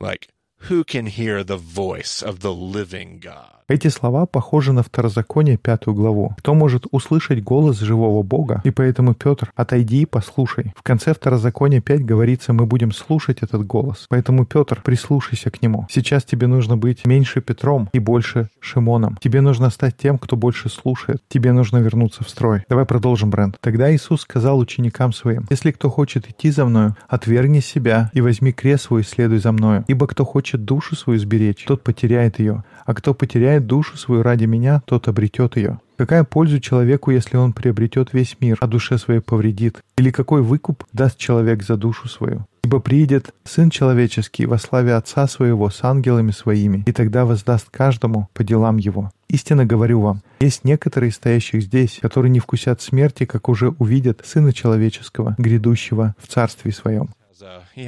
Like, 0.00 0.28
who 0.70 0.82
can 0.82 1.04
hear 1.04 1.44
the 1.44 1.58
voice 1.58 2.22
of 2.22 2.40
the 2.40 2.54
living 2.54 3.20
God? 3.20 3.63
Эти 3.66 3.88
слова 3.88 4.26
похожи 4.26 4.74
на 4.74 4.82
Второзаконие, 4.82 5.56
пятую 5.56 5.94
главу. 5.94 6.34
Кто 6.36 6.52
может 6.52 6.84
услышать 6.90 7.42
голос 7.42 7.78
живого 7.80 8.22
Бога? 8.22 8.60
И 8.62 8.70
поэтому, 8.70 9.14
Петр, 9.14 9.50
отойди 9.56 10.02
и 10.02 10.06
послушай. 10.06 10.74
В 10.76 10.82
конце 10.82 11.14
Второзакония 11.14 11.80
5 11.80 12.04
говорится, 12.04 12.52
мы 12.52 12.66
будем 12.66 12.92
слушать 12.92 13.38
этот 13.40 13.66
голос. 13.66 14.04
Поэтому, 14.10 14.44
Петр, 14.44 14.82
прислушайся 14.84 15.50
к 15.50 15.62
нему. 15.62 15.86
Сейчас 15.90 16.24
тебе 16.24 16.46
нужно 16.46 16.76
быть 16.76 17.06
меньше 17.06 17.40
Петром 17.40 17.88
и 17.94 18.00
больше 18.00 18.50
Шимоном. 18.60 19.16
Тебе 19.22 19.40
нужно 19.40 19.70
стать 19.70 19.96
тем, 19.96 20.18
кто 20.18 20.36
больше 20.36 20.68
слушает. 20.68 21.22
Тебе 21.28 21.52
нужно 21.52 21.78
вернуться 21.78 22.22
в 22.22 22.28
строй. 22.28 22.64
Давай 22.68 22.84
продолжим, 22.84 23.30
Брент. 23.30 23.56
Тогда 23.62 23.90
Иисус 23.94 24.20
сказал 24.20 24.58
ученикам 24.58 25.14
своим, 25.14 25.46
«Если 25.48 25.70
кто 25.70 25.88
хочет 25.88 26.28
идти 26.28 26.50
за 26.50 26.66
мною, 26.66 26.96
отвергни 27.08 27.60
себя 27.60 28.10
и 28.12 28.20
возьми 28.20 28.52
крест 28.52 28.84
свой 28.84 29.00
и 29.00 29.04
следуй 29.04 29.38
за 29.38 29.52
мною. 29.52 29.84
Ибо 29.88 30.06
кто 30.06 30.26
хочет 30.26 30.66
душу 30.66 30.96
свою 30.96 31.18
сберечь, 31.18 31.64
тот 31.64 31.82
потеряет 31.82 32.38
ее. 32.38 32.62
А 32.84 32.92
кто 32.92 33.14
потеряет 33.14 33.53
душу 33.60 33.96
свою 33.96 34.22
ради 34.22 34.44
меня, 34.44 34.82
тот 34.86 35.08
обретет 35.08 35.56
ее. 35.56 35.80
Какая 35.96 36.24
польза 36.24 36.60
человеку, 36.60 37.12
если 37.12 37.36
он 37.36 37.52
приобретет 37.52 38.12
весь 38.12 38.36
мир, 38.40 38.58
а 38.60 38.66
душе 38.66 38.98
своей 38.98 39.20
повредит? 39.20 39.78
Или 39.96 40.10
какой 40.10 40.42
выкуп 40.42 40.84
даст 40.92 41.18
человек 41.18 41.62
за 41.62 41.76
душу 41.76 42.08
свою? 42.08 42.46
Ибо 42.64 42.80
приидет 42.80 43.32
Сын 43.44 43.70
Человеческий 43.70 44.46
во 44.46 44.58
славе 44.58 44.94
Отца 44.94 45.28
Своего 45.28 45.70
с 45.70 45.84
ангелами 45.84 46.32
Своими, 46.32 46.82
и 46.86 46.92
тогда 46.92 47.24
воздаст 47.24 47.68
каждому 47.70 48.28
по 48.32 48.42
делам 48.42 48.78
Его. 48.78 49.12
Истинно 49.28 49.66
говорю 49.66 50.00
вам, 50.00 50.22
есть 50.40 50.64
некоторые 50.64 51.12
стоящих 51.12 51.62
здесь, 51.62 51.98
которые 52.00 52.30
не 52.30 52.40
вкусят 52.40 52.80
смерти, 52.80 53.24
как 53.24 53.48
уже 53.48 53.68
увидят 53.78 54.22
Сына 54.24 54.52
Человеческого, 54.52 55.36
грядущего 55.38 56.14
в 56.18 56.26
Царстве 56.26 56.72
Своем. 56.72 57.10
He 57.76 57.86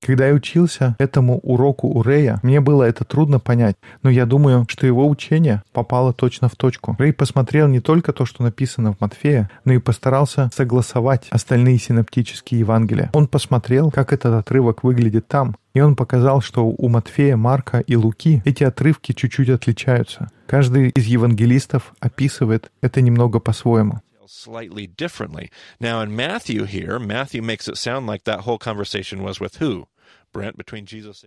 Когда 0.00 0.28
я 0.28 0.34
учился 0.34 0.94
этому 0.98 1.38
уроку 1.38 1.88
у 1.88 2.02
Рэя, 2.02 2.38
мне 2.42 2.60
было 2.60 2.84
это 2.84 3.04
трудно 3.04 3.40
понять, 3.40 3.76
но 4.02 4.10
я 4.10 4.24
думаю, 4.24 4.66
что 4.68 4.86
его 4.86 5.08
учение 5.08 5.62
попало 5.72 6.12
точно 6.12 6.48
в 6.48 6.56
точку. 6.56 6.94
Рэй 6.98 7.12
посмотрел 7.12 7.66
не 7.66 7.80
только 7.80 8.12
то, 8.12 8.24
что 8.24 8.42
написано 8.42 8.92
в 8.92 9.00
Матфея, 9.00 9.50
но 9.64 9.72
и 9.72 9.78
постарался 9.78 10.50
согласовать 10.54 11.26
остальные 11.30 11.78
синоптические 11.78 12.60
Евангелия. 12.60 13.10
Он 13.12 13.26
посмотрел, 13.26 13.90
как 13.90 14.12
этот 14.12 14.34
отрывок 14.34 14.84
выглядит 14.84 15.26
там, 15.26 15.56
и 15.74 15.80
он 15.80 15.96
показал, 15.96 16.40
что 16.40 16.66
у 16.66 16.88
Матфея, 16.88 17.36
Марка 17.36 17.78
и 17.80 17.96
Луки 17.96 18.42
эти 18.44 18.64
отрывки 18.64 19.12
чуть-чуть 19.12 19.50
отличаются. 19.50 20.30
Каждый 20.46 20.90
из 20.90 21.04
евангелистов 21.04 21.94
описывает 22.00 22.70
это 22.80 23.00
немного 23.00 23.38
по-своему. 23.38 24.00
Slightly 24.30 24.86
differently. 24.86 25.50
Now, 25.80 26.00
in 26.00 26.14
Matthew 26.14 26.64
here, 26.64 26.98
Matthew 26.98 27.42
makes 27.42 27.66
it 27.68 27.76
sound 27.76 28.06
like 28.06 28.24
that 28.24 28.40
whole 28.40 28.58
conversation 28.58 29.22
was 29.22 29.40
with 29.40 29.56
who? 29.56 29.86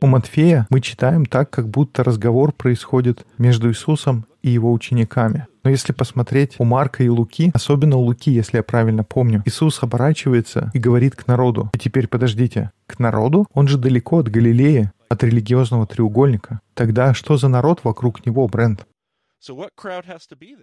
У 0.01 0.07
Матфея 0.07 0.65
мы 0.69 0.79
читаем 0.79 1.25
так, 1.25 1.49
как 1.49 1.67
будто 1.67 2.05
разговор 2.05 2.53
происходит 2.53 3.25
между 3.37 3.69
Иисусом 3.69 4.25
и 4.41 4.49
его 4.49 4.71
учениками. 4.71 5.45
Но 5.65 5.71
если 5.71 5.91
посмотреть 5.91 6.55
у 6.57 6.63
Марка 6.63 7.03
и 7.03 7.09
Луки, 7.09 7.51
особенно 7.53 7.97
у 7.97 8.01
Луки, 8.01 8.31
если 8.31 8.57
я 8.57 8.63
правильно 8.63 9.03
помню, 9.03 9.43
Иисус 9.45 9.83
оборачивается 9.83 10.71
и 10.73 10.79
говорит 10.79 11.17
к 11.17 11.27
народу. 11.27 11.69
И 11.73 11.79
теперь 11.79 12.07
подождите, 12.07 12.71
к 12.87 12.97
народу? 12.99 13.45
Он 13.53 13.67
же 13.67 13.77
далеко 13.77 14.19
от 14.19 14.29
Галилеи, 14.29 14.91
от 15.09 15.23
религиозного 15.23 15.85
треугольника. 15.85 16.61
Тогда 16.73 17.13
что 17.13 17.35
за 17.35 17.49
народ 17.49 17.81
вокруг 17.83 18.25
него, 18.25 18.47
Брент? 18.47 18.85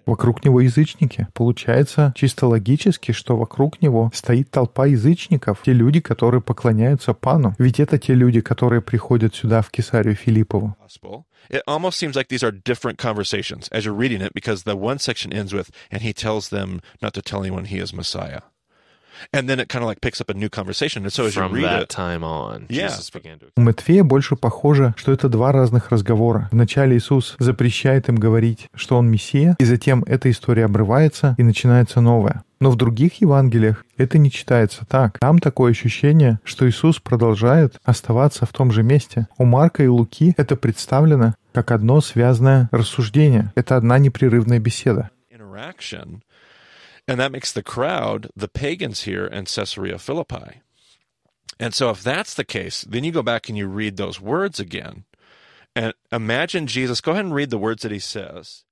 Вокруг 0.06 0.44
него 0.44 0.60
язычники. 0.60 1.28
Получается 1.34 2.12
чисто 2.16 2.46
логически, 2.46 3.12
что 3.12 3.36
вокруг 3.36 3.82
него 3.82 4.10
стоит 4.14 4.50
толпа 4.50 4.86
язычников, 4.86 5.62
те 5.64 5.72
люди, 5.72 6.00
которые 6.00 6.40
поклоняются 6.40 7.14
пану. 7.14 7.54
Ведь 7.58 7.80
это 7.80 7.98
те 7.98 8.14
люди, 8.14 8.40
которые 8.40 8.80
приходят 8.80 9.34
сюда, 9.34 9.62
в 9.62 9.70
Кесарию 9.70 10.14
Филиппову. 10.14 10.76
It 11.50 11.62
almost 11.66 11.98
seems 11.98 12.14
like 12.14 12.28
these 12.28 12.44
are 12.44 12.52
different 12.52 12.98
conversations 12.98 13.68
as 13.72 13.84
you're 13.84 13.94
reading 13.94 14.20
it 14.20 14.32
because 14.34 14.62
the 14.64 14.76
one 14.76 14.98
section 14.98 15.32
ends 15.32 15.52
with, 15.52 15.70
and 15.90 16.02
he 16.02 16.12
tells 16.12 16.50
them 16.50 16.80
not 17.00 17.12
to 17.14 17.22
tell 17.22 17.40
anyone 17.42 17.64
he 17.64 17.78
is 17.78 17.92
Messiah. 17.92 18.42
And 19.32 19.48
then 19.48 19.60
it 19.60 19.68
kind 19.68 19.82
of 19.82 19.88
like 19.88 20.00
picks 20.00 20.20
up 20.20 20.30
a 20.30 20.34
new 20.34 20.48
conversation. 20.48 21.02
And 21.04 21.12
so 21.12 21.26
as 21.26 21.34
From 21.34 21.50
you 21.56 21.62
read 21.62 21.70
that 21.70 21.82
it, 21.82 21.88
time 21.88 22.22
on, 22.24 22.66
Yeah. 22.68 22.88
Jesus 22.88 23.10
began 23.10 23.38
to 23.40 23.46
У 23.56 23.60
Матфея 23.60 24.04
больше 24.04 24.36
похоже, 24.36 24.94
что 24.96 25.12
это 25.12 25.28
два 25.28 25.52
разных 25.52 25.90
разговора. 25.90 26.48
Вначале 26.52 26.96
Иисус 26.96 27.36
запрещает 27.38 28.08
им 28.08 28.16
говорить, 28.16 28.68
что 28.74 28.96
Он 28.96 29.10
Мессия, 29.10 29.56
и 29.58 29.64
затем 29.64 30.02
эта 30.06 30.30
история 30.30 30.64
обрывается 30.66 31.34
и 31.38 31.42
начинается 31.42 32.00
новая. 32.00 32.42
Но 32.60 32.70
в 32.70 32.76
других 32.76 33.22
Евангелиях 33.22 33.84
это 33.96 34.18
не 34.18 34.30
читается 34.30 34.84
так. 34.86 35.18
Там 35.18 35.38
такое 35.38 35.70
ощущение, 35.70 36.40
что 36.44 36.68
Иисус 36.68 36.98
продолжает 36.98 37.76
оставаться 37.84 38.44
в 38.44 38.50
том 38.52 38.70
же 38.70 38.82
месте. 38.82 39.28
У 39.38 39.44
Марка 39.46 39.82
и 39.82 39.86
Луки 39.86 40.34
это 40.36 40.56
представлено 40.56 41.34
как 41.52 41.70
одно 41.70 42.00
связанное 42.02 42.68
рассуждение. 42.70 43.50
Это 43.54 43.76
одна 43.76 43.98
непрерывная 43.98 44.58
беседа. 44.58 45.10
interaction. 45.32 46.20
And 47.06 47.18
that 47.18 47.32
makes 47.32 47.52
the 47.52 47.62
crowd 47.62 48.30
the 48.36 48.48
pagans 48.48 49.02
here 49.02 49.26
in 49.26 49.46
Caesarea 49.46 49.98
Philippi. 49.98 50.60
And 51.58 51.74
so, 51.74 51.90
if 51.90 52.02
that's 52.02 52.34
the 52.34 52.44
case, 52.44 52.82
then 52.88 53.04
you 53.04 53.12
go 53.12 53.22
back 53.22 53.48
and 53.48 53.58
you 53.58 53.66
read 53.66 53.96
those 53.96 54.20
words 54.20 54.58
again. 54.58 55.04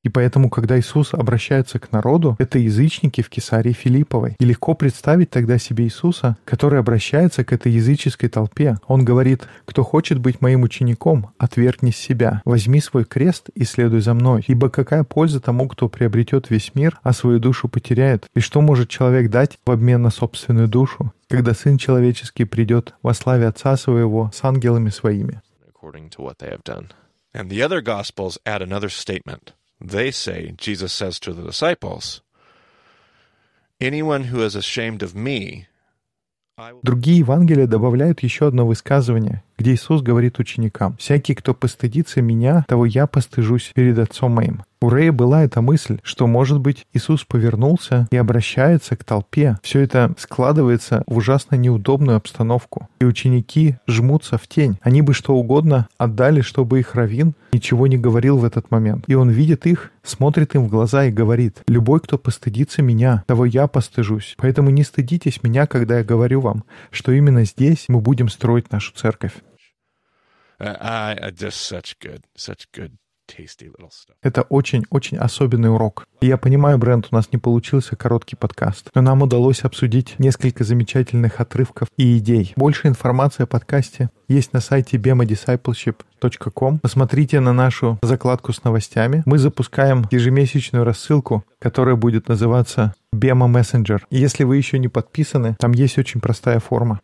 И 0.02 0.08
поэтому, 0.08 0.50
когда 0.50 0.78
Иисус 0.78 1.14
обращается 1.14 1.78
к 1.78 1.92
народу, 1.92 2.34
это 2.40 2.58
язычники 2.58 3.20
в 3.20 3.28
Кесарии 3.28 3.72
Филипповой. 3.72 4.34
И 4.40 4.44
легко 4.44 4.74
представить 4.74 5.30
тогда 5.30 5.58
себе 5.58 5.84
Иисуса, 5.84 6.36
который 6.44 6.80
обращается 6.80 7.44
к 7.44 7.52
этой 7.52 7.70
языческой 7.70 8.28
толпе. 8.28 8.78
Он 8.88 9.04
говорит, 9.04 9.46
кто 9.64 9.84
хочет 9.84 10.18
быть 10.18 10.40
моим 10.40 10.62
учеником, 10.62 11.30
отвергни 11.38 11.92
себя, 11.92 12.42
возьми 12.44 12.80
свой 12.80 13.04
крест 13.04 13.48
и 13.54 13.64
следуй 13.64 14.00
за 14.00 14.14
мной. 14.14 14.42
Ибо 14.48 14.68
какая 14.68 15.04
польза 15.04 15.40
тому, 15.40 15.68
кто 15.68 15.88
приобретет 15.88 16.50
весь 16.50 16.74
мир, 16.74 16.98
а 17.04 17.12
свою 17.12 17.38
душу 17.38 17.68
потеряет? 17.68 18.26
И 18.34 18.40
что 18.40 18.60
может 18.60 18.88
человек 18.88 19.30
дать 19.30 19.58
в 19.64 19.70
обмен 19.70 20.02
на 20.02 20.10
собственную 20.10 20.66
душу, 20.66 21.12
когда 21.28 21.54
Сын 21.54 21.78
Человеческий 21.78 22.44
придет 22.44 22.94
во 23.02 23.14
славе 23.14 23.46
Отца 23.46 23.76
Своего 23.76 24.32
с 24.34 24.42
ангелами 24.42 24.90
Своими? 24.90 25.40
According 25.78 26.10
to 26.10 26.20
what 26.20 26.38
they 26.38 26.50
have 26.50 26.64
done. 26.64 26.90
And 27.32 27.50
the 27.50 27.62
other 27.62 27.80
gospels 27.80 28.36
add 28.44 28.62
another 28.62 28.88
statement. 28.88 29.52
They 29.80 30.10
say, 30.10 30.54
Jesus 30.56 30.92
says 30.92 31.20
to 31.20 31.32
the 31.32 31.42
disciples, 31.42 32.20
Anyone 33.80 34.24
who 34.24 34.42
is 34.42 34.56
ashamed 34.56 35.04
of 35.04 35.14
me, 35.14 35.68
I 36.56 36.72
will. 36.72 36.80
Другие 36.82 37.18
Евангелия 37.18 37.68
добавляют 37.68 38.24
еще 38.24 38.48
одно 38.48 38.66
высказывание, 38.66 39.44
где 39.56 39.72
Иисус 39.72 40.02
говорит 40.02 40.40
ученикам, 40.40 40.96
«Всякий, 40.96 41.34
кто 41.36 41.54
постыдится 41.54 42.20
меня, 42.20 42.64
того 42.66 42.84
я 42.84 43.06
постыжусь 43.06 43.70
перед 43.72 44.00
Отцом 44.00 44.32
моим». 44.32 44.64
У 44.80 44.90
Рэя 44.90 45.10
была 45.10 45.42
эта 45.42 45.60
мысль, 45.60 45.98
что, 46.04 46.28
может 46.28 46.60
быть, 46.60 46.86
Иисус 46.92 47.24
повернулся 47.24 48.06
и 48.12 48.16
обращается 48.16 48.96
к 48.96 49.02
толпе. 49.02 49.58
Все 49.60 49.80
это 49.80 50.14
складывается 50.18 51.02
в 51.08 51.16
ужасно 51.16 51.56
неудобную 51.56 52.16
обстановку. 52.16 52.88
И 53.00 53.04
ученики 53.04 53.76
жмутся 53.88 54.38
в 54.38 54.46
тень. 54.46 54.78
Они 54.80 55.02
бы 55.02 55.14
что 55.14 55.34
угодно 55.34 55.88
отдали, 55.98 56.42
чтобы 56.42 56.78
их 56.78 56.94
раввин 56.94 57.34
ничего 57.52 57.88
не 57.88 57.98
говорил 57.98 58.38
в 58.38 58.44
этот 58.44 58.70
момент. 58.70 59.04
И 59.08 59.14
он 59.14 59.30
видит 59.30 59.66
их, 59.66 59.90
смотрит 60.04 60.54
им 60.54 60.66
в 60.66 60.68
глаза 60.68 61.06
и 61.06 61.10
говорит, 61.10 61.62
«Любой, 61.66 61.98
кто 61.98 62.16
постыдится 62.16 62.80
меня, 62.80 63.24
того 63.26 63.46
я 63.46 63.66
постыжусь. 63.66 64.36
Поэтому 64.38 64.70
не 64.70 64.84
стыдитесь 64.84 65.42
меня, 65.42 65.66
когда 65.66 65.98
я 65.98 66.04
говорю 66.04 66.40
вам, 66.40 66.62
что 66.92 67.10
именно 67.10 67.44
здесь 67.44 67.86
мы 67.88 68.00
будем 68.00 68.28
строить 68.28 68.70
нашу 68.70 68.94
церковь». 68.94 69.32
Uh, 70.60 70.76
I, 70.80 71.16
I 71.22 71.30
just 71.30 71.68
such 71.68 71.96
good, 72.00 72.22
such 72.36 72.66
good. 72.72 72.92
Это 74.22 74.42
очень-очень 74.42 75.18
особенный 75.18 75.70
урок. 75.72 76.06
Я 76.20 76.36
понимаю, 76.36 76.78
Брент, 76.78 77.08
у 77.10 77.14
нас 77.14 77.28
не 77.32 77.38
получился 77.38 77.94
короткий 77.94 78.36
подкаст, 78.36 78.90
но 78.94 79.02
нам 79.02 79.22
удалось 79.22 79.60
обсудить 79.60 80.16
несколько 80.18 80.64
замечательных 80.64 81.40
отрывков 81.40 81.88
и 81.96 82.18
идей. 82.18 82.52
Больше 82.56 82.88
информации 82.88 83.44
о 83.44 83.46
подкасте 83.46 84.10
есть 84.28 84.52
на 84.52 84.60
сайте 84.60 84.96
bemadiscipleship.com. 84.96 86.78
Посмотрите 86.80 87.40
на 87.40 87.52
нашу 87.52 87.98
закладку 88.02 88.52
с 88.52 88.64
новостями. 88.64 89.22
Мы 89.26 89.38
запускаем 89.38 90.06
ежемесячную 90.10 90.84
рассылку, 90.84 91.44
которая 91.58 91.96
будет 91.96 92.28
называться 92.28 92.94
Bema 93.14 93.48
Messenger. 93.50 94.00
Если 94.10 94.44
вы 94.44 94.56
еще 94.56 94.78
не 94.78 94.88
подписаны, 94.88 95.56
там 95.58 95.72
есть 95.72 95.98
очень 95.98 96.20
простая 96.20 96.60
форма. 96.60 97.00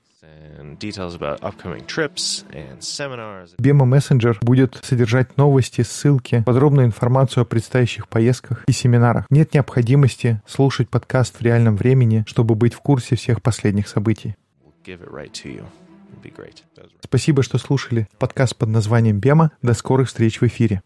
Бема 3.59 3.85
Мессенджер 3.85 4.39
будет 4.43 4.81
содержать 4.83 5.37
новости, 5.37 5.83
ссылки, 5.83 6.43
подробную 6.45 6.87
информацию 6.87 7.43
о 7.43 7.45
предстоящих 7.45 8.09
поездках 8.09 8.65
и 8.67 8.73
семинарах. 8.73 9.27
Нет 9.31 9.55
необходимости 9.55 10.41
слушать 10.47 10.89
подкаст 10.89 11.39
в 11.39 11.43
реальном 11.43 11.77
времени, 11.77 12.25
чтобы 12.27 12.55
быть 12.55 12.75
в 12.75 12.81
курсе 12.81 13.17
всех 13.17 13.43
последних 13.43 13.89
событий. 13.89 14.37
Спасибо, 17.01 17.43
что 17.43 17.59
слушали 17.59 18.09
подкаст 18.19 18.57
под 18.57 18.71
названием 18.71 19.21
«Бема». 19.21 19.53
До 19.63 19.75
скорых 19.75 20.09
встреч 20.09 20.41
в 20.41 20.47
эфире. 20.47 20.83